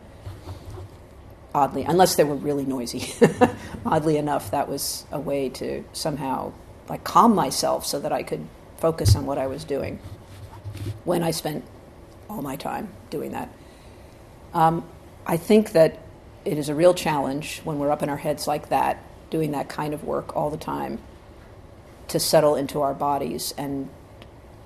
Oddly, 1.54 1.84
unless 1.84 2.16
they 2.16 2.24
were 2.24 2.34
really 2.34 2.64
noisy. 2.64 3.12
Oddly 3.86 4.16
enough, 4.16 4.50
that 4.50 4.68
was 4.68 5.04
a 5.12 5.20
way 5.20 5.48
to 5.50 5.84
somehow 5.92 6.52
like 6.88 7.04
calm 7.04 7.34
myself 7.34 7.86
so 7.86 8.00
that 8.00 8.12
I 8.12 8.22
could 8.22 8.46
focus 8.78 9.14
on 9.14 9.26
what 9.26 9.38
I 9.38 9.46
was 9.46 9.64
doing 9.64 9.98
when 11.04 11.22
I 11.22 11.30
spent 11.30 11.64
all 12.28 12.42
my 12.42 12.56
time 12.56 12.88
doing 13.10 13.32
that. 13.32 13.48
Um, 14.52 14.84
I 15.26 15.36
think 15.36 15.72
that 15.72 16.00
it 16.44 16.58
is 16.58 16.68
a 16.68 16.74
real 16.74 16.94
challenge 16.94 17.60
when 17.64 17.78
we're 17.78 17.90
up 17.90 18.02
in 18.02 18.08
our 18.08 18.16
heads 18.16 18.46
like 18.46 18.68
that, 18.70 19.02
doing 19.30 19.52
that 19.52 19.68
kind 19.68 19.94
of 19.94 20.04
work 20.04 20.36
all 20.36 20.50
the 20.50 20.56
time, 20.56 20.98
to 22.08 22.20
settle 22.20 22.54
into 22.54 22.82
our 22.82 22.94
bodies. 22.94 23.54
And 23.56 23.88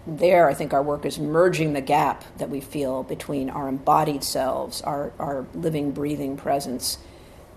there, 0.08 0.48
I 0.48 0.54
think 0.54 0.72
our 0.72 0.82
work 0.82 1.04
is 1.04 1.18
merging 1.18 1.74
the 1.74 1.82
gap 1.82 2.24
that 2.38 2.48
we 2.48 2.60
feel 2.60 3.02
between 3.02 3.50
our 3.50 3.68
embodied 3.68 4.24
selves, 4.24 4.80
our, 4.80 5.12
our 5.18 5.46
living, 5.52 5.90
breathing 5.92 6.36
presence, 6.36 6.96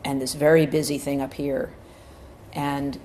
and 0.04 0.22
this 0.22 0.34
very 0.34 0.66
busy 0.66 0.98
thing 0.98 1.22
up 1.22 1.34
here. 1.34 1.72
And 2.52 3.00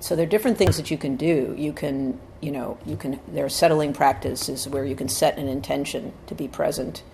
so 0.00 0.16
there 0.16 0.26
are 0.26 0.28
different 0.28 0.58
things 0.58 0.76
that 0.76 0.90
you 0.90 0.98
can 0.98 1.14
do. 1.14 1.54
You 1.56 1.72
can, 1.72 2.18
you 2.40 2.50
know, 2.50 2.78
you 2.84 2.96
can. 2.96 3.20
There 3.28 3.44
are 3.44 3.50
settling 3.50 3.92
practices 3.92 4.66
where 4.66 4.84
you 4.84 4.96
can 4.96 5.08
set 5.08 5.38
an 5.38 5.46
intention 5.46 6.12
to 6.26 6.34
be 6.34 6.48
present, 6.48 7.04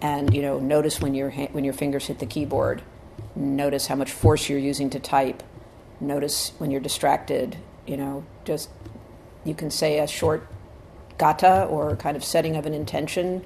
and 0.00 0.32
you 0.32 0.40
know, 0.40 0.58
notice 0.58 1.00
when 1.00 1.12
your 1.14 1.30
ha- 1.30 1.48
when 1.52 1.64
your 1.64 1.74
fingers 1.74 2.06
hit 2.06 2.18
the 2.18 2.26
keyboard. 2.26 2.82
Notice 3.34 3.88
how 3.88 3.96
much 3.96 4.10
force 4.10 4.48
you're 4.48 4.58
using 4.58 4.88
to 4.90 5.00
type. 5.00 5.42
Notice 6.00 6.52
when 6.58 6.70
you're 6.70 6.80
distracted. 6.80 7.58
You 7.86 7.96
know, 7.96 8.24
just 8.44 8.70
you 9.44 9.54
can 9.54 9.70
say 9.70 9.98
a 9.98 10.06
short 10.06 10.46
gatha 11.22 11.66
or 11.66 11.94
kind 11.94 12.16
of 12.16 12.24
setting 12.24 12.56
of 12.56 12.66
an 12.66 12.74
intention. 12.74 13.44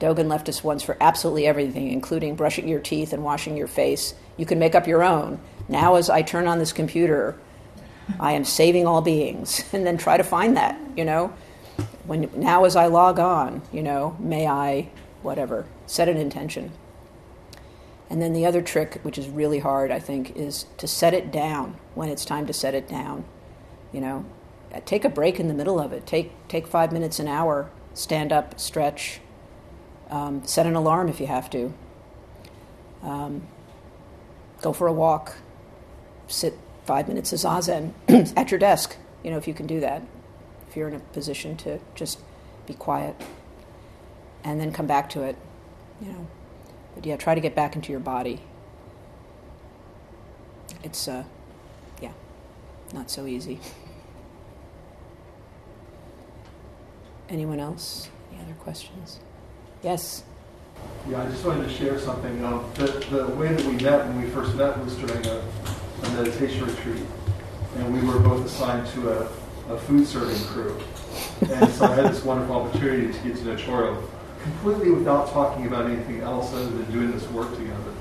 Dogen 0.00 0.28
left 0.28 0.48
us 0.48 0.64
once 0.64 0.82
for 0.82 0.96
absolutely 1.00 1.46
everything, 1.46 1.92
including 1.92 2.34
brushing 2.34 2.66
your 2.66 2.80
teeth 2.80 3.12
and 3.12 3.22
washing 3.22 3.56
your 3.56 3.68
face. 3.68 4.14
You 4.36 4.44
can 4.44 4.58
make 4.58 4.74
up 4.74 4.88
your 4.88 5.04
own. 5.04 5.38
Now, 5.68 5.94
as 5.94 6.10
I 6.10 6.22
turn 6.22 6.48
on 6.48 6.58
this 6.58 6.72
computer, 6.72 7.36
I 8.18 8.32
am 8.32 8.44
saving 8.44 8.88
all 8.88 9.00
beings, 9.00 9.64
and 9.72 9.86
then 9.86 9.96
try 9.96 10.16
to 10.16 10.24
find 10.24 10.56
that. 10.56 10.76
You 10.96 11.04
know, 11.04 11.32
when 12.04 12.28
now 12.34 12.64
as 12.64 12.74
I 12.74 12.86
log 12.86 13.20
on, 13.20 13.62
you 13.72 13.84
know, 13.84 14.16
may 14.18 14.48
I, 14.48 14.88
whatever, 15.22 15.66
set 15.86 16.08
an 16.08 16.16
intention. 16.16 16.72
And 18.10 18.20
then 18.20 18.32
the 18.32 18.44
other 18.44 18.60
trick, 18.60 18.98
which 19.02 19.18
is 19.18 19.28
really 19.28 19.60
hard, 19.60 19.92
I 19.92 20.00
think, 20.00 20.36
is 20.36 20.66
to 20.78 20.88
set 20.88 21.14
it 21.14 21.30
down 21.30 21.76
when 21.94 22.08
it's 22.08 22.24
time 22.24 22.46
to 22.46 22.52
set 22.52 22.74
it 22.74 22.88
down. 22.88 23.24
You 23.92 24.00
know, 24.00 24.24
take 24.80 25.04
a 25.04 25.08
break 25.08 25.38
in 25.38 25.48
the 25.48 25.54
middle 25.54 25.78
of 25.78 25.92
it. 25.92 26.06
Take 26.06 26.32
take 26.48 26.66
five 26.66 26.92
minutes, 26.92 27.18
an 27.18 27.28
hour. 27.28 27.70
Stand 27.94 28.32
up, 28.32 28.58
stretch. 28.58 29.20
Um, 30.10 30.44
set 30.44 30.66
an 30.66 30.74
alarm 30.74 31.08
if 31.08 31.20
you 31.20 31.26
have 31.26 31.48
to. 31.50 31.72
Um, 33.02 33.46
go 34.60 34.72
for 34.72 34.86
a 34.86 34.92
walk. 34.92 35.36
Sit 36.26 36.58
five 36.84 37.08
minutes 37.08 37.32
of 37.32 37.38
zazen 37.40 37.92
at 38.36 38.50
your 38.50 38.58
desk. 38.58 38.96
You 39.22 39.30
know, 39.30 39.38
if 39.38 39.48
you 39.48 39.54
can 39.54 39.66
do 39.66 39.80
that, 39.80 40.02
if 40.68 40.76
you're 40.76 40.88
in 40.88 40.94
a 40.94 41.00
position 41.00 41.56
to 41.58 41.78
just 41.94 42.20
be 42.66 42.74
quiet, 42.74 43.14
and 44.42 44.60
then 44.60 44.72
come 44.72 44.86
back 44.86 45.08
to 45.10 45.22
it. 45.22 45.36
You 46.00 46.12
know, 46.12 46.26
but 46.94 47.06
yeah, 47.06 47.16
try 47.16 47.34
to 47.34 47.40
get 47.40 47.54
back 47.54 47.76
into 47.76 47.90
your 47.90 48.00
body. 48.00 48.40
It's 50.82 51.08
uh, 51.08 51.24
yeah, 52.02 52.12
not 52.92 53.10
so 53.10 53.26
easy. 53.26 53.60
Anyone 57.28 57.60
else? 57.60 58.08
Any 58.32 58.42
other 58.42 58.54
questions? 58.54 59.20
Yes. 59.82 60.24
Yeah, 61.08 61.22
I 61.22 61.26
just 61.26 61.44
wanted 61.44 61.66
to 61.68 61.74
share 61.74 61.98
something. 61.98 62.44
Um, 62.44 62.64
the, 62.74 62.86
the 63.10 63.28
way 63.36 63.48
that 63.54 63.64
we 63.66 63.74
met 63.82 64.06
when 64.06 64.22
we 64.22 64.28
first 64.30 64.54
met 64.56 64.78
was 64.82 64.94
during 64.96 65.24
a, 65.26 65.42
a 66.02 66.10
meditation 66.10 66.66
retreat, 66.66 67.02
and 67.76 67.94
we 67.94 68.06
were 68.06 68.18
both 68.18 68.44
assigned 68.44 68.86
to 68.88 69.10
a, 69.12 69.28
a 69.72 69.78
food 69.78 70.06
serving 70.06 70.38
crew. 70.48 70.78
And 71.40 71.70
so 71.72 71.86
I 71.86 71.94
had 71.94 72.12
this 72.12 72.24
wonderful 72.24 72.56
opportunity 72.56 73.12
to 73.12 73.18
get 73.20 73.36
to 73.36 73.44
know 73.44 73.56
Choro 73.56 74.08
completely 74.42 74.90
without 74.90 75.30
talking 75.32 75.66
about 75.66 75.90
anything 75.90 76.20
else 76.20 76.52
other 76.52 76.66
than 76.68 76.90
doing 76.92 77.10
this 77.12 77.26
work 77.30 77.50
together. 77.56 77.94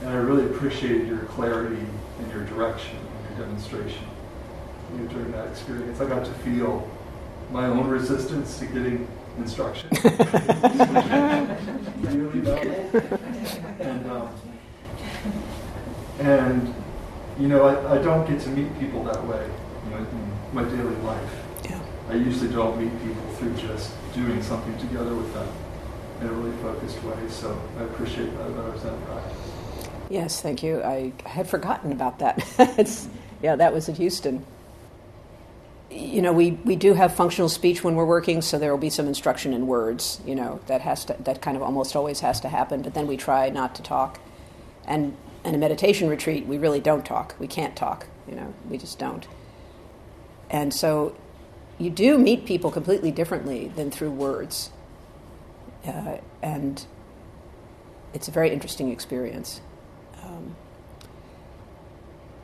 And 0.00 0.08
I 0.10 0.16
really 0.16 0.46
appreciated 0.46 1.06
your 1.06 1.20
clarity 1.20 1.84
and 2.18 2.32
your 2.32 2.44
direction 2.46 2.96
and 2.98 3.38
your 3.38 3.46
demonstration. 3.46 4.04
you 4.92 4.98
know, 4.98 5.08
during 5.08 5.32
that 5.32 5.48
experience. 5.48 6.00
I 6.00 6.08
got 6.08 6.24
to 6.24 6.32
feel 6.32 6.88
my 7.50 7.66
own 7.66 7.86
resistance 7.88 8.58
to 8.58 8.66
getting 8.66 9.06
instruction. 9.38 9.88
really 12.02 12.40
valuable. 12.40 13.18
And, 13.80 14.10
um, 14.10 14.28
and 16.20 16.74
you 17.38 17.48
know, 17.48 17.64
I, 17.64 17.98
I 17.98 18.02
don't 18.02 18.28
get 18.28 18.40
to 18.42 18.48
meet 18.50 18.78
people 18.78 19.02
that 19.04 19.24
way 19.26 19.50
you 19.84 19.90
know, 19.90 19.98
in 19.98 20.32
my 20.52 20.64
daily 20.64 20.96
life. 20.96 21.30
Yeah. 21.64 21.80
I 22.08 22.14
usually 22.14 22.52
don't 22.52 22.78
meet 22.78 22.92
people 23.02 23.26
through 23.34 23.54
just 23.54 23.92
doing 24.14 24.42
something 24.42 24.76
together 24.78 25.14
with 25.14 25.32
them 25.34 25.48
in 26.20 26.28
a 26.28 26.32
really 26.32 26.56
focused 26.58 27.02
way. 27.02 27.16
So 27.28 27.60
I 27.78 27.82
appreciate 27.82 28.36
that 28.38 28.46
about 28.46 28.70
our 28.70 28.78
Zen 28.78 29.00
practice. 29.02 29.38
Yes, 30.10 30.40
thank 30.40 30.62
you. 30.62 30.82
I 30.82 31.12
had 31.26 31.48
forgotten 31.48 31.90
about 31.90 32.18
that. 32.20 33.08
yeah, 33.42 33.56
that 33.56 33.72
was 33.72 33.88
at 33.88 33.96
Houston. 33.96 34.44
You 35.94 36.22
know, 36.22 36.32
we, 36.32 36.52
we 36.52 36.74
do 36.74 36.94
have 36.94 37.14
functional 37.14 37.48
speech 37.48 37.84
when 37.84 37.94
we're 37.94 38.04
working, 38.04 38.42
so 38.42 38.58
there 38.58 38.72
will 38.72 38.78
be 38.78 38.90
some 38.90 39.06
instruction 39.06 39.52
in 39.52 39.68
words. 39.68 40.20
You 40.26 40.34
know, 40.34 40.60
that 40.66 40.80
has 40.80 41.04
to 41.04 41.16
that 41.20 41.40
kind 41.40 41.56
of 41.56 41.62
almost 41.62 41.94
always 41.94 42.20
has 42.20 42.40
to 42.40 42.48
happen. 42.48 42.82
But 42.82 42.94
then 42.94 43.06
we 43.06 43.16
try 43.16 43.48
not 43.50 43.76
to 43.76 43.82
talk. 43.82 44.18
And 44.86 45.16
in 45.44 45.54
a 45.54 45.58
meditation 45.58 46.08
retreat, 46.08 46.46
we 46.46 46.58
really 46.58 46.80
don't 46.80 47.06
talk. 47.06 47.36
We 47.38 47.46
can't 47.46 47.76
talk. 47.76 48.06
You 48.28 48.34
know, 48.34 48.54
we 48.68 48.76
just 48.76 48.98
don't. 48.98 49.26
And 50.50 50.74
so, 50.74 51.16
you 51.78 51.90
do 51.90 52.18
meet 52.18 52.44
people 52.44 52.70
completely 52.70 53.12
differently 53.12 53.68
than 53.68 53.90
through 53.90 54.10
words. 54.10 54.70
Uh, 55.86 56.18
and 56.42 56.86
it's 58.12 58.28
a 58.28 58.30
very 58.30 58.50
interesting 58.50 58.90
experience. 58.90 59.60
Um, 60.22 60.56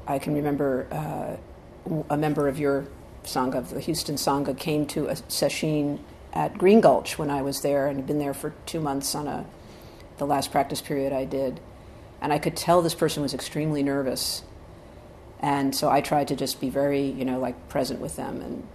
I 0.07 0.19
can 0.19 0.35
remember 0.35 0.87
uh, 0.91 2.05
a 2.11 2.17
member 2.17 2.49
of 2.49 2.59
your 2.59 2.87
Sangha, 3.25 3.69
the 3.69 3.81
Houston 3.81 4.17
Sangha, 4.17 4.57
came 4.57 4.87
to 4.87 5.07
a 5.07 5.17
session 5.29 6.05
at 6.33 6.59
Green 6.59 6.81
Gulch 6.81 7.19
when 7.19 7.31
I 7.31 7.43
was 7.43 7.63
there 7.63 7.87
and 7.87 7.97
had 7.97 8.07
been 8.07 8.19
there 8.19 8.35
for 8.35 8.55
two 8.67 8.81
months 8.81 9.15
on 9.15 9.27
a, 9.27 9.47
the 10.19 10.27
last 10.27 10.51
practice 10.51 10.81
period 10.81 11.13
I 11.13 11.25
did. 11.25 11.61
And 12.21 12.33
I 12.33 12.39
could 12.39 12.57
tell 12.57 12.83
this 12.83 12.95
person 12.95 13.23
was 13.23 13.35
extremely 13.35 13.83
nervous. 13.83 14.43
And 15.41 15.75
so 15.75 15.89
I 15.89 16.01
tried 16.01 16.29
to 16.29 16.37
just 16.37 16.61
be 16.61 16.69
very, 16.69 17.03
you 17.03 17.25
know, 17.25 17.39
like 17.39 17.69
present 17.69 18.01
with 18.01 18.17
them. 18.17 18.41
And, 18.41 18.69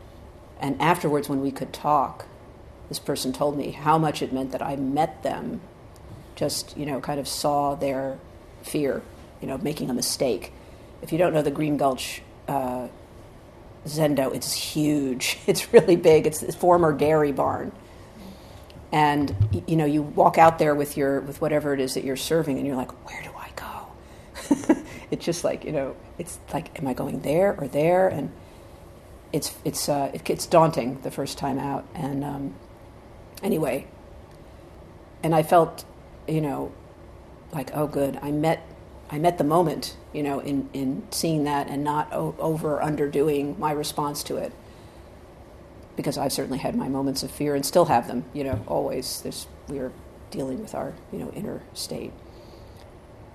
and 0.59 0.81
afterwards, 0.81 1.29
when 1.29 1.41
we 1.41 1.51
could 1.51 1.71
talk, 1.71 2.25
this 2.89 2.99
person 2.99 3.33
told 3.33 3.57
me 3.57 3.71
how 3.71 3.97
much 3.97 4.21
it 4.21 4.33
meant 4.33 4.51
that 4.51 4.61
I 4.61 4.75
met 4.75 5.23
them, 5.23 5.61
just, 6.35 6.75
you 6.77 6.85
know, 6.85 6.99
kind 6.99 7.19
of 7.19 7.27
saw 7.27 7.75
their 7.75 8.17
fear, 8.63 9.01
you 9.41 9.47
know, 9.47 9.57
making 9.59 9.89
a 9.89 9.93
mistake. 9.93 10.51
If 11.01 11.11
you 11.11 11.17
don't 11.17 11.33
know 11.33 11.41
the 11.41 11.51
Green 11.51 11.77
Gulch 11.77 12.21
uh, 12.47 12.87
Zendo, 13.85 14.33
it's 14.33 14.53
huge. 14.53 15.37
It's 15.47 15.71
really 15.73 15.95
big. 15.95 16.27
It's 16.27 16.39
the 16.39 16.51
former 16.51 16.91
dairy 16.91 17.31
barn. 17.31 17.71
And 18.91 19.35
you 19.67 19.75
know, 19.75 19.85
you 19.85 20.01
walk 20.01 20.37
out 20.37 20.59
there 20.59 20.73
with 20.73 20.95
your 20.97 21.19
with 21.21 21.41
whatever 21.41 21.73
it 21.73 21.79
is 21.79 21.95
that 21.95 22.03
you're 22.03 22.15
serving, 22.15 22.57
and 22.57 22.65
you're 22.65 22.75
like, 22.75 22.91
where 23.07 23.21
do 23.21 23.29
I 23.37 23.49
go? 23.55 24.75
it's 25.11 25.25
just 25.25 25.43
like 25.43 25.65
you 25.65 25.71
know, 25.71 25.95
it's 26.17 26.39
like, 26.53 26.79
am 26.79 26.87
I 26.87 26.93
going 26.93 27.21
there 27.21 27.55
or 27.59 27.67
there? 27.67 28.07
And 28.07 28.31
it's 29.33 29.53
it's 29.65 29.89
uh, 29.89 30.11
it, 30.13 30.29
it's 30.29 30.45
daunting 30.45 31.01
the 31.01 31.11
first 31.11 31.37
time 31.37 31.59
out. 31.59 31.85
And 31.93 32.23
um, 32.23 32.55
anyway, 33.43 33.87
and 35.23 35.35
I 35.35 35.43
felt, 35.43 35.83
you 36.27 36.41
know, 36.41 36.71
like 37.51 37.75
oh 37.75 37.87
good, 37.87 38.17
I 38.21 38.31
met 38.31 38.65
I 39.15 39.17
met 39.17 39.37
the 39.37 39.45
moment, 39.45 39.95
you 40.11 40.21
know, 40.21 40.39
in 40.39 40.69
in 40.73 41.07
seeing 41.09 41.45
that 41.45 41.69
and 41.69 41.85
not 41.85 42.11
o- 42.11 42.35
over 42.37 42.81
underdoing 42.81 43.57
my 43.57 43.71
response 43.71 44.21
to 44.23 44.35
it. 44.35 44.51
Because 45.95 46.17
I've 46.17 46.33
certainly 46.33 46.57
had 46.57 46.75
my 46.75 46.89
moments 46.89 47.23
of 47.23 47.31
fear 47.31 47.55
and 47.55 47.65
still 47.65 47.85
have 47.85 48.07
them, 48.09 48.25
you 48.33 48.43
know, 48.43 48.59
always. 48.67 49.21
There's 49.21 49.47
we 49.69 49.79
are 49.79 49.93
dealing 50.31 50.59
with 50.59 50.75
our, 50.75 50.93
you 51.13 51.19
know, 51.19 51.31
inner 51.31 51.61
state. 51.73 52.11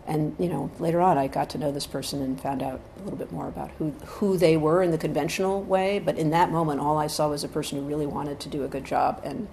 And 0.07 0.37
you 0.39 0.51
know, 0.51 0.71
later 0.79 1.01
on, 1.01 1.17
I 1.17 1.29
got 1.29 1.49
to 1.51 1.59
know 1.59 1.73
this 1.73 1.87
person 1.87 2.21
and 2.21 2.39
found 2.39 2.63
out 2.63 2.83
a 2.99 3.03
little 3.05 3.19
bit 3.19 3.33
more 3.33 3.49
about 3.49 3.71
who 3.79 3.93
who 4.05 4.37
they 4.37 4.59
were 4.59 4.83
in 4.83 4.91
the 4.91 4.99
conventional 4.99 5.63
way. 5.63 5.99
But 5.99 6.19
in 6.19 6.29
that 6.29 6.51
moment, 6.51 6.81
all 6.81 6.99
I 6.99 7.07
saw 7.07 7.31
was 7.31 7.43
a 7.43 7.49
person 7.49 7.79
who 7.79 7.87
really 7.87 8.07
wanted 8.07 8.39
to 8.41 8.51
do 8.51 8.65
a 8.65 8.69
good 8.69 8.85
job 8.85 9.23
and 9.25 9.49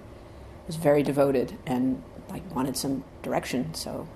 was 0.65 0.75
very 0.75 1.03
devoted 1.03 1.57
and 1.65 2.03
like 2.30 2.43
wanted 2.53 2.75
some 2.75 3.05
direction. 3.23 3.73
So 3.73 4.09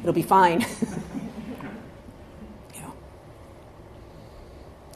it'll 0.00 0.12
be 0.12 0.22
fine. 0.22 0.60
yeah. 2.74 2.90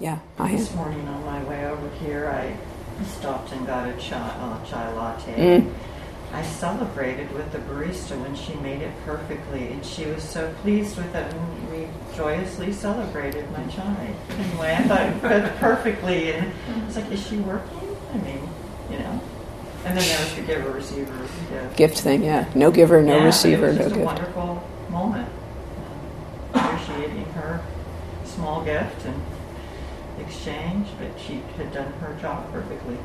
Yeah. 0.00 0.18
I 0.38 0.52
This 0.52 0.74
morning 0.74 1.06
on 1.08 1.24
my 1.24 1.42
way 1.44 1.66
over 1.66 1.88
here, 1.96 2.28
I 2.28 2.56
stopped 3.04 3.52
and 3.52 3.66
got 3.66 3.88
a 3.88 3.96
chai, 3.96 4.18
uh, 4.18 4.64
chai 4.64 4.92
latte. 4.92 5.60
Mm. 5.60 5.72
I 6.32 6.42
celebrated 6.42 7.32
with 7.32 7.52
the 7.52 7.58
barista 7.58 8.20
when 8.20 8.34
she 8.34 8.54
made 8.54 8.82
it 8.82 8.92
perfectly, 9.04 9.68
and 9.68 9.86
she 9.86 10.06
was 10.06 10.22
so 10.22 10.52
pleased 10.62 10.96
with 10.96 11.14
it, 11.14 11.32
and 11.32 11.70
we 11.70 11.86
joyously 12.16 12.72
celebrated 12.72 13.48
my 13.52 13.64
chai. 13.66 14.14
Anyway, 14.30 14.74
I 14.76 14.82
thought 14.82 15.00
it 15.00 15.20
fit 15.20 15.56
perfectly, 15.60 16.32
and 16.32 16.52
I 16.74 16.86
was 16.86 16.96
like, 16.96 17.10
"Is 17.12 17.24
she 17.24 17.36
working?" 17.36 17.96
I 18.12 18.16
mean, 18.18 18.48
you 18.90 18.98
know. 18.98 19.20
And 19.84 19.98
then 19.98 20.06
there 20.08 20.20
was 20.20 20.34
the 20.34 20.42
giver 20.42 20.70
receiver 20.70 21.12
gift. 21.50 21.76
Gift 21.76 21.98
thing, 21.98 22.22
yeah. 22.24 22.48
No 22.54 22.70
giver, 22.70 23.02
no 23.02 23.18
Yeah, 23.18 23.24
receiver, 23.24 23.66
it 23.66 23.70
was 23.70 23.78
no 23.78 23.86
a 23.86 23.88
gift. 23.90 24.00
wonderful 24.04 24.62
moment, 24.90 25.28
appreciating 26.54 27.24
her 27.34 27.60
small 28.24 28.64
gift 28.64 29.04
and 29.04 29.20
exchange, 30.20 30.88
but 30.98 31.08
she 31.20 31.42
had 31.56 31.72
done 31.72 31.92
her 31.94 32.16
job 32.20 32.50
perfectly. 32.52 32.96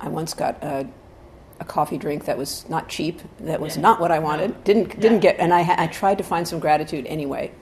I 0.00 0.08
once 0.08 0.34
got 0.34 0.60
a, 0.62 0.86
a 1.60 1.64
coffee 1.64 1.98
drink 1.98 2.24
that 2.24 2.36
was 2.36 2.68
not 2.68 2.88
cheap, 2.88 3.20
that 3.40 3.60
was 3.60 3.76
Yeah. 3.76 3.82
not 3.82 4.00
what 4.00 4.10
I 4.10 4.18
wanted. 4.18 4.50
No. 4.50 4.56
Didn't 4.64 4.98
didn't 5.00 5.22
Yeah. 5.22 5.32
get, 5.32 5.38
and 5.38 5.54
I 5.54 5.74
I 5.78 5.86
tried 5.86 6.18
to 6.18 6.24
find 6.24 6.46
some 6.48 6.58
gratitude 6.58 7.06
anyway. 7.06 7.52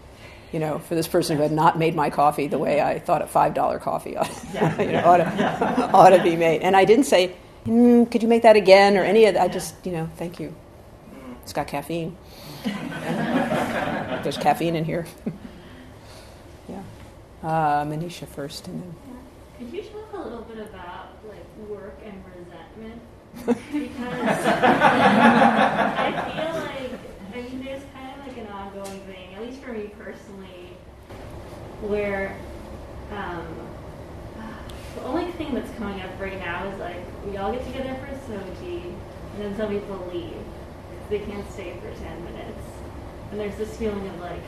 You 0.53 0.59
know, 0.59 0.79
for 0.81 0.95
this 0.97 1.07
person 1.07 1.37
who 1.37 1.43
had 1.43 1.53
not 1.53 1.79
made 1.79 1.95
my 1.95 2.11
coffee 2.11 2.49
the 2.49 2.59
way 2.59 2.81
I 2.81 2.99
thought 2.99 3.23
a 3.23 3.27
five 3.27 3.53
dollar 3.55 3.79
coffee 3.79 4.17
ought, 4.17 4.31
Yeah. 4.55 4.81
you 4.83 4.93
know, 4.93 5.05
ought, 5.05 5.19
to, 5.19 5.91
ought 5.95 6.11
to 6.11 6.23
be 6.23 6.35
made. 6.37 6.63
And 6.63 6.75
I 6.75 6.85
didn't 6.85 7.05
say, 7.05 7.35
mm, 7.67 8.11
"Could 8.11 8.23
you 8.23 8.29
make 8.29 8.43
that 8.43 8.57
again?" 8.57 8.97
or 8.97 9.03
any 9.05 9.25
of 9.27 9.35
that. 9.35 9.43
I 9.43 9.49
just, 9.49 9.75
you 9.85 9.93
know, 9.93 10.09
thank 10.17 10.41
you. 10.41 10.55
It's 11.43 11.53
got 11.53 11.67
caffeine. 11.67 12.17
There's 14.23 14.37
caffeine 14.39 14.77
in 14.77 14.85
here. 14.85 15.07
yeah. 16.69 16.83
Uh, 17.43 17.85
Manisha 17.85 18.29
first, 18.29 18.69
and 18.69 18.83
then. 18.83 18.95
Could 19.59 19.73
you 19.73 19.83
talk 19.83 20.13
a 20.15 20.19
little 20.19 20.43
bit 20.43 20.59
about 20.59 21.09
like 21.29 21.45
work 21.69 21.99
and 22.05 22.23
resentment? 22.37 23.01
Because 23.73 24.47
I 24.47 26.13
feel 26.35 26.55
like 26.61 27.01
I 27.33 27.49
mean 27.49 27.65
there's 27.65 27.83
kind 27.95 28.21
of 28.21 28.27
like 28.27 28.37
an 28.37 28.47
ongoing 28.49 29.01
thing, 29.01 29.35
at 29.35 29.43
least 29.43 29.61
for 29.63 29.73
me 29.73 29.91
personally, 29.99 30.77
where 31.83 32.37
um, 33.13 33.45
the 35.01 35.07
only 35.09 35.33
thing 35.33 35.55
that's 35.55 35.71
coming 35.77 36.01
up 36.01 36.21
right 36.21 36.39
now 36.39 36.67
is 36.69 36.79
like 36.79 37.03
we 37.27 37.37
all 37.37 37.53
get 37.53 37.65
together 37.67 37.95
for 37.95 38.07
a 38.07 38.19
soji, 38.19 38.85
and 39.35 39.39
then 39.39 39.57
some 39.57 39.69
people 39.69 40.11
leave 40.13 40.33
because 40.91 41.09
they 41.09 41.19
can't 41.21 41.51
stay 41.53 41.75
for 41.81 41.93
ten 42.03 42.25
minutes, 42.25 42.63
and 43.31 43.41
there's 43.41 43.57
this 43.57 43.77
feeling 43.77 44.07
of 44.09 44.21
like 44.21 44.43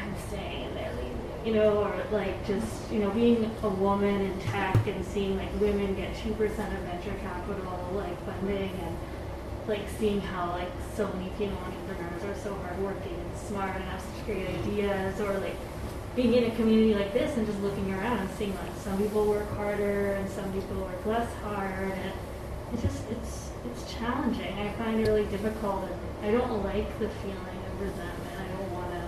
I'm 0.00 0.14
staying 0.28 0.64
and 0.66 0.76
they're 0.76 0.92
leaving, 0.92 1.30
you 1.44 1.54
know, 1.54 1.78
or 1.84 1.94
like 2.12 2.46
just, 2.46 2.90
you 2.92 3.00
know, 3.00 3.10
being 3.10 3.50
a 3.62 3.68
woman 3.68 4.20
in 4.20 4.38
tech 4.40 4.86
and 4.86 5.04
seeing 5.04 5.36
like 5.36 5.52
women 5.60 5.94
get 5.94 6.14
2% 6.16 6.32
of 6.32 6.38
venture 6.38 7.14
capital, 7.20 7.90
like 7.94 8.24
funding 8.24 8.70
and 8.70 8.96
like 9.66 9.88
seeing 9.98 10.20
how 10.20 10.50
like 10.50 10.70
so 10.94 11.08
many 11.14 11.28
female 11.38 11.58
entrepreneurs 11.58 12.22
are 12.24 12.40
so 12.40 12.54
hardworking 12.54 13.14
and 13.14 13.38
smart 13.38 13.74
and 13.74 13.84
have 13.84 14.00
such 14.00 14.26
great 14.26 14.48
ideas 14.48 15.20
or 15.20 15.38
like 15.38 15.56
being 16.16 16.32
in 16.32 16.44
a 16.44 16.50
community 16.56 16.94
like 16.94 17.12
this 17.12 17.36
and 17.36 17.46
just 17.46 17.60
looking 17.60 17.92
around 17.92 18.18
and 18.18 18.30
seeing 18.38 18.54
like 18.54 18.74
some 18.78 18.96
people 18.96 19.26
work 19.26 19.46
harder 19.56 20.14
and 20.14 20.26
some 20.30 20.50
people 20.50 20.76
work 20.76 21.04
less 21.04 21.30
hard 21.42 21.92
and 21.92 22.12
it's 22.72 22.80
just 22.82 23.02
it's 23.10 23.50
it's 23.70 23.92
challenging. 23.92 24.58
I 24.58 24.72
find 24.72 24.98
it 24.98 25.06
really 25.06 25.26
difficult 25.26 25.84
and 25.84 25.94
I 26.26 26.30
don't 26.30 26.64
like 26.64 26.88
the 26.98 27.08
feeling 27.08 27.36
of 27.36 27.80
resentment. 27.80 28.32
And 28.32 28.42
I 28.42 28.48
don't 28.56 28.72
want 28.72 28.90
to 28.92 29.02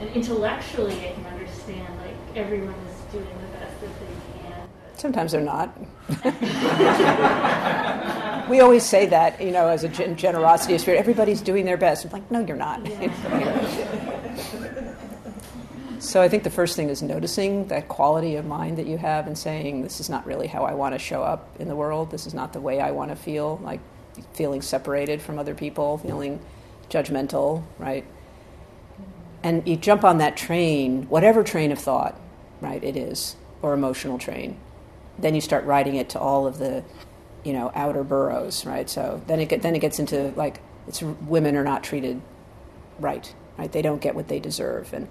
and 0.00 0.08
intellectually 0.16 1.06
I 1.06 1.12
can 1.12 1.26
understand 1.26 1.86
like 1.98 2.16
everyone 2.34 2.74
is 2.74 3.12
doing 3.12 3.26
the 3.26 3.58
best 3.58 3.78
that 3.82 4.00
they 4.00 4.06
can. 4.48 4.68
Sometimes 4.96 5.32
they're 5.32 5.42
not. 5.42 5.78
we 8.48 8.60
always 8.60 8.84
say 8.84 9.04
that, 9.06 9.40
you 9.40 9.50
know, 9.50 9.66
as 9.68 9.84
a 9.84 9.88
gen- 9.88 10.16
generosity 10.16 10.74
of 10.74 10.80
spirit. 10.80 10.98
Everybody's 10.98 11.42
doing 11.42 11.66
their 11.66 11.76
best. 11.76 12.06
I'm 12.06 12.10
like, 12.10 12.30
no, 12.30 12.40
you're 12.40 12.56
not. 12.56 12.80
so 16.02 16.20
I 16.20 16.28
think 16.28 16.42
the 16.42 16.50
first 16.50 16.76
thing 16.76 16.88
is 16.88 17.02
noticing 17.02 17.68
that 17.68 17.88
quality 17.88 18.36
of 18.36 18.44
mind 18.44 18.78
that 18.78 18.86
you 18.86 18.98
have 18.98 19.26
and 19.26 19.36
saying, 19.36 19.82
this 19.82 20.00
is 20.00 20.10
not 20.10 20.26
really 20.26 20.46
how 20.46 20.64
I 20.64 20.74
want 20.74 20.94
to 20.94 20.98
show 20.98 21.22
up 21.22 21.56
in 21.60 21.68
the 21.68 21.76
world. 21.76 22.10
This 22.10 22.26
is 22.26 22.34
not 22.34 22.52
the 22.52 22.60
way 22.60 22.80
I 22.80 22.90
want 22.90 23.10
to 23.10 23.16
feel. 23.16 23.60
Like 23.62 23.80
feeling 24.32 24.62
separated 24.62 25.22
from 25.22 25.38
other 25.38 25.54
people, 25.54 25.98
feeling 25.98 26.40
judgmental, 26.90 27.62
right? 27.78 28.04
and 29.42 29.66
you 29.66 29.76
jump 29.76 30.04
on 30.04 30.18
that 30.18 30.36
train, 30.36 31.04
whatever 31.08 31.42
train 31.42 31.72
of 31.72 31.78
thought, 31.78 32.18
right, 32.60 32.82
it 32.82 32.96
is, 32.96 33.36
or 33.60 33.74
emotional 33.74 34.18
train. 34.18 34.56
Then 35.18 35.34
you 35.34 35.40
start 35.40 35.64
riding 35.64 35.96
it 35.96 36.10
to 36.10 36.20
all 36.20 36.46
of 36.46 36.58
the, 36.58 36.84
you 37.44 37.52
know, 37.52 37.72
outer 37.74 38.04
boroughs, 38.04 38.64
right? 38.64 38.88
So 38.88 39.20
then 39.26 39.40
it 39.40 39.48
get, 39.48 39.62
then 39.62 39.74
it 39.74 39.80
gets 39.80 39.98
into 39.98 40.32
like 40.36 40.60
it's 40.86 41.02
women 41.02 41.56
are 41.56 41.64
not 41.64 41.82
treated 41.82 42.20
right, 42.98 43.32
right? 43.58 43.70
They 43.70 43.82
don't 43.82 44.00
get 44.00 44.14
what 44.14 44.28
they 44.28 44.38
deserve, 44.40 44.92
and 44.92 45.08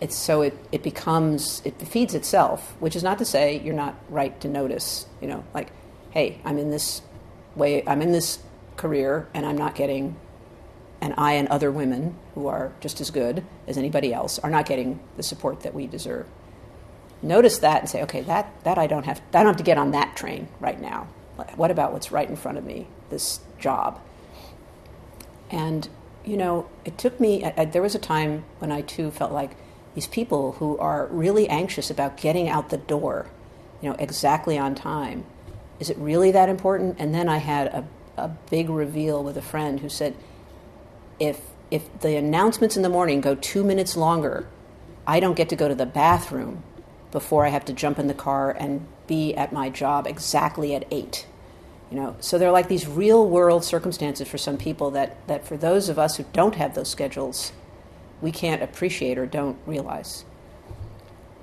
it's 0.00 0.16
so 0.16 0.42
it, 0.42 0.56
it 0.72 0.82
becomes 0.82 1.62
it 1.64 1.80
feeds 1.82 2.14
itself, 2.14 2.74
which 2.80 2.96
is 2.96 3.02
not 3.02 3.18
to 3.18 3.24
say 3.24 3.60
you're 3.60 3.74
not 3.74 3.94
right 4.08 4.38
to 4.40 4.48
notice, 4.48 5.06
you 5.20 5.28
know, 5.28 5.44
like, 5.54 5.72
hey, 6.10 6.40
I'm 6.44 6.58
in 6.58 6.70
this 6.70 7.02
way, 7.54 7.86
I'm 7.86 8.00
in 8.02 8.12
this 8.12 8.38
career, 8.76 9.28
and 9.34 9.44
I'm 9.44 9.58
not 9.58 9.74
getting 9.74 10.16
and 11.00 11.14
I 11.16 11.32
and 11.32 11.48
other 11.48 11.70
women 11.70 12.16
who 12.34 12.46
are 12.46 12.72
just 12.80 13.00
as 13.00 13.10
good 13.10 13.44
as 13.66 13.78
anybody 13.78 14.12
else 14.12 14.38
are 14.38 14.50
not 14.50 14.66
getting 14.66 15.00
the 15.16 15.22
support 15.22 15.60
that 15.60 15.74
we 15.74 15.86
deserve. 15.86 16.26
Notice 17.22 17.58
that 17.58 17.80
and 17.80 17.88
say, 17.88 18.02
okay, 18.02 18.20
that, 18.22 18.52
that 18.64 18.78
I 18.78 18.86
don't 18.86 19.04
have 19.04 19.20
I 19.32 19.38
don't 19.38 19.46
have 19.46 19.56
to 19.56 19.62
get 19.62 19.78
on 19.78 19.90
that 19.92 20.16
train 20.16 20.48
right 20.60 20.80
now. 20.80 21.08
What 21.56 21.70
about 21.70 21.92
what's 21.92 22.12
right 22.12 22.28
in 22.28 22.36
front 22.36 22.58
of 22.58 22.64
me, 22.64 22.86
this 23.08 23.40
job? 23.58 24.00
And 25.50 25.88
you 26.24 26.36
know, 26.36 26.68
it 26.84 26.98
took 26.98 27.18
me. 27.18 27.44
I, 27.44 27.54
I, 27.56 27.64
there 27.64 27.82
was 27.82 27.94
a 27.94 27.98
time 27.98 28.44
when 28.58 28.70
I 28.70 28.82
too 28.82 29.10
felt 29.10 29.32
like 29.32 29.56
these 29.94 30.06
people 30.06 30.52
who 30.52 30.78
are 30.78 31.06
really 31.06 31.48
anxious 31.48 31.90
about 31.90 32.16
getting 32.16 32.48
out 32.48 32.70
the 32.70 32.76
door, 32.76 33.26
you 33.82 33.88
know, 33.88 33.96
exactly 33.98 34.58
on 34.58 34.74
time. 34.74 35.24
Is 35.78 35.90
it 35.90 35.96
really 35.98 36.30
that 36.30 36.48
important? 36.48 36.96
And 36.98 37.14
then 37.14 37.28
I 37.28 37.38
had 37.38 37.66
a, 37.68 37.84
a 38.16 38.28
big 38.50 38.68
reveal 38.68 39.24
with 39.24 39.36
a 39.36 39.42
friend 39.42 39.80
who 39.80 39.88
said, 39.88 40.14
if 41.18 41.40
if 41.70 42.00
the 42.00 42.16
announcements 42.16 42.76
in 42.76 42.82
the 42.82 42.88
morning 42.88 43.20
go 43.20 43.36
two 43.36 43.62
minutes 43.62 43.96
longer, 43.96 44.48
I 45.06 45.20
don't 45.20 45.36
get 45.36 45.48
to 45.50 45.56
go 45.56 45.68
to 45.68 45.74
the 45.74 45.86
bathroom 45.86 46.64
before 47.12 47.46
I 47.46 47.50
have 47.50 47.64
to 47.66 47.72
jump 47.72 47.98
in 47.98 48.08
the 48.08 48.14
car 48.14 48.50
and 48.50 48.86
be 49.06 49.34
at 49.34 49.52
my 49.52 49.70
job 49.70 50.06
exactly 50.06 50.74
at 50.74 50.84
eight. 50.90 51.26
You 51.90 51.96
know, 51.96 52.16
so 52.20 52.38
they're 52.38 52.52
like 52.52 52.68
these 52.68 52.86
real 52.86 53.26
world 53.28 53.64
circumstances 53.64 54.28
for 54.28 54.38
some 54.38 54.56
people 54.56 54.92
that, 54.92 55.26
that 55.26 55.46
for 55.46 55.56
those 55.56 55.88
of 55.88 55.98
us 55.98 56.16
who 56.16 56.24
don't 56.32 56.54
have 56.54 56.74
those 56.74 56.88
schedules, 56.88 57.52
we 58.20 58.32
can't 58.32 58.62
appreciate 58.62 59.18
or 59.18 59.26
don't 59.26 59.58
realize. 59.66 60.24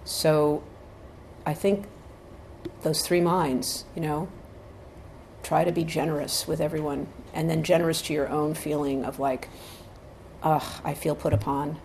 So 0.06 0.64
I 1.46 1.54
think 1.54 1.86
those 2.84 3.02
three 3.02 3.22
minds, 3.22 3.86
you 3.96 4.02
know, 4.02 4.30
try 5.44 5.64
to 5.64 5.72
be 5.72 5.84
generous 5.84 6.48
with 6.48 6.60
everyone 6.60 7.08
and 7.34 7.50
then 7.50 7.64
generous 7.64 8.02
to 8.04 8.14
your 8.14 8.30
own 8.30 8.54
feeling 8.54 9.06
of 9.06 9.20
like, 9.20 9.50
ugh, 10.44 10.82
I 10.84 10.94
feel 10.94 11.16
put 11.16 11.34
upon, 11.34 11.78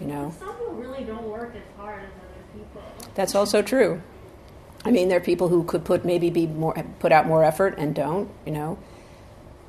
you 0.00 0.06
know. 0.06 0.34
Some 0.38 0.54
people 0.54 0.74
really 0.74 1.04
don't 1.04 1.24
work 1.24 1.54
as 1.54 1.62
hard 1.76 2.02
as 2.02 2.10
other 2.10 2.44
people. 2.52 2.82
That's 3.14 3.34
also 3.34 3.62
true. 3.62 4.02
I 4.84 4.90
mean, 4.90 5.08
there 5.08 5.18
are 5.18 5.22
people 5.22 5.48
who 5.48 5.64
could 5.64 5.84
put 5.84 6.04
maybe 6.04 6.30
be 6.30 6.46
more 6.46 6.74
put 7.00 7.12
out 7.12 7.26
more 7.26 7.44
effort 7.44 7.74
and 7.76 7.94
don't, 7.94 8.30
you 8.46 8.52
know. 8.52 8.78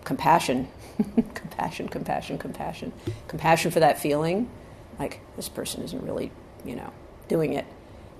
Compassion, 0.03 0.67
compassion, 1.33 1.87
compassion, 1.87 2.37
compassion, 2.37 2.93
compassion 3.27 3.71
for 3.71 3.79
that 3.79 3.99
feeling, 3.99 4.49
like 4.99 5.19
this 5.35 5.49
person 5.49 5.83
isn't 5.83 6.03
really, 6.03 6.31
you 6.65 6.75
know, 6.75 6.91
doing 7.27 7.53
it, 7.53 7.65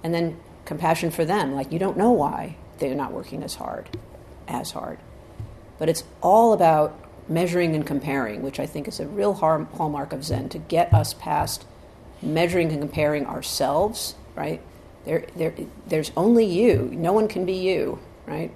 and 0.03 0.13
then 0.13 0.39
compassion 0.65 1.11
for 1.11 1.25
them, 1.25 1.53
like 1.53 1.71
you 1.71 1.79
don't 1.79 1.97
know 1.97 2.11
why 2.11 2.55
they're 2.79 2.95
not 2.95 3.11
working 3.11 3.43
as 3.43 3.55
hard, 3.55 3.89
as 4.47 4.71
hard. 4.71 4.99
But 5.77 5.89
it's 5.89 6.03
all 6.21 6.53
about 6.53 6.97
measuring 7.27 7.75
and 7.75 7.85
comparing, 7.85 8.41
which 8.41 8.59
I 8.59 8.65
think 8.65 8.87
is 8.87 8.99
a 8.99 9.07
real 9.07 9.33
hallmark 9.33 10.13
of 10.13 10.23
Zen, 10.23 10.49
to 10.49 10.57
get 10.57 10.93
us 10.93 11.13
past 11.13 11.65
measuring 12.21 12.71
and 12.71 12.79
comparing 12.79 13.25
ourselves, 13.25 14.15
right? 14.35 14.61
There, 15.05 15.25
there, 15.35 15.53
there's 15.87 16.11
only 16.15 16.45
you. 16.45 16.91
No 16.93 17.13
one 17.13 17.27
can 17.27 17.45
be 17.45 17.53
you, 17.53 17.99
right? 18.27 18.51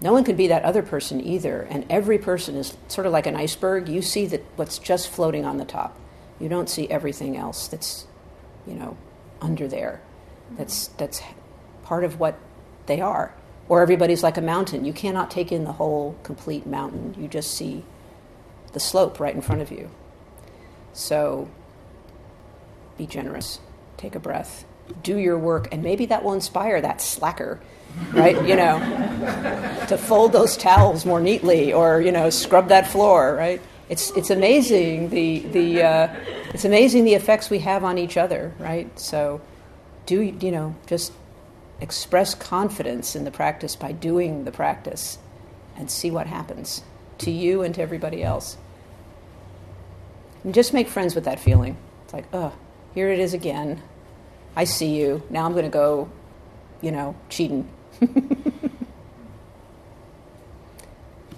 No 0.00 0.12
one 0.12 0.24
can 0.24 0.36
be 0.36 0.48
that 0.48 0.62
other 0.62 0.82
person 0.82 1.24
either. 1.24 1.62
And 1.62 1.86
every 1.88 2.18
person 2.18 2.56
is 2.56 2.76
sort 2.88 3.06
of 3.06 3.12
like 3.12 3.26
an 3.26 3.36
iceberg. 3.36 3.88
You 3.88 4.02
see 4.02 4.26
that 4.26 4.44
what's 4.56 4.78
just 4.78 5.08
floating 5.08 5.44
on 5.44 5.56
the 5.56 5.64
top. 5.64 5.98
You 6.38 6.48
don't 6.48 6.68
see 6.68 6.88
everything 6.90 7.36
else 7.36 7.68
that's, 7.68 8.06
you 8.66 8.74
know, 8.74 8.96
under 9.40 9.66
there. 9.66 10.02
That's 10.58 10.88
that's 10.88 11.22
part 11.82 12.04
of 12.04 12.20
what 12.20 12.38
they 12.86 13.00
are 13.00 13.34
or 13.68 13.82
everybody's 13.82 14.22
like 14.22 14.36
a 14.36 14.42
mountain. 14.42 14.84
You 14.84 14.92
cannot 14.92 15.30
take 15.30 15.50
in 15.50 15.64
the 15.64 15.72
whole 15.72 16.16
complete 16.22 16.66
mountain. 16.66 17.14
You 17.18 17.28
just 17.28 17.54
see 17.54 17.84
the 18.72 18.80
slope 18.80 19.18
right 19.18 19.34
in 19.34 19.40
front 19.40 19.60
of 19.60 19.70
you. 19.70 19.90
So 20.92 21.48
be 22.96 23.06
generous. 23.06 23.60
Take 23.96 24.14
a 24.14 24.20
breath. 24.20 24.64
Do 25.02 25.16
your 25.16 25.38
work, 25.38 25.68
and 25.72 25.82
maybe 25.82 26.06
that 26.06 26.24
will 26.24 26.32
inspire 26.32 26.80
that 26.80 27.00
slacker, 27.00 27.60
right? 28.12 28.36
you 28.46 28.56
know, 28.56 28.78
to 29.88 29.96
fold 29.96 30.32
those 30.32 30.56
towels 30.56 31.04
more 31.04 31.20
neatly, 31.20 31.72
or 31.72 32.00
you 32.00 32.12
know, 32.12 32.30
scrub 32.30 32.68
that 32.68 32.86
floor, 32.86 33.34
right? 33.34 33.60
It's 33.88 34.10
it's 34.12 34.30
amazing 34.30 35.10
the 35.10 35.40
the 35.40 35.82
uh, 35.82 36.14
it's 36.52 36.64
amazing 36.64 37.04
the 37.04 37.14
effects 37.14 37.50
we 37.50 37.60
have 37.60 37.84
on 37.84 37.98
each 37.98 38.16
other, 38.16 38.52
right? 38.58 38.98
So, 38.98 39.40
do 40.06 40.22
you 40.22 40.50
know 40.50 40.74
just 40.86 41.12
express 41.80 42.34
confidence 42.34 43.14
in 43.14 43.24
the 43.24 43.30
practice 43.30 43.76
by 43.76 43.92
doing 43.92 44.44
the 44.44 44.52
practice 44.52 45.18
and 45.76 45.90
see 45.90 46.10
what 46.10 46.26
happens 46.26 46.82
to 47.18 47.30
you 47.30 47.62
and 47.62 47.74
to 47.74 47.82
everybody 47.82 48.22
else. 48.22 48.56
And 50.44 50.54
just 50.54 50.72
make 50.72 50.88
friends 50.88 51.14
with 51.14 51.24
that 51.24 51.40
feeling. 51.40 51.76
It's 52.04 52.14
like, 52.14 52.26
oh, 52.32 52.52
here 52.94 53.10
it 53.10 53.18
is 53.18 53.34
again. 53.34 53.82
I 54.56 54.64
see 54.64 54.96
you. 54.96 55.22
Now 55.28 55.44
I'm 55.44 55.52
going 55.52 55.66
to 55.66 55.70
go, 55.70 56.10
you 56.80 56.90
know, 56.90 57.14
cheating. 57.28 57.68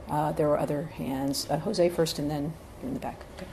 uh, 0.08 0.32
there 0.32 0.48
were 0.48 0.58
other 0.58 0.84
hands. 0.84 1.46
Uh, 1.50 1.58
Jose 1.58 1.88
first, 1.90 2.20
and 2.20 2.30
then 2.30 2.52
in 2.82 2.94
the 2.94 3.00
back. 3.00 3.24
Okay. 3.36 3.46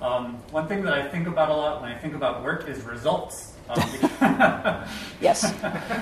Um, 0.00 0.42
one 0.50 0.66
thing 0.66 0.82
that 0.84 0.94
I 0.94 1.06
think 1.08 1.28
about 1.28 1.50
a 1.50 1.54
lot 1.54 1.82
when 1.82 1.92
I 1.92 1.98
think 1.98 2.14
about 2.14 2.42
work 2.42 2.66
is 2.68 2.82
results. 2.82 3.52
Um, 3.68 3.82
yes. 5.20 5.54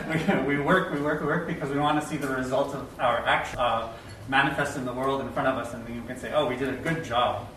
we, 0.09 0.57
we, 0.57 0.63
work, 0.63 0.93
we 0.93 1.01
work, 1.01 1.21
we 1.21 1.27
work 1.27 1.47
because 1.47 1.69
we 1.69 1.79
want 1.79 2.01
to 2.01 2.07
see 2.07 2.17
the 2.17 2.29
results 2.29 2.75
of 2.75 2.89
our 3.01 3.19
action 3.27 3.59
uh, 3.59 3.93
manifest 4.29 4.77
in 4.77 4.85
the 4.85 4.93
world 4.93 5.21
in 5.21 5.29
front 5.33 5.49
of 5.49 5.59
us, 5.59 5.75
and 5.75 5.87
you 5.95 6.03
can 6.07 6.17
say, 6.17 6.33
"Oh, 6.33 6.47
we 6.47 6.57
did 6.57 6.69
a 6.69 6.77
good 6.77 7.05
job." 7.05 7.49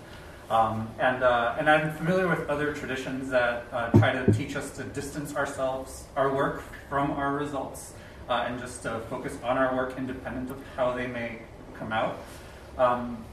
Um, 0.49 0.89
and 0.99 1.23
uh, 1.23 1.55
and 1.57 1.69
I'm 1.69 1.93
familiar 1.93 2.27
with 2.27 2.49
other 2.49 2.73
traditions 2.73 3.29
that 3.29 3.65
uh, 3.71 3.91
try 3.91 4.11
to 4.13 4.31
teach 4.31 4.55
us 4.55 4.71
to 4.77 4.83
distance 4.83 5.35
ourselves, 5.35 6.05
our 6.15 6.33
work, 6.33 6.63
from 6.89 7.11
our 7.11 7.33
results, 7.33 7.93
uh, 8.29 8.45
and 8.47 8.59
just 8.59 8.83
to 8.83 8.99
focus 9.09 9.37
on 9.43 9.57
our 9.57 9.75
work 9.75 9.97
independent 9.97 10.51
of 10.51 10.57
how 10.75 10.93
they 10.93 11.07
may 11.07 11.39
come 11.75 11.91
out. 11.91 12.17
Um, 12.77 13.23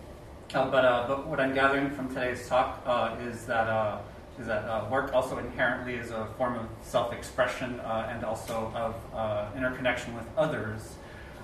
uh, 0.55 0.71
but 0.71 0.85
uh, 0.85 1.05
but 1.09 1.27
what 1.27 1.41
I'm 1.41 1.55
gathering 1.55 1.91
from 1.91 2.09
today's 2.09 2.49
talk 2.49 2.83
is 3.21 3.45
that 3.47 4.03
is 4.41 4.47
that 4.47 4.65
uh, 4.65 4.87
work 4.91 5.13
also 5.13 5.39
inherently 5.39 5.95
is 5.95 6.11
a 6.11 6.27
form 6.39 6.57
of 6.57 6.67
self-expression 6.83 7.79
uh, 7.81 8.09
and 8.11 8.25
also 8.25 8.73
of 8.75 8.95
uh, 9.15 9.51
interconnection 9.57 10.15
with 10.15 10.25
others. 10.37 10.95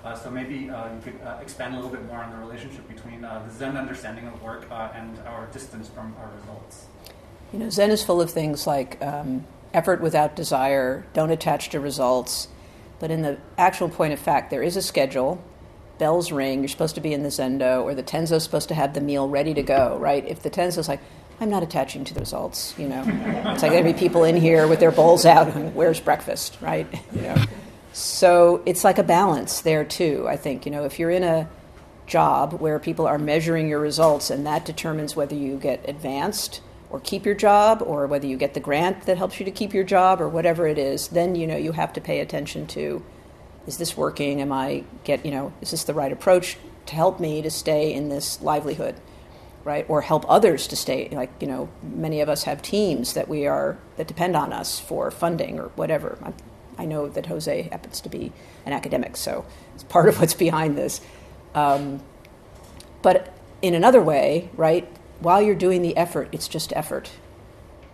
Uh, 0.07 0.15
so 0.15 0.31
maybe 0.31 0.69
uh, 0.69 0.85
you 0.93 1.01
could 1.03 1.19
uh, 1.21 1.37
expand 1.41 1.73
a 1.73 1.75
little 1.75 1.91
bit 1.91 2.05
more 2.05 2.19
on 2.19 2.31
the 2.31 2.37
relationship 2.37 2.87
between 2.87 3.19
the 3.21 3.49
Zen 3.49 3.75
understanding 3.75 4.25
of 4.25 4.41
work 4.41 4.65
and 4.71 5.19
our 5.27 5.47
distance 5.47 5.89
from 5.89 6.15
our 6.21 6.31
results. 6.39 6.85
You 7.51 7.59
know, 7.59 7.69
Zen 7.69 7.91
is 7.91 8.05
full 8.05 8.21
of 8.21 8.31
things 8.31 8.65
like 8.65 9.01
um, 9.01 9.45
effort 9.73 9.99
without 9.99 10.33
desire, 10.37 11.05
don't 11.13 11.29
attach 11.29 11.69
to 11.69 11.81
results. 11.81 12.47
But 12.99 13.11
in 13.11 13.21
the 13.21 13.37
actual 13.57 13.89
point 13.89 14.13
of 14.13 14.19
fact, 14.19 14.49
there 14.49 14.63
is 14.63 14.77
a 14.77 14.81
schedule. 14.81 15.43
Bells 15.97 16.31
ring. 16.31 16.59
You're 16.59 16.69
supposed 16.69 16.95
to 16.95 17.01
be 17.01 17.13
in 17.13 17.23
the 17.23 17.29
zendo, 17.29 17.83
or 17.83 17.93
the 17.93 18.03
tenzo 18.03 18.37
is 18.37 18.43
supposed 18.43 18.69
to 18.69 18.75
have 18.75 18.93
the 18.93 19.01
meal 19.01 19.27
ready 19.27 19.53
to 19.55 19.61
go. 19.61 19.97
Right? 19.97 20.25
If 20.25 20.41
the 20.41 20.49
tenzo 20.49 20.77
is 20.77 20.87
like, 20.87 21.01
I'm 21.41 21.49
not 21.49 21.63
attaching 21.63 22.05
to 22.05 22.13
the 22.13 22.21
results. 22.21 22.73
You 22.77 22.87
know, 22.87 23.03
it's 23.51 23.61
like 23.61 23.73
there'd 23.73 23.83
be 23.83 23.93
people 23.93 24.23
in 24.23 24.37
here 24.37 24.67
with 24.67 24.79
their 24.79 24.91
bowls 24.91 25.25
out 25.25 25.53
and 25.53 25.75
where's 25.75 25.99
breakfast, 25.99 26.57
right? 26.61 26.87
You 27.13 27.21
know, 27.23 27.45
so 27.97 28.61
it's 28.67 28.83
like 28.83 28.99
a 28.99 29.03
balance 29.03 29.61
there 29.61 29.83
too. 29.83 30.27
I 30.29 30.37
think 30.37 30.65
you 30.67 30.71
know 30.71 30.85
if 30.85 30.99
you're 30.99 31.09
in 31.09 31.23
a 31.23 31.49
job 32.05 32.53
where 32.53 32.77
people 32.77 33.07
are 33.07 33.17
measuring 33.17 33.67
your 33.67 33.79
results 33.79 34.29
and 34.29 34.45
that 34.45 34.65
determines 34.65 35.15
whether 35.15 35.35
you 35.35 35.57
get 35.57 35.83
advanced 35.89 36.61
or 36.91 36.99
keep 36.99 37.25
your 37.25 37.33
job 37.33 37.81
or 37.81 38.05
whether 38.05 38.27
you 38.27 38.37
get 38.37 38.53
the 38.53 38.59
grant 38.59 39.07
that 39.07 39.17
helps 39.17 39.39
you 39.39 39.45
to 39.45 39.51
keep 39.51 39.73
your 39.73 39.83
job 39.83 40.21
or 40.21 40.29
whatever 40.29 40.67
it 40.67 40.77
is, 40.77 41.07
then 41.07 41.33
you 41.33 41.47
know 41.47 41.57
you 41.57 41.71
have 41.71 41.91
to 41.93 41.99
pay 41.99 42.19
attention 42.19 42.67
to 42.67 43.03
is 43.65 43.79
this 43.79 43.97
working? 43.97 44.41
Am 44.41 44.51
I 44.51 44.83
get 45.03 45.25
you 45.25 45.31
know 45.31 45.51
is 45.59 45.71
this 45.71 45.83
the 45.83 45.95
right 45.95 46.11
approach 46.11 46.57
to 46.85 46.93
help 46.93 47.19
me 47.19 47.41
to 47.41 47.49
stay 47.49 47.91
in 47.91 48.09
this 48.09 48.39
livelihood? 48.41 48.95
right? 49.63 49.85
Or 49.89 49.99
help 49.99 50.23
others 50.29 50.65
to 50.67 50.77
stay. 50.77 51.09
Like 51.11 51.31
you 51.41 51.47
know, 51.47 51.67
many 51.83 52.21
of 52.21 52.29
us 52.29 52.43
have 52.43 52.61
teams 52.61 53.15
that 53.15 53.27
we 53.27 53.47
are 53.47 53.77
that 53.97 54.07
depend 54.07 54.35
on 54.35 54.53
us 54.53 54.79
for 54.79 55.11
funding 55.11 55.59
or 55.59 55.69
whatever. 55.75 56.17
I, 56.23 56.31
I 56.77 56.85
know 56.85 57.07
that 57.07 57.25
Jose 57.25 57.63
happens 57.63 58.01
to 58.01 58.09
be 58.09 58.31
an 58.65 58.73
academic, 58.73 59.17
so 59.17 59.45
it's 59.75 59.83
part 59.83 60.09
of 60.09 60.19
what's 60.19 60.33
behind 60.33 60.77
this. 60.77 61.01
Um, 61.55 62.01
but 63.01 63.33
in 63.61 63.73
another 63.73 64.01
way, 64.01 64.49
right? 64.55 64.87
While 65.19 65.41
you're 65.41 65.55
doing 65.55 65.81
the 65.81 65.97
effort, 65.97 66.29
it's 66.31 66.47
just 66.47 66.71
effort, 66.73 67.09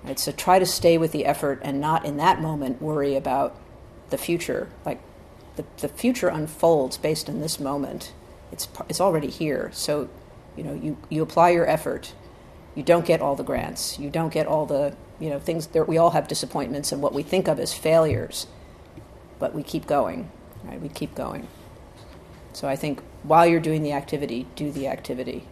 Right? 0.04 0.20
So 0.20 0.32
try 0.32 0.60
to 0.60 0.66
stay 0.66 0.98
with 0.98 1.12
the 1.12 1.26
effort 1.26 1.60
and 1.64 1.80
not 1.80 2.06
in 2.06 2.18
that 2.18 2.42
moment 2.42 2.82
worry 2.82 3.16
about 3.16 3.56
the 4.10 4.18
future. 4.18 4.70
Like 4.86 5.02
the, 5.56 5.66
the 5.78 5.88
future 5.88 6.28
unfolds 6.28 6.98
based 6.98 7.30
on 7.30 7.40
this 7.40 7.60
moment. 7.60 8.12
It's, 8.52 8.68
it's 8.90 9.00
already 9.00 9.30
here. 9.30 9.72
So, 9.74 10.10
you 10.58 10.64
know, 10.64 10.74
you, 10.74 10.98
you 11.10 11.24
apply 11.24 11.52
your 11.52 11.68
effort. 11.68 12.14
You 12.76 12.84
don't 12.84 13.06
get 13.06 13.22
all 13.22 13.36
the 13.36 13.44
grants. 13.44 13.98
You 13.98 14.10
don't 14.10 14.34
get 14.34 14.46
all 14.46 14.66
the, 14.66 14.96
you 15.20 15.30
know, 15.30 15.40
things. 15.40 15.68
There, 15.68 15.86
we 15.86 15.98
all 15.98 16.12
have 16.12 16.28
disappointments 16.28 16.92
and 16.92 17.02
what 17.02 17.14
we 17.14 17.24
think 17.24 17.48
of 17.48 17.60
as 17.60 17.74
failures. 17.74 18.48
But 19.44 19.54
we 19.54 19.62
keep 19.62 19.88
going, 19.88 20.32
right? 20.64 20.80
We 20.80 20.88
keep 20.88 21.16
going. 21.16 21.50
So 22.54 22.70
I 22.70 22.78
think 22.78 23.02
while 23.24 23.46
you're 23.46 23.60
doing 23.60 23.84
the 23.84 23.92
activity, 23.92 24.48
do 24.56 24.72
the 24.72 24.88
activity. 24.88 25.46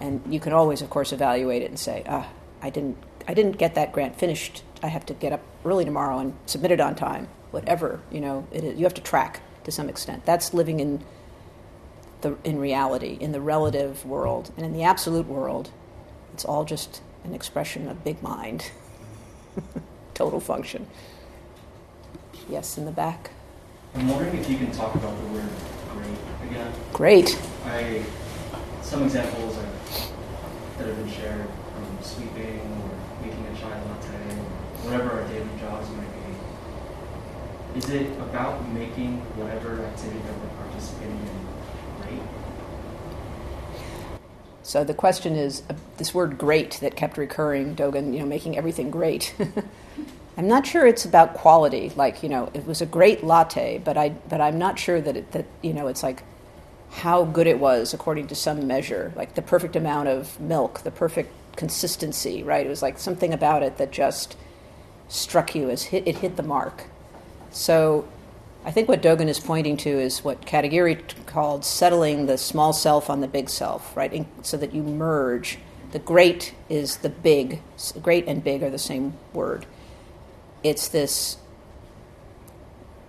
And 0.00 0.22
you 0.32 0.38
can 0.38 0.52
always, 0.52 0.82
of 0.82 0.88
course, 0.88 1.12
evaluate 1.12 1.62
it 1.62 1.68
and 1.68 1.76
say, 1.76 2.04
ah, 2.08 2.28
I 2.62 2.70
didn't, 2.70 2.96
I 3.26 3.34
didn't 3.34 3.58
get 3.58 3.74
that 3.74 3.90
grant 3.90 4.16
finished. 4.16 4.62
I 4.84 4.86
have 4.86 5.04
to 5.06 5.14
get 5.14 5.32
up 5.32 5.40
early 5.64 5.84
tomorrow 5.84 6.20
and 6.20 6.36
submit 6.46 6.70
it 6.70 6.78
on 6.78 6.94
time. 6.94 7.26
Whatever, 7.50 8.00
you 8.12 8.20
know, 8.20 8.46
it 8.52 8.62
is, 8.62 8.78
you 8.78 8.84
have 8.84 8.94
to 8.94 9.02
track 9.02 9.40
to 9.64 9.72
some 9.72 9.88
extent. 9.88 10.24
That's 10.24 10.54
living 10.54 10.78
in 10.78 11.02
the, 12.20 12.36
in 12.44 12.60
reality, 12.60 13.18
in 13.20 13.32
the 13.32 13.40
relative 13.40 14.06
world. 14.06 14.52
And 14.56 14.64
in 14.64 14.72
the 14.72 14.84
absolute 14.84 15.26
world, 15.26 15.72
it's 16.34 16.44
all 16.44 16.64
just 16.64 17.02
an 17.24 17.34
expression 17.34 17.88
of 17.88 18.04
big 18.04 18.22
mind, 18.22 18.70
total 20.14 20.38
function. 20.38 20.86
Yes, 22.48 22.78
in 22.78 22.86
the 22.86 22.92
back. 22.92 23.30
I'm 23.94 24.08
wondering 24.08 24.36
if 24.36 24.48
you 24.48 24.56
can 24.56 24.70
talk 24.72 24.94
about 24.94 25.18
the 25.20 25.26
word 25.26 25.48
great 25.92 26.50
again. 26.50 26.72
Great. 26.92 27.38
I 27.64 28.04
some 28.80 29.04
examples 29.04 29.58
are, 29.58 29.68
that 30.78 30.86
have 30.86 30.96
been 30.96 31.10
shared 31.10 31.46
from 31.74 31.98
sweeping 32.02 32.60
or 32.60 33.26
making 33.26 33.44
a 33.46 33.56
chai 33.58 33.68
latte 33.68 34.32
or 34.32 34.88
whatever 34.88 35.10
our 35.10 35.28
daily 35.28 35.50
jobs 35.60 35.90
might 35.90 36.08
be. 37.74 37.78
Is 37.78 37.90
it 37.90 38.18
about 38.18 38.66
making 38.72 39.18
whatever 39.36 39.84
activity 39.84 40.20
that 40.20 40.32
we're 40.40 40.64
participating 40.64 41.20
in 41.20 41.46
great? 42.00 42.22
So 44.62 44.84
the 44.84 44.94
question 44.94 45.36
is 45.36 45.62
uh, 45.68 45.74
this 45.98 46.14
word 46.14 46.38
"great" 46.38 46.78
that 46.80 46.96
kept 46.96 47.18
recurring, 47.18 47.76
Dogen. 47.76 48.14
You 48.14 48.20
know, 48.20 48.26
making 48.26 48.56
everything 48.56 48.90
great. 48.90 49.34
I'm 50.38 50.46
not 50.46 50.64
sure 50.68 50.86
it's 50.86 51.04
about 51.04 51.34
quality. 51.34 51.90
Like 51.96 52.22
you 52.22 52.28
know, 52.28 52.48
it 52.54 52.64
was 52.64 52.80
a 52.80 52.86
great 52.86 53.24
latte, 53.24 53.78
but 53.78 53.98
I 53.98 54.10
but 54.10 54.40
I'm 54.40 54.56
not 54.56 54.78
sure 54.78 55.00
that 55.00 55.16
it, 55.16 55.32
that 55.32 55.46
you 55.62 55.74
know 55.74 55.88
it's 55.88 56.04
like 56.04 56.22
how 56.90 57.24
good 57.24 57.48
it 57.48 57.58
was 57.58 57.92
according 57.92 58.28
to 58.28 58.36
some 58.36 58.66
measure, 58.66 59.12
like 59.16 59.34
the 59.34 59.42
perfect 59.42 59.74
amount 59.74 60.08
of 60.08 60.38
milk, 60.40 60.84
the 60.84 60.92
perfect 60.92 61.32
consistency. 61.56 62.44
Right? 62.44 62.64
It 62.64 62.68
was 62.68 62.82
like 62.82 63.00
something 63.00 63.34
about 63.34 63.64
it 63.64 63.78
that 63.78 63.90
just 63.90 64.36
struck 65.08 65.56
you 65.56 65.70
as 65.70 65.84
hit, 65.84 66.06
it 66.06 66.18
hit 66.18 66.36
the 66.36 66.42
mark. 66.44 66.84
So 67.50 68.06
I 68.64 68.70
think 68.70 68.88
what 68.88 69.02
Dogen 69.02 69.26
is 69.26 69.40
pointing 69.40 69.76
to 69.78 69.90
is 69.90 70.22
what 70.22 70.42
Katagiri 70.42 71.26
called 71.26 71.64
settling 71.64 72.26
the 72.26 72.38
small 72.38 72.72
self 72.72 73.10
on 73.10 73.20
the 73.22 73.28
big 73.28 73.48
self, 73.48 73.96
right? 73.96 74.24
So 74.42 74.56
that 74.58 74.72
you 74.72 74.84
merge. 74.84 75.58
The 75.90 75.98
great 75.98 76.54
is 76.68 76.98
the 76.98 77.08
big. 77.08 77.60
Great 78.02 78.28
and 78.28 78.44
big 78.44 78.62
are 78.62 78.70
the 78.70 78.78
same 78.78 79.14
word. 79.32 79.66
It's 80.68 80.86
this 80.86 81.38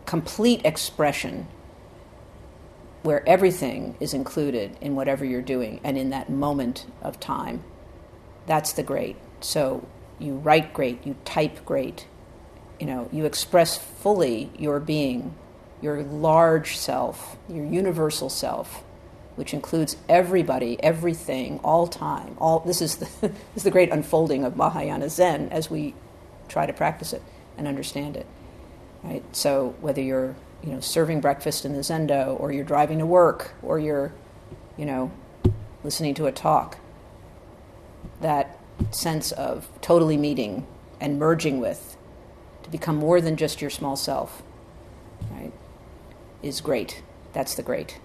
complete 0.05 0.61
expression 0.63 1.45
where 3.03 3.27
everything 3.27 3.97
is 3.99 4.13
included 4.13 4.77
in 4.79 4.95
whatever 4.95 5.25
you're 5.25 5.41
doing 5.41 5.81
and 5.83 5.97
in 5.97 6.09
that 6.11 6.29
moment 6.29 6.85
of 7.01 7.19
time. 7.19 7.61
That's 8.47 8.71
the 8.71 8.81
great. 8.81 9.17
So 9.41 9.85
you 10.19 10.35
write 10.35 10.73
great, 10.73 11.05
you 11.05 11.17
type 11.25 11.65
great, 11.65 12.07
you 12.79 12.87
know, 12.87 13.09
you 13.11 13.25
express 13.25 13.77
fully 13.77 14.49
your 14.57 14.79
being 14.79 15.35
your 15.81 16.01
large 16.03 16.77
self, 16.77 17.35
your 17.49 17.65
universal 17.65 18.29
self, 18.29 18.83
which 19.35 19.53
includes 19.53 19.97
everybody, 20.07 20.81
everything, 20.81 21.59
all 21.61 21.87
time. 21.87 22.37
All 22.37 22.59
this 22.61 22.81
is 22.81 22.97
the, 22.97 23.09
this 23.27 23.33
is 23.57 23.63
the 23.63 23.71
great 23.71 23.91
unfolding 23.91 24.45
of 24.45 24.55
Mahayana 24.55 25.09
Zen 25.09 25.49
as 25.49 25.69
we 25.69 25.93
try 26.47 26.65
to 26.65 26.73
practice 26.73 27.11
it 27.11 27.21
and 27.59 27.67
understand 27.67 28.15
it. 28.17 28.25
Right. 29.03 29.23
So 29.35 29.75
whether 29.81 30.01
you're 30.01 30.35
you 30.63 30.71
know 30.71 30.79
serving 30.79 31.21
breakfast 31.21 31.65
in 31.65 31.73
the 31.73 31.79
zendo, 31.81 32.39
or 32.39 32.51
you're 32.51 32.65
driving 32.65 32.99
to 32.99 33.05
work, 33.05 33.53
or 33.61 33.79
you're 33.79 34.11
you 34.77 34.85
know 34.85 35.11
listening 35.83 36.13
to 36.15 36.25
a 36.25 36.31
talk, 36.31 36.77
that 38.21 38.57
sense 38.91 39.31
of 39.31 39.69
totally 39.81 40.17
meeting 40.17 40.65
and 40.99 41.19
merging 41.19 41.59
with 41.59 41.95
to 42.63 42.69
become 42.69 42.95
more 42.95 43.21
than 43.21 43.35
just 43.37 43.61
your 43.61 43.69
small 43.69 43.95
self. 43.95 44.41
Right 45.31 45.53
is 46.41 46.61
great. 46.61 47.03
That's 47.33 47.55
the 47.55 47.63
great. 47.63 47.99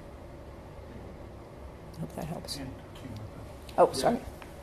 I 1.96 2.00
hope 2.00 2.16
that 2.16 2.24
helps. 2.24 2.58
Oh, 3.78 3.92
sorry. 3.92 4.18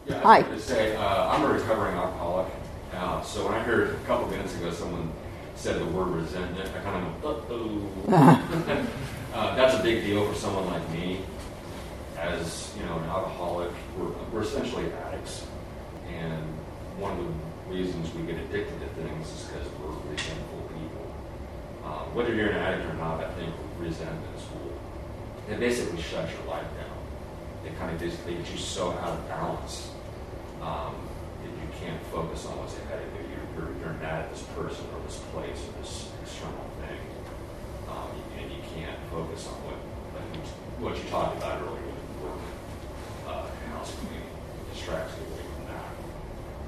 Yeah, 0.07 0.17
I 0.27 0.41
Hi. 0.41 0.41
to 0.41 0.59
say 0.59 0.95
uh, 0.95 1.29
I'm 1.29 1.43
a 1.43 1.53
recovering 1.53 1.95
alcoholic. 1.95 2.47
Uh, 2.93 3.21
so 3.21 3.45
when 3.45 3.53
I 3.53 3.59
heard 3.59 3.89
a 3.89 3.99
couple 4.05 4.27
minutes 4.27 4.55
ago 4.55 4.71
someone 4.71 5.11
said 5.55 5.79
the 5.79 5.85
word 5.85 6.07
resentment, 6.07 6.69
I 6.75 6.79
kind 6.79 7.05
of 7.05 7.23
went, 7.23 7.45
oh. 7.49 8.87
uh, 9.33 9.55
that's 9.55 9.79
a 9.79 9.83
big 9.83 10.03
deal 10.03 10.27
for 10.27 10.37
someone 10.37 10.65
like 10.67 10.89
me. 10.91 11.21
As 12.17 12.73
you 12.77 12.85
know, 12.85 12.97
an 12.97 13.05
alcoholic, 13.05 13.71
we're, 13.97 14.11
we're 14.31 14.41
essentially 14.43 14.91
addicts, 15.07 15.45
and 16.07 16.43
one 16.97 17.11
of 17.13 17.17
the 17.17 17.73
reasons 17.73 18.13
we 18.13 18.21
get 18.23 18.35
addicted 18.35 18.79
to 18.79 18.87
things 19.01 19.27
is 19.27 19.43
because 19.45 19.67
we're 19.79 20.11
resentful 20.11 20.61
people. 20.69 21.15
Uh, 21.83 22.03
whether 22.13 22.35
you're 22.35 22.49
an 22.49 22.57
addict 22.57 22.85
or 22.89 22.93
not, 22.95 23.23
I 23.23 23.31
think 23.33 23.53
resentment 23.79 24.37
is 24.37 24.43
will 24.53 24.71
it 25.49 25.59
basically 25.59 26.01
shuts 26.01 26.31
your 26.31 26.53
life 26.53 26.67
down. 26.77 26.97
It 27.65 27.77
kind 27.79 27.93
of 27.93 27.99
just 27.99 28.23
they 28.25 28.33
you 28.33 28.57
so 28.57 28.91
out 28.91 29.17
of 29.17 29.27
balance 29.27 29.91
um, 30.61 30.95
can't 31.81 32.01
focus 32.13 32.45
on 32.45 32.57
what's 32.61 32.77
ahead 32.77 33.01
of 33.01 33.09
you. 33.17 33.25
You're, 33.33 33.47
you're, 33.57 33.73
you're 33.81 33.97
mad 33.97 34.25
at 34.25 34.29
this 34.29 34.45
person 34.53 34.85
or 34.93 35.01
this 35.05 35.17
place 35.33 35.57
or 35.65 35.73
this 35.81 36.13
external 36.21 36.69
thing, 36.77 37.01
um, 37.89 38.13
and 38.37 38.45
you 38.53 38.61
can't 38.77 38.97
focus 39.09 39.49
on 39.49 39.57
what 39.65 39.81
like 40.13 40.29
what 40.77 40.93
you 40.93 41.05
talked 41.09 41.37
about 41.37 41.61
earlier 41.61 41.81
with 41.81 42.21
work 42.21 42.41
uh, 43.27 43.49
and. 43.49 43.71
It 43.81 44.73
distracts 44.73 45.13
you 45.17 45.25
away 45.25 45.41
from 45.41 45.65
that. 45.73 45.89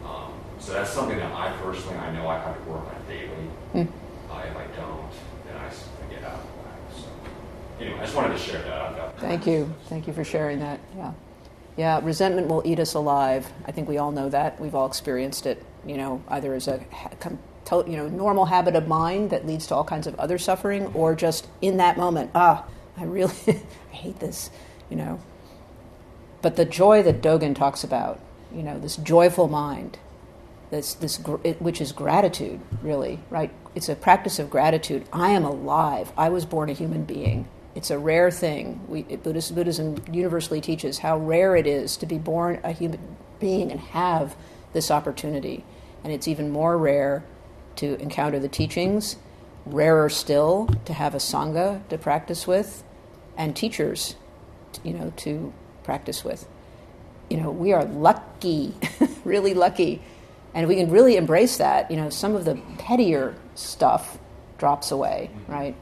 Um, 0.09 0.33
so 0.59 0.73
that's 0.73 0.89
something 0.89 1.17
that 1.17 1.31
I 1.31 1.51
personally 1.61 1.97
I 1.97 2.11
know 2.11 2.27
I 2.27 2.39
have 2.39 2.57
to 2.57 2.69
work 2.69 2.85
on 2.89 3.01
daily. 3.07 3.47
Mm. 3.73 3.87
Uh, 4.29 4.41
if 4.49 4.57
I 4.57 4.65
don't, 4.75 5.13
then 5.45 5.55
I, 5.57 5.67
I 5.69 6.13
get 6.13 6.23
out 6.23 6.41
of 6.41 6.49
whack. 6.57 6.81
So 6.89 7.05
anyway, 7.79 7.99
I 7.99 8.03
just 8.03 8.15
wanted 8.15 8.33
to 8.33 8.39
share 8.39 8.61
that. 8.63 8.81
I've 8.81 8.95
got 8.95 9.19
Thank 9.19 9.45
you. 9.45 9.73
Thank 9.89 10.07
you 10.07 10.13
for 10.13 10.23
sharing 10.23 10.59
that. 10.59 10.79
Yeah. 10.97 11.13
Yeah, 11.75 11.99
resentment 12.03 12.47
will 12.47 12.61
eat 12.65 12.79
us 12.79 12.93
alive. 12.93 13.51
I 13.65 13.71
think 13.71 13.89
we 13.89 13.97
all 13.97 14.11
know 14.11 14.29
that. 14.29 14.59
We've 14.59 14.75
all 14.75 14.85
experienced 14.85 15.45
it, 15.45 15.63
you 15.85 15.97
know, 15.97 16.23
either 16.29 16.53
as 16.53 16.67
a 16.67 16.85
you 17.71 17.97
know, 17.97 18.07
normal 18.07 18.45
habit 18.45 18.75
of 18.75 18.87
mind 18.87 19.31
that 19.31 19.47
leads 19.47 19.65
to 19.67 19.75
all 19.75 19.83
kinds 19.83 20.05
of 20.05 20.13
other 20.19 20.37
suffering 20.37 20.85
or 20.93 21.15
just 21.15 21.47
in 21.61 21.77
that 21.77 21.97
moment, 21.97 22.29
ah, 22.35 22.65
I 22.97 23.05
really 23.05 23.33
I 23.47 23.95
hate 23.95 24.19
this, 24.19 24.51
you 24.89 24.95
know. 24.95 25.19
But 26.43 26.55
the 26.55 26.65
joy 26.65 27.01
that 27.03 27.21
Dogen 27.21 27.55
talks 27.55 27.83
about, 27.83 28.19
you 28.53 28.61
know, 28.61 28.77
this 28.77 28.97
joyful 28.97 29.47
mind, 29.47 29.97
this, 30.69 30.93
this, 30.93 31.17
which 31.17 31.81
is 31.81 31.91
gratitude, 31.91 32.59
really, 32.81 33.19
right? 33.29 33.51
It's 33.75 33.89
a 33.89 33.95
practice 33.95 34.39
of 34.39 34.49
gratitude. 34.49 35.05
I 35.11 35.29
am 35.29 35.45
alive. 35.45 36.11
I 36.17 36.29
was 36.29 36.45
born 36.45 36.69
a 36.69 36.73
human 36.73 37.05
being. 37.05 37.47
It's 37.75 37.89
a 37.89 37.97
rare 37.97 38.29
thing. 38.29 38.81
We, 38.87 39.03
Buddhist, 39.03 39.55
Buddhism 39.55 40.03
universally 40.11 40.61
teaches 40.61 40.99
how 40.99 41.17
rare 41.17 41.55
it 41.55 41.65
is 41.65 41.97
to 41.97 42.05
be 42.05 42.17
born 42.17 42.59
a 42.63 42.71
human 42.71 43.17
being 43.39 43.71
and 43.71 43.79
have 43.79 44.35
this 44.73 44.91
opportunity. 44.91 45.65
And 46.03 46.13
it's 46.13 46.27
even 46.27 46.51
more 46.51 46.77
rare 46.77 47.23
to 47.77 47.99
encounter 47.99 48.39
the 48.39 48.49
teachings, 48.49 49.15
rarer 49.65 50.09
still 50.09 50.67
to 50.85 50.93
have 50.93 51.15
a 51.15 51.19
sangha 51.19 51.87
to 51.89 51.97
practice 51.97 52.45
with, 52.45 52.83
and 53.35 53.55
teachers, 53.55 54.15
you 54.83 54.93
know, 54.93 55.11
to 55.17 55.53
practice 55.83 56.23
with 56.23 56.47
you 57.29 57.41
know, 57.41 57.49
we 57.49 57.73
are 57.73 57.85
lucky, 57.85 58.75
really 59.25 59.55
lucky. 59.55 60.01
And 60.53 60.67
we 60.67 60.75
can 60.75 60.91
really 60.91 61.17
embrace 61.17 61.57
that, 61.57 61.89
you 61.89 61.97
know, 61.97 62.11
some 62.11 62.35
of 62.35 62.45
the 62.45 62.55
pettier 62.77 63.35
stuff 63.55 64.19
drops 64.59 64.91
away, 64.91 65.31
right? 65.47 65.75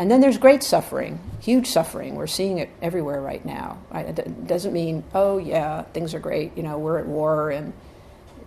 And 0.00 0.10
then 0.10 0.22
there's 0.22 0.38
great 0.38 0.62
suffering, 0.62 1.20
huge 1.40 1.66
suffering. 1.66 2.14
We're 2.14 2.26
seeing 2.26 2.56
it 2.56 2.70
everywhere 2.80 3.20
right 3.20 3.44
now. 3.44 3.76
It 3.94 4.46
doesn't 4.46 4.72
mean, 4.72 5.04
oh, 5.12 5.36
yeah, 5.36 5.82
things 5.92 6.14
are 6.14 6.18
great, 6.18 6.56
you 6.56 6.62
know, 6.62 6.78
we're 6.78 6.98
at 6.98 7.06
war 7.06 7.50
and 7.50 7.74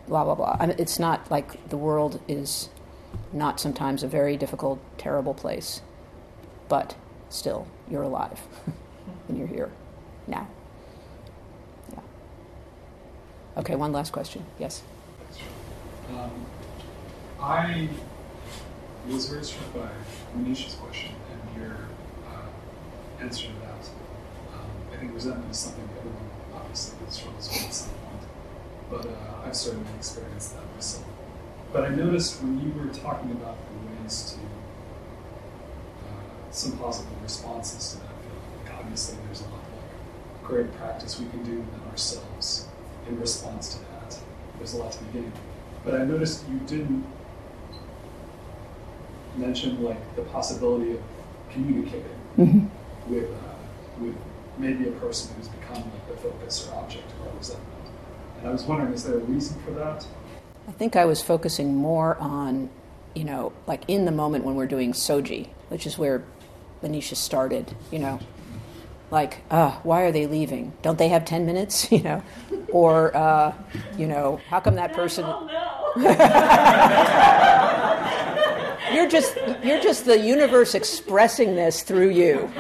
blah, 0.08 0.24
blah, 0.24 0.34
blah. 0.34 0.58
I 0.60 0.66
mean, 0.66 0.76
it's 0.80 0.97
not 0.97 1.30
like 1.30 1.70
the 1.70 1.78
world 1.78 2.20
is 2.28 2.70
not 3.32 3.60
sometimes 3.60 4.01
a 4.01 4.08
very 4.08 4.36
difficult, 4.36 4.80
terrible 4.97 5.36
place. 5.36 5.84
But 6.70 6.95
still, 7.30 7.68
you're 7.88 8.01
alive 8.01 8.41
and 9.28 9.38
you're 9.38 9.45
here 9.45 9.72
now. 10.26 10.47
Yeah. 11.91 11.99
Okay, 13.58 13.76
one 13.76 13.91
last 13.91 14.12
question. 14.12 14.43
Yes. 14.58 14.82
Um, 16.10 16.32
I 17.39 17.89
was 19.08 19.30
very 19.30 19.43
struck 19.43 19.72
by 19.76 19.89
Manisha's 20.36 20.74
question 20.74 21.14
answer 23.24 23.47
to 23.47 23.53
that. 23.65 23.84
Um, 24.53 24.69
I 24.91 24.97
think 24.97 25.13
resentment 25.13 25.51
is 25.51 25.57
something 25.59 25.88
that 25.88 25.97
everyone 25.99 26.30
obviously 26.53 26.97
struggles 27.09 27.47
with 27.49 27.63
at 27.65 27.74
some 27.74 27.89
point, 27.89 28.24
but 28.91 29.05
uh, 29.05 29.45
I've 29.45 29.55
certainly 29.55 29.88
experienced 29.97 30.55
that 30.55 30.63
myself. 30.76 31.05
But 31.71 31.86
I 31.86 31.89
noticed 31.89 32.41
when 32.43 32.59
you 32.59 32.71
were 32.80 32.93
talking 32.93 33.32
about 33.32 33.57
the 33.69 34.03
ways 34.03 34.34
to 34.36 34.39
uh, 36.05 36.51
some 36.51 36.78
possible 36.78 37.15
responses 37.24 37.93
to 37.93 37.97
that 38.01 38.13
feeling, 38.21 38.65
like 38.65 38.74
obviously 38.80 39.17
there's 39.26 39.41
a 39.41 39.45
lot 39.45 39.53
of 39.53 39.74
like 39.74 40.43
great 40.43 40.71
practice 40.78 41.19
we 41.19 41.28
can 41.30 41.43
do 41.43 41.59
within 41.59 41.82
ourselves 41.89 42.67
in 43.07 43.19
response 43.19 43.74
to 43.76 43.80
that. 43.86 44.19
There's 44.57 44.74
a 44.74 44.78
lot 44.78 44.91
to 44.91 45.03
be 45.05 45.19
gained. 45.19 45.34
But 45.84 45.95
I 45.99 46.05
noticed 46.05 46.45
you 46.49 46.59
didn't 46.67 47.05
mention 49.36 49.82
like 49.84 50.15
the 50.15 50.21
possibility 50.24 50.91
of 50.93 50.99
communicating 51.51 52.05
Mhm. 52.38 52.69
With 53.08 53.30
uh, 53.30 53.54
with 53.99 54.16
maybe 54.58 54.88
a 54.88 54.91
person 54.91 55.36
who's 55.36 55.47
become 55.47 55.78
like 55.78 56.08
the 56.08 56.18
focus 56.18 56.68
or 56.68 56.76
object 56.76 57.12
of 57.12 57.28
our 57.28 57.38
resentment. 57.38 57.70
And 58.39 58.47
I 58.47 58.51
was 58.51 58.64
wondering, 58.64 58.93
is 58.93 59.04
there 59.04 59.16
a 59.16 59.20
reason 59.20 59.60
for 59.62 59.72
that? 59.72 60.06
I 60.68 60.72
think 60.72 60.95
I 60.95 61.06
was 61.06 61.22
focusing 61.22 61.76
more 61.76 62.18
on, 62.18 62.70
you 63.16 63.24
know, 63.24 63.51
like 63.68 63.84
in 63.88 64.06
the 64.06 64.12
moment 64.12 64.45
when 64.45 64.56
we're 64.56 64.68
doing 64.68 64.93
soji, 64.93 65.49
which 65.70 65.86
is 65.86 65.97
where 65.97 66.24
Manisha 66.82 67.16
started, 67.16 67.76
you 67.91 67.99
know, 67.99 68.20
like, 69.12 69.41
uh, 69.51 69.72
why 69.84 70.01
are 70.01 70.12
they 70.12 70.26
leaving? 70.26 70.74
Don't 70.82 70.97
they 70.97 71.10
have 71.10 71.26
10 71.26 71.45
minutes, 71.45 71.91
you 71.91 72.01
know? 72.01 72.24
Or, 72.72 73.16
uh, 73.16 73.54
you 73.97 74.08
know, 74.08 74.41
how 74.49 74.60
come 74.60 74.76
that 74.76 74.93
person. 74.93 75.26
You're 78.93 79.09
just, 79.09 79.35
you're 79.63 79.81
just 79.81 80.05
the 80.05 80.19
universe 80.19 80.75
expressing 80.75 81.55
this 81.55 81.81
through 81.81 82.09
you, 82.09 82.51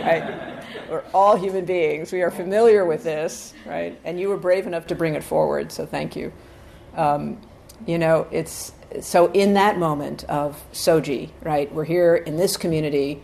right? 0.00 0.62
We're 0.88 1.02
all 1.12 1.36
human 1.36 1.64
beings. 1.64 2.12
We 2.12 2.22
are 2.22 2.30
familiar 2.30 2.84
with 2.84 3.02
this, 3.02 3.52
right? 3.66 3.98
And 4.04 4.20
you 4.20 4.28
were 4.28 4.36
brave 4.36 4.66
enough 4.66 4.86
to 4.88 4.94
bring 4.94 5.14
it 5.14 5.24
forward, 5.24 5.72
so 5.72 5.86
thank 5.86 6.14
you. 6.14 6.32
Um, 6.94 7.40
you 7.86 7.98
know, 7.98 8.28
it's 8.30 8.72
so 9.00 9.30
in 9.32 9.54
that 9.54 9.78
moment 9.78 10.22
of 10.24 10.62
soji, 10.72 11.30
right? 11.42 11.72
We're 11.72 11.84
here 11.84 12.14
in 12.14 12.36
this 12.36 12.56
community, 12.56 13.20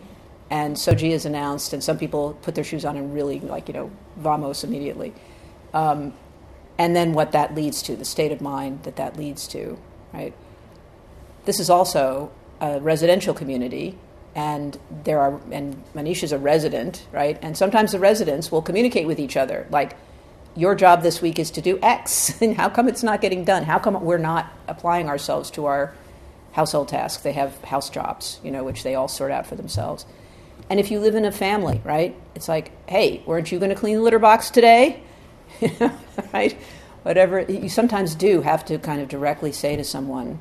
and 0.51 0.75
soji 0.75 1.11
is 1.11 1.27
announced, 1.27 1.73
and 1.73 1.83
some 1.83 1.97
people 1.97 2.37
put 2.43 2.57
their 2.57 2.65
shoes 2.65 2.85
on 2.85 2.97
and 2.97 3.15
really, 3.15 3.39
like, 3.39 3.69
you 3.69 3.75
know, 3.75 3.91
vamos 4.17 4.65
immediately. 4.65 5.15
Um, 5.73 6.13
and 6.77 6.97
then 6.97 7.13
what 7.13 7.31
that 7.33 7.55
leads 7.55 7.83
to, 7.83 7.95
the 7.95 8.05
state 8.05 8.33
of 8.33 8.41
mind 8.41 8.83
that 8.83 8.97
that 8.97 9.17
leads 9.17 9.47
to, 9.49 9.79
right? 10.13 10.35
This 11.45 11.61
is 11.61 11.71
also 11.71 12.31
a 12.61 12.81
residential 12.81 13.35
community, 13.35 13.97
and 14.35 14.79
there 15.05 15.21
are 15.21 15.41
and 15.51 15.83
Manisha's 15.95 16.33
a 16.33 16.39
resident, 16.39 17.07
right? 17.13 17.39
And 17.43 17.57
sometimes 17.57 17.93
the 17.93 17.99
residents 17.99 18.53
will 18.53 18.63
communicate 18.63 19.07
with 19.07 19.19
each 19.19 19.37
other, 19.37 19.67
like, 19.71 19.97
"Your 20.55 20.75
job 20.75 21.03
this 21.03 21.23
week 21.23 21.39
is 21.39 21.51
to 21.53 21.61
do 21.61 21.79
X, 21.83 22.41
and 22.43 22.57
how 22.57 22.69
come 22.69 22.89
it's 22.89 23.03
not 23.03 23.21
getting 23.21 23.45
done? 23.45 23.65
How 23.65 23.79
come 23.79 24.03
we're 24.05 24.19
not 24.19 24.53
applying 24.69 25.09
ourselves 25.09 25.51
to 25.53 25.67
our 25.67 25.95
household 26.53 26.89
tasks? 26.89 27.23
They 27.23 27.33
have 27.33 27.63
house 27.65 27.91
jobs, 27.91 28.39
you 28.45 28.51
know, 28.51 28.63
which 28.63 28.83
they 28.83 28.95
all 28.95 29.09
sort 29.09 29.33
out 29.33 29.47
for 29.47 29.55
themselves. 29.55 30.05
And 30.69 30.79
if 30.79 30.91
you 30.91 31.01
live 31.01 31.15
in 31.15 31.25
a 31.25 31.33
family, 31.33 31.81
right? 31.85 32.15
It's 32.35 32.49
like, 32.49 32.71
"Hey, 32.89 33.23
weren't 33.27 33.51
you 33.51 33.59
going 33.59 33.71
to 33.71 33.77
clean 33.77 33.97
the 33.97 34.03
litter 34.03 34.19
box 34.19 34.51
today?" 34.51 35.03
right? 36.33 36.57
Whatever 37.03 37.41
you 37.41 37.69
sometimes 37.71 38.15
do 38.15 38.43
have 38.43 38.65
to 38.67 38.79
kind 38.79 39.01
of 39.01 39.09
directly 39.09 39.53
say 39.53 39.75
to 39.75 39.85
someone, 39.85 40.39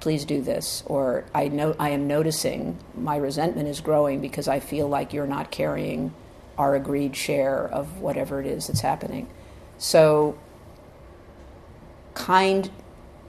please 0.00 0.24
do 0.24 0.40
this 0.40 0.82
or 0.86 1.24
i 1.34 1.48
know 1.48 1.74
i 1.78 1.88
am 1.90 2.06
noticing 2.06 2.78
my 2.96 3.16
resentment 3.16 3.68
is 3.68 3.80
growing 3.80 4.20
because 4.20 4.46
i 4.46 4.60
feel 4.60 4.88
like 4.88 5.12
you're 5.12 5.26
not 5.26 5.50
carrying 5.50 6.12
our 6.58 6.74
agreed 6.74 7.16
share 7.16 7.66
of 7.68 8.00
whatever 8.00 8.38
it 8.38 8.46
is 8.46 8.66
that's 8.66 8.82
happening. 8.82 9.26
So 9.78 10.38
kind 12.14 12.70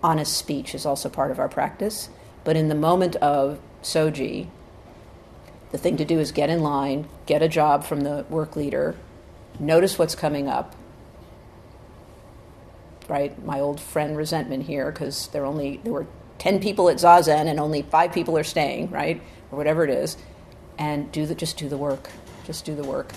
honest 0.03 0.35
speech 0.35 0.75
is 0.75 0.85
also 0.85 1.07
part 1.07 1.31
of 1.31 1.39
our 1.39 1.47
practice 1.47 2.09
but 2.43 2.57
in 2.57 2.67
the 2.67 2.75
moment 2.75 3.15
of 3.15 3.57
soji 3.81 4.47
the 5.71 5.77
thing 5.77 5.95
to 5.95 6.03
do 6.03 6.19
is 6.19 6.33
get 6.33 6.49
in 6.49 6.61
line 6.61 7.07
get 7.25 7.41
a 7.41 7.47
job 7.47 7.85
from 7.85 8.01
the 8.01 8.25
work 8.29 8.57
leader 8.57 8.97
notice 9.61 9.97
what's 9.97 10.13
coming 10.13 10.49
up 10.49 10.75
right? 13.07 13.43
My 13.43 13.59
old 13.59 13.79
friend 13.79 14.15
resentment 14.15 14.63
here 14.63 14.91
because 14.91 15.27
there 15.27 15.45
only 15.45 15.79
there 15.83 15.93
were 15.93 16.07
10 16.39 16.59
people 16.59 16.89
at 16.89 16.97
Zazen 16.97 17.45
and 17.47 17.59
only 17.59 17.81
five 17.83 18.11
people 18.11 18.37
are 18.37 18.43
staying, 18.43 18.89
right? 18.89 19.21
Or 19.51 19.57
whatever 19.57 19.83
it 19.83 19.89
is. 19.89 20.17
And 20.77 21.11
do 21.11 21.25
the, 21.25 21.35
just 21.35 21.57
do 21.57 21.69
the 21.69 21.77
work. 21.77 22.09
Just 22.45 22.65
do 22.65 22.75
the 22.75 22.83
work. 22.83 23.11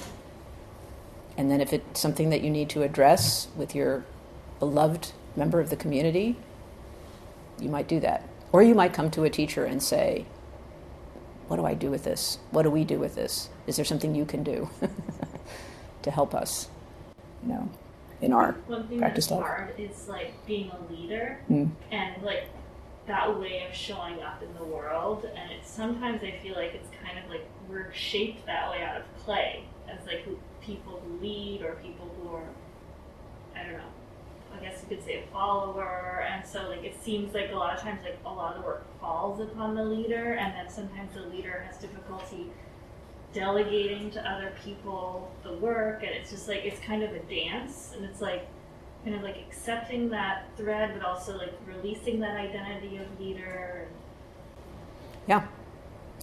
And 1.36 1.50
then 1.50 1.60
if 1.60 1.72
it's 1.72 2.00
something 2.00 2.30
that 2.30 2.42
you 2.42 2.50
need 2.50 2.68
to 2.70 2.82
address 2.82 3.48
with 3.56 3.74
your 3.74 4.04
beloved 4.58 5.12
member 5.34 5.60
of 5.60 5.70
the 5.70 5.76
community, 5.76 6.36
you 7.58 7.68
might 7.68 7.88
do 7.88 8.00
that. 8.00 8.22
Or 8.52 8.62
you 8.62 8.74
might 8.74 8.92
come 8.94 9.10
to 9.12 9.24
a 9.24 9.30
teacher 9.30 9.64
and 9.64 9.82
say, 9.82 10.24
What 11.48 11.56
do 11.56 11.66
I 11.66 11.74
do 11.74 11.90
with 11.90 12.04
this? 12.04 12.38
What 12.50 12.62
do 12.62 12.70
we 12.70 12.84
do 12.84 12.98
with 12.98 13.14
this? 13.14 13.50
Is 13.66 13.76
there 13.76 13.84
something 13.84 14.14
you 14.14 14.24
can 14.24 14.42
do 14.42 14.70
to 16.02 16.10
help 16.10 16.34
us? 16.34 16.68
You 17.42 17.48
know, 17.52 17.70
in 18.22 18.32
our 18.32 18.52
One 18.66 18.86
thing 18.88 18.98
practice 18.98 19.26
that's 19.26 19.40
life. 19.40 19.46
hard 19.46 19.74
is 19.78 20.08
like 20.08 20.32
being 20.46 20.70
a 20.70 20.92
leader 20.92 21.38
Mm. 21.50 21.70
and 21.90 22.22
like 22.22 22.44
that 23.06 23.38
way 23.38 23.66
of 23.68 23.74
showing 23.74 24.22
up 24.22 24.42
in 24.42 24.52
the 24.54 24.64
world. 24.64 25.24
And 25.24 25.52
it's 25.52 25.70
sometimes 25.70 26.22
I 26.22 26.32
feel 26.42 26.54
like 26.54 26.74
it's 26.74 26.88
kind 27.04 27.18
of 27.18 27.30
like 27.30 27.46
we're 27.68 27.92
shaped 27.92 28.46
that 28.46 28.70
way 28.70 28.82
out 28.82 28.96
of 28.96 29.16
play 29.18 29.64
as 29.88 30.04
like 30.06 30.26
people 30.60 31.00
who 31.04 31.20
lead 31.20 31.62
or 31.62 31.76
people 31.76 32.10
who 32.20 32.34
are, 32.34 32.48
I 33.54 33.62
don't 33.62 33.78
know. 33.78 33.92
I 34.54 34.58
guess 34.60 34.82
you 34.82 34.96
could 34.96 35.04
say 35.04 35.22
a 35.22 35.32
follower, 35.32 36.24
and 36.30 36.46
so 36.46 36.68
like 36.68 36.82
it 36.82 36.96
seems 37.02 37.34
like 37.34 37.50
a 37.52 37.54
lot 37.54 37.76
of 37.76 37.82
times 37.82 38.00
like 38.02 38.18
a 38.24 38.32
lot 38.32 38.56
of 38.56 38.62
the 38.62 38.66
work 38.66 38.86
falls 39.00 39.40
upon 39.40 39.74
the 39.74 39.84
leader, 39.84 40.32
and 40.34 40.54
then 40.54 40.70
sometimes 40.70 41.12
the 41.14 41.22
leader 41.22 41.64
has 41.68 41.76
difficulty 41.76 42.46
delegating 43.34 44.10
to 44.12 44.30
other 44.30 44.52
people 44.64 45.30
the 45.42 45.52
work, 45.54 46.02
and 46.02 46.10
it's 46.10 46.30
just 46.30 46.48
like 46.48 46.64
it's 46.64 46.80
kind 46.80 47.02
of 47.02 47.12
a 47.12 47.18
dance, 47.20 47.92
and 47.94 48.04
it's 48.04 48.22
like 48.22 48.46
kind 49.06 49.16
of 49.16 49.22
like 49.22 49.36
accepting 49.36 50.08
that 50.10 50.46
thread, 50.56 50.90
but 50.92 51.06
also 51.06 51.38
like 51.38 51.52
releasing 51.64 52.18
that 52.18 52.36
identity 52.36 52.96
of 52.96 53.20
leader. 53.20 53.86
Yeah, 55.28 55.46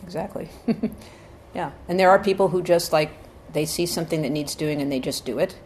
exactly. 0.03 0.49
yeah, 1.55 1.71
and 1.87 1.97
there 1.97 2.09
are 2.09 2.19
people 2.19 2.49
who 2.49 2.61
just 2.61 2.91
like 2.91 3.11
they 3.53 3.65
see 3.65 3.85
something 3.85 4.21
that 4.23 4.31
needs 4.31 4.53
doing 4.53 4.81
and 4.81 4.91
they 4.91 4.99
just 4.99 5.23
do 5.23 5.39
it. 5.39 5.57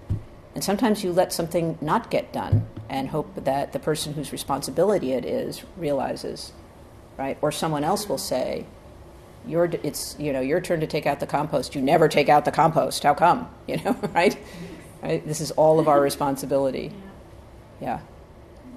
And 0.53 0.63
sometimes 0.63 1.03
you 1.03 1.11
let 1.11 1.34
something 1.34 1.80
not 1.82 2.11
get 2.11 2.32
done 2.32 2.68
and 2.88 3.09
hope 3.09 3.34
that 3.43 3.74
the 3.74 3.80
person 3.80 4.13
whose 4.13 4.32
responsibility 4.32 5.13
it 5.13 5.26
is 5.26 5.63
realizes, 5.76 6.51
right? 7.18 7.39
Or 7.41 7.51
someone 7.51 7.84
else 7.84 8.07
will 8.07 8.20
say, 8.20 8.68
"Your 9.43 9.65
it's 9.82 10.15
you 10.20 10.32
know 10.32 10.41
your 10.41 10.61
turn 10.61 10.82
to 10.82 10.88
take 10.88 11.07
out 11.07 11.20
the 11.20 11.26
compost. 11.28 11.74
You 11.74 11.82
never 11.82 12.07
take 12.07 12.30
out 12.30 12.45
the 12.45 12.51
compost. 12.51 13.01
How 13.01 13.15
come? 13.15 13.49
You 13.68 13.78
know, 13.84 13.97
right? 14.13 14.38
right? 15.01 15.26
This 15.26 15.41
is 15.41 15.49
all 15.51 15.80
of 15.80 15.88
our 15.88 15.99
responsibility. 15.99 16.93
Yeah. 17.82 18.00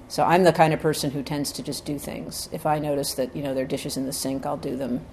So 0.07 0.23
I'm 0.23 0.43
the 0.43 0.53
kind 0.53 0.73
of 0.73 0.81
person 0.81 1.11
who 1.11 1.23
tends 1.23 1.51
to 1.53 1.63
just 1.63 1.85
do 1.85 1.97
things. 1.97 2.49
If 2.51 2.65
I 2.65 2.79
notice 2.79 3.13
that 3.13 3.35
you 3.35 3.41
know 3.41 3.53
there 3.53 3.63
are 3.63 3.67
dishes 3.67 3.97
in 3.97 4.05
the 4.05 4.13
sink, 4.13 4.45
I'll 4.45 4.57
do 4.57 4.75
them. 4.75 5.05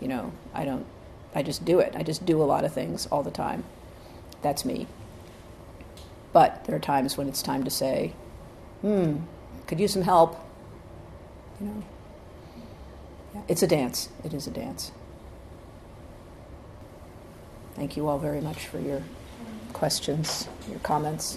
You 0.00 0.08
know, 0.08 0.32
I 0.54 0.64
don't. 0.64 0.86
I 1.34 1.42
just 1.42 1.64
do 1.64 1.80
it. 1.80 1.94
I 1.96 2.02
just 2.02 2.24
do 2.24 2.40
a 2.42 2.44
lot 2.44 2.64
of 2.64 2.72
things 2.72 3.06
all 3.06 3.22
the 3.22 3.30
time. 3.30 3.64
That's 4.42 4.64
me. 4.64 4.86
But 6.32 6.64
there 6.64 6.76
are 6.76 6.80
times 6.80 7.16
when 7.16 7.28
it's 7.28 7.42
time 7.42 7.64
to 7.64 7.70
say, 7.70 8.12
"Hmm, 8.82 9.16
could 9.66 9.80
use 9.80 9.92
some 9.92 10.02
help." 10.02 10.38
You 11.60 11.66
know. 11.66 11.82
Yeah, 13.34 13.42
it's 13.48 13.62
a 13.62 13.66
dance. 13.66 14.08
It 14.24 14.32
is 14.32 14.46
a 14.46 14.50
dance. 14.50 14.92
Thank 17.74 17.96
you 17.96 18.08
all 18.08 18.18
very 18.18 18.40
much 18.40 18.66
for 18.66 18.78
your 18.78 19.02
questions, 19.72 20.48
your 20.70 20.78
comments. 20.78 21.36